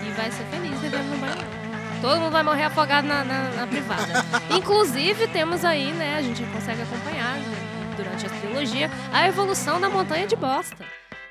e 0.06 0.10
vai 0.12 0.30
ser 0.30 0.44
feliz 0.44 0.78
vivendo 0.80 1.08
no 1.10 1.16
banheirão. 1.18 1.60
Todo 2.02 2.18
mundo 2.20 2.32
vai 2.32 2.42
morrer 2.42 2.64
afogado 2.64 3.06
na, 3.06 3.24
na- 3.24 3.48
na 3.50 3.66
privada. 3.66 4.24
Inclusive, 4.54 5.26
temos 5.28 5.64
aí, 5.64 5.92
né, 5.92 6.16
a 6.16 6.22
gente 6.22 6.42
consegue 6.44 6.82
acompanhar 6.82 7.36
né, 7.36 7.94
durante 7.96 8.26
a 8.26 8.28
trilogia 8.30 8.90
a 9.12 9.26
evolução 9.28 9.80
da 9.80 9.88
montanha 9.90 10.26
de 10.26 10.36
bosta. 10.36 10.84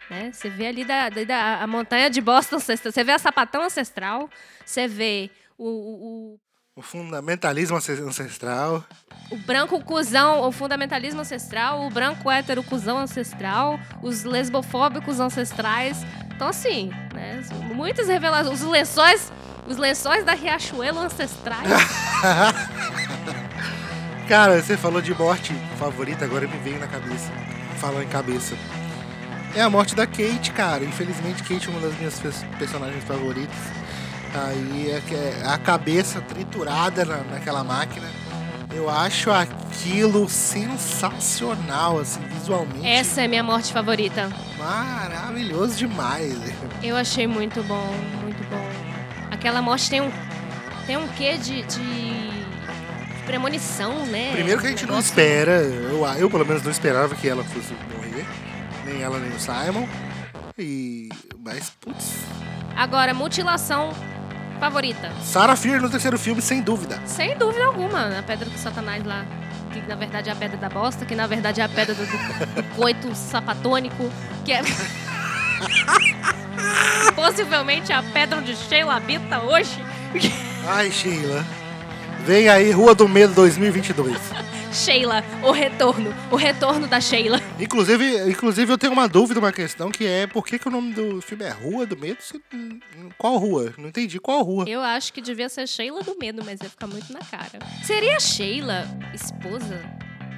Né? 0.09 0.31
Você 0.33 0.49
vê 0.49 0.67
ali 0.67 0.83
da, 0.85 1.09
da- 1.09 1.23
da- 1.23 1.63
a 1.63 1.67
montanha 1.67 2.09
de 2.09 2.19
bosta 2.21 2.55
ancestral, 2.55 2.91
você 2.91 3.03
vê 3.03 3.11
a 3.11 3.19
sapatão 3.19 3.63
ancestral, 3.63 4.27
você 4.65 4.87
vê 4.87 5.29
o- 5.57 5.65
o- 6.35 6.39
o 6.75 6.81
fundamentalismo 6.81 7.77
ancestral. 7.77 8.83
o 9.31 9.37
branco 9.37 9.83
cuzão, 9.83 10.41
o 10.47 10.51
fundamentalismo 10.51 11.21
ancestral, 11.21 11.85
o 11.85 11.89
branco 11.89 12.31
hétero 12.31 12.63
cuzão 12.63 12.97
ancestral, 12.97 13.79
os 14.01 14.23
lesbofóbicos 14.23 15.19
ancestrais. 15.19 15.97
Então, 16.33 16.47
assim, 16.47 16.89
né? 17.13 17.41
Muitas 17.75 18.07
revelações. 18.07 18.61
Os 18.61 18.67
lençóis, 18.67 19.31
os 19.67 19.77
lençóis 19.77 20.23
da 20.23 20.33
Riachuelo 20.33 20.99
ancestrais. 20.99 21.67
Cara, 24.27 24.61
você 24.61 24.77
falou 24.77 25.01
de 25.01 25.13
morte 25.13 25.53
favorita, 25.77 26.23
agora 26.23 26.47
me 26.47 26.57
veio 26.59 26.79
na 26.79 26.87
cabeça. 26.87 27.31
Falando 27.77 28.03
em 28.03 28.07
cabeça. 28.07 28.55
É 29.55 29.61
a 29.61 29.69
morte 29.69 29.95
da 29.95 30.05
Kate, 30.05 30.51
cara. 30.51 30.83
Infelizmente, 30.83 31.41
Kate 31.43 31.67
é 31.67 31.71
uma 31.71 31.79
das 31.79 31.97
minhas 31.97 32.19
pers- 32.19 32.45
personagens 32.59 33.03
favoritas. 33.05 33.55
Aí 34.33 34.91
é 34.91 35.01
é 35.13 35.47
a 35.47 35.57
cabeça 35.57 36.21
triturada 36.21 37.03
na, 37.03 37.17
naquela 37.17 37.63
máquina. 37.63 38.07
Eu 38.71 38.87
acho 38.87 39.31
aquilo 39.31 40.29
sensacional, 40.29 41.99
assim, 41.99 42.21
visualmente. 42.27 42.85
Essa 42.85 43.23
é 43.23 43.27
minha 43.27 43.41
morte 43.41 43.73
favorita. 43.73 44.29
Maravilhoso 44.57 45.75
demais. 45.75 46.37
Eu 46.83 46.95
achei 46.95 47.25
muito 47.25 47.63
bom, 47.63 47.87
muito 48.21 48.47
bom. 48.49 48.69
Aquela 49.31 49.61
morte 49.61 49.89
tem 49.89 50.01
um. 50.01 50.11
Tem 50.85 50.97
um 50.97 51.07
quê 51.09 51.37
de. 51.37 51.63
de 51.63 52.29
premonição, 53.25 54.05
né? 54.07 54.31
Primeiro 54.33 54.59
que 54.59 54.67
a 54.67 54.69
gente 54.71 54.87
não 54.87 54.99
espera, 54.99 55.61
eu, 55.61 56.03
eu 56.17 56.29
pelo 56.29 56.45
menos 56.45 56.63
não 56.63 56.71
esperava 56.71 57.15
que 57.15 57.27
ela 57.27 57.43
fosse 57.43 57.73
morrer. 57.95 58.25
Nem 58.85 59.01
ela, 59.01 59.19
nem 59.19 59.31
o 59.31 59.39
Simon. 59.39 59.87
E. 60.57 61.09
Mas, 61.43 61.71
putz. 61.81 62.13
Agora, 62.75 63.13
mutilação 63.13 63.91
favorita. 64.59 65.09
Sarah 65.23 65.55
Fear 65.55 65.81
no 65.81 65.89
terceiro 65.89 66.19
filme, 66.19 66.41
sem 66.41 66.61
dúvida. 66.61 66.99
Sem 67.05 67.37
dúvida 67.37 67.63
alguma, 67.65 68.19
a 68.19 68.23
pedra 68.23 68.49
do 68.49 68.57
satanás 68.57 69.03
lá. 69.05 69.25
Que 69.71 69.81
na 69.87 69.95
verdade 69.95 70.29
é 70.29 70.33
a 70.33 70.35
pedra 70.35 70.57
da 70.57 70.67
bosta, 70.69 71.05
que 71.05 71.15
na 71.15 71.27
verdade 71.27 71.61
é 71.61 71.63
a 71.63 71.69
pedra 71.69 71.93
do, 71.95 72.05
do- 72.05 72.55
do 72.55 72.63
coito 72.75 73.15
sapatônico, 73.15 74.11
que 74.43 74.51
é. 74.51 74.61
Possivelmente 77.15 77.91
a 77.93 78.01
pedra 78.03 78.39
onde 78.39 78.55
Sheila 78.55 78.95
habita 78.95 79.39
hoje. 79.41 79.83
Ai, 80.67 80.91
Sheila. 80.91 81.45
Vem 82.25 82.49
aí, 82.49 82.71
Rua 82.71 82.93
do 82.95 83.07
Medo 83.07 83.33
2022. 83.33 84.17
Sheila, 84.71 85.23
o 85.43 85.51
retorno. 85.51 86.13
O 86.31 86.35
retorno 86.35 86.87
da 86.87 87.01
Sheila. 87.01 87.41
inclusive, 87.59 88.29
inclusive, 88.29 88.71
eu 88.71 88.77
tenho 88.77 88.93
uma 88.93 89.07
dúvida, 89.07 89.39
uma 89.39 89.51
questão, 89.51 89.89
que 89.91 90.05
é 90.05 90.27
por 90.27 90.45
que, 90.45 90.59
que 90.59 90.67
o 90.67 90.71
nome 90.71 90.93
do 90.93 91.21
filme 91.21 91.43
é 91.43 91.49
Rua 91.49 91.85
do 91.85 91.97
Medo? 91.97 92.21
Se- 92.21 92.41
Qual 93.17 93.37
rua? 93.37 93.73
Não 93.77 93.89
entendi. 93.89 94.19
Qual 94.19 94.41
rua? 94.43 94.65
Eu 94.67 94.81
acho 94.81 95.11
que 95.11 95.21
devia 95.21 95.49
ser 95.49 95.67
Sheila 95.67 96.01
do 96.03 96.15
medo, 96.19 96.43
mas 96.45 96.59
ia 96.61 96.69
ficar 96.69 96.87
muito 96.87 97.11
na 97.11 97.19
cara. 97.19 97.59
Seria 97.83 98.19
Sheila 98.19 98.85
esposa 99.13 99.81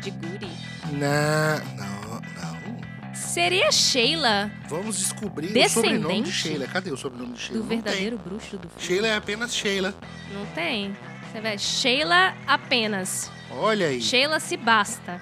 de 0.02 0.12
Guri? 0.12 0.48
Não, 0.94 1.76
não, 1.76 2.22
não. 2.22 2.82
Seria 3.14 3.72
Sheila 3.72 4.50
Vamos 4.68 4.98
descobrir 4.98 5.56
o 5.56 5.70
sobrenome 5.70 6.22
de 6.24 6.32
Sheila. 6.32 6.66
Cadê 6.68 6.92
o 6.92 6.98
sobrenome 6.98 7.34
de 7.34 7.40
Sheila? 7.42 7.58
do 7.58 7.64
Não 7.64 7.68
tem. 7.70 7.82
verdadeiro 7.82 8.18
bruxo 8.18 8.58
do 8.58 8.70
filme? 8.70 8.84
Sheila 8.86 9.08
é 9.08 9.16
apenas 9.16 9.54
Sheila. 9.54 9.94
Não 10.34 10.46
tem. 10.48 10.96
Você 11.32 11.42
vê, 11.42 11.58
Sheila 11.58 12.34
apenas. 12.48 13.30
Olha 13.54 13.88
aí. 13.88 14.02
Sheila 14.02 14.40
se 14.40 14.56
basta. 14.58 15.22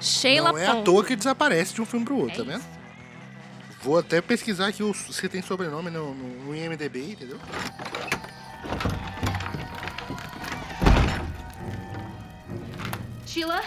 Sheila 0.00 0.52
não 0.52 0.58
é 0.58 0.66
à 0.66 0.74
ponto. 0.74 0.84
toa 0.84 1.04
que 1.04 1.16
desaparece 1.16 1.74
de 1.74 1.82
um 1.82 1.86
filme 1.86 2.04
pro 2.04 2.18
É 2.18 2.22
outro, 2.22 2.44
tá 2.44 2.50
vendo? 2.52 2.60
isso. 2.60 2.78
Vou 3.82 3.98
até 3.98 4.20
pesquisar 4.20 4.68
aqui 4.68 4.82
o- 4.82 4.94
se 4.94 5.28
tem 5.28 5.40
sobrenome 5.42 5.90
no, 5.90 6.14
no, 6.14 6.44
no 6.46 6.54
IMDB, 6.54 7.12
entendeu? 7.12 7.38
Sheila? 13.26 13.60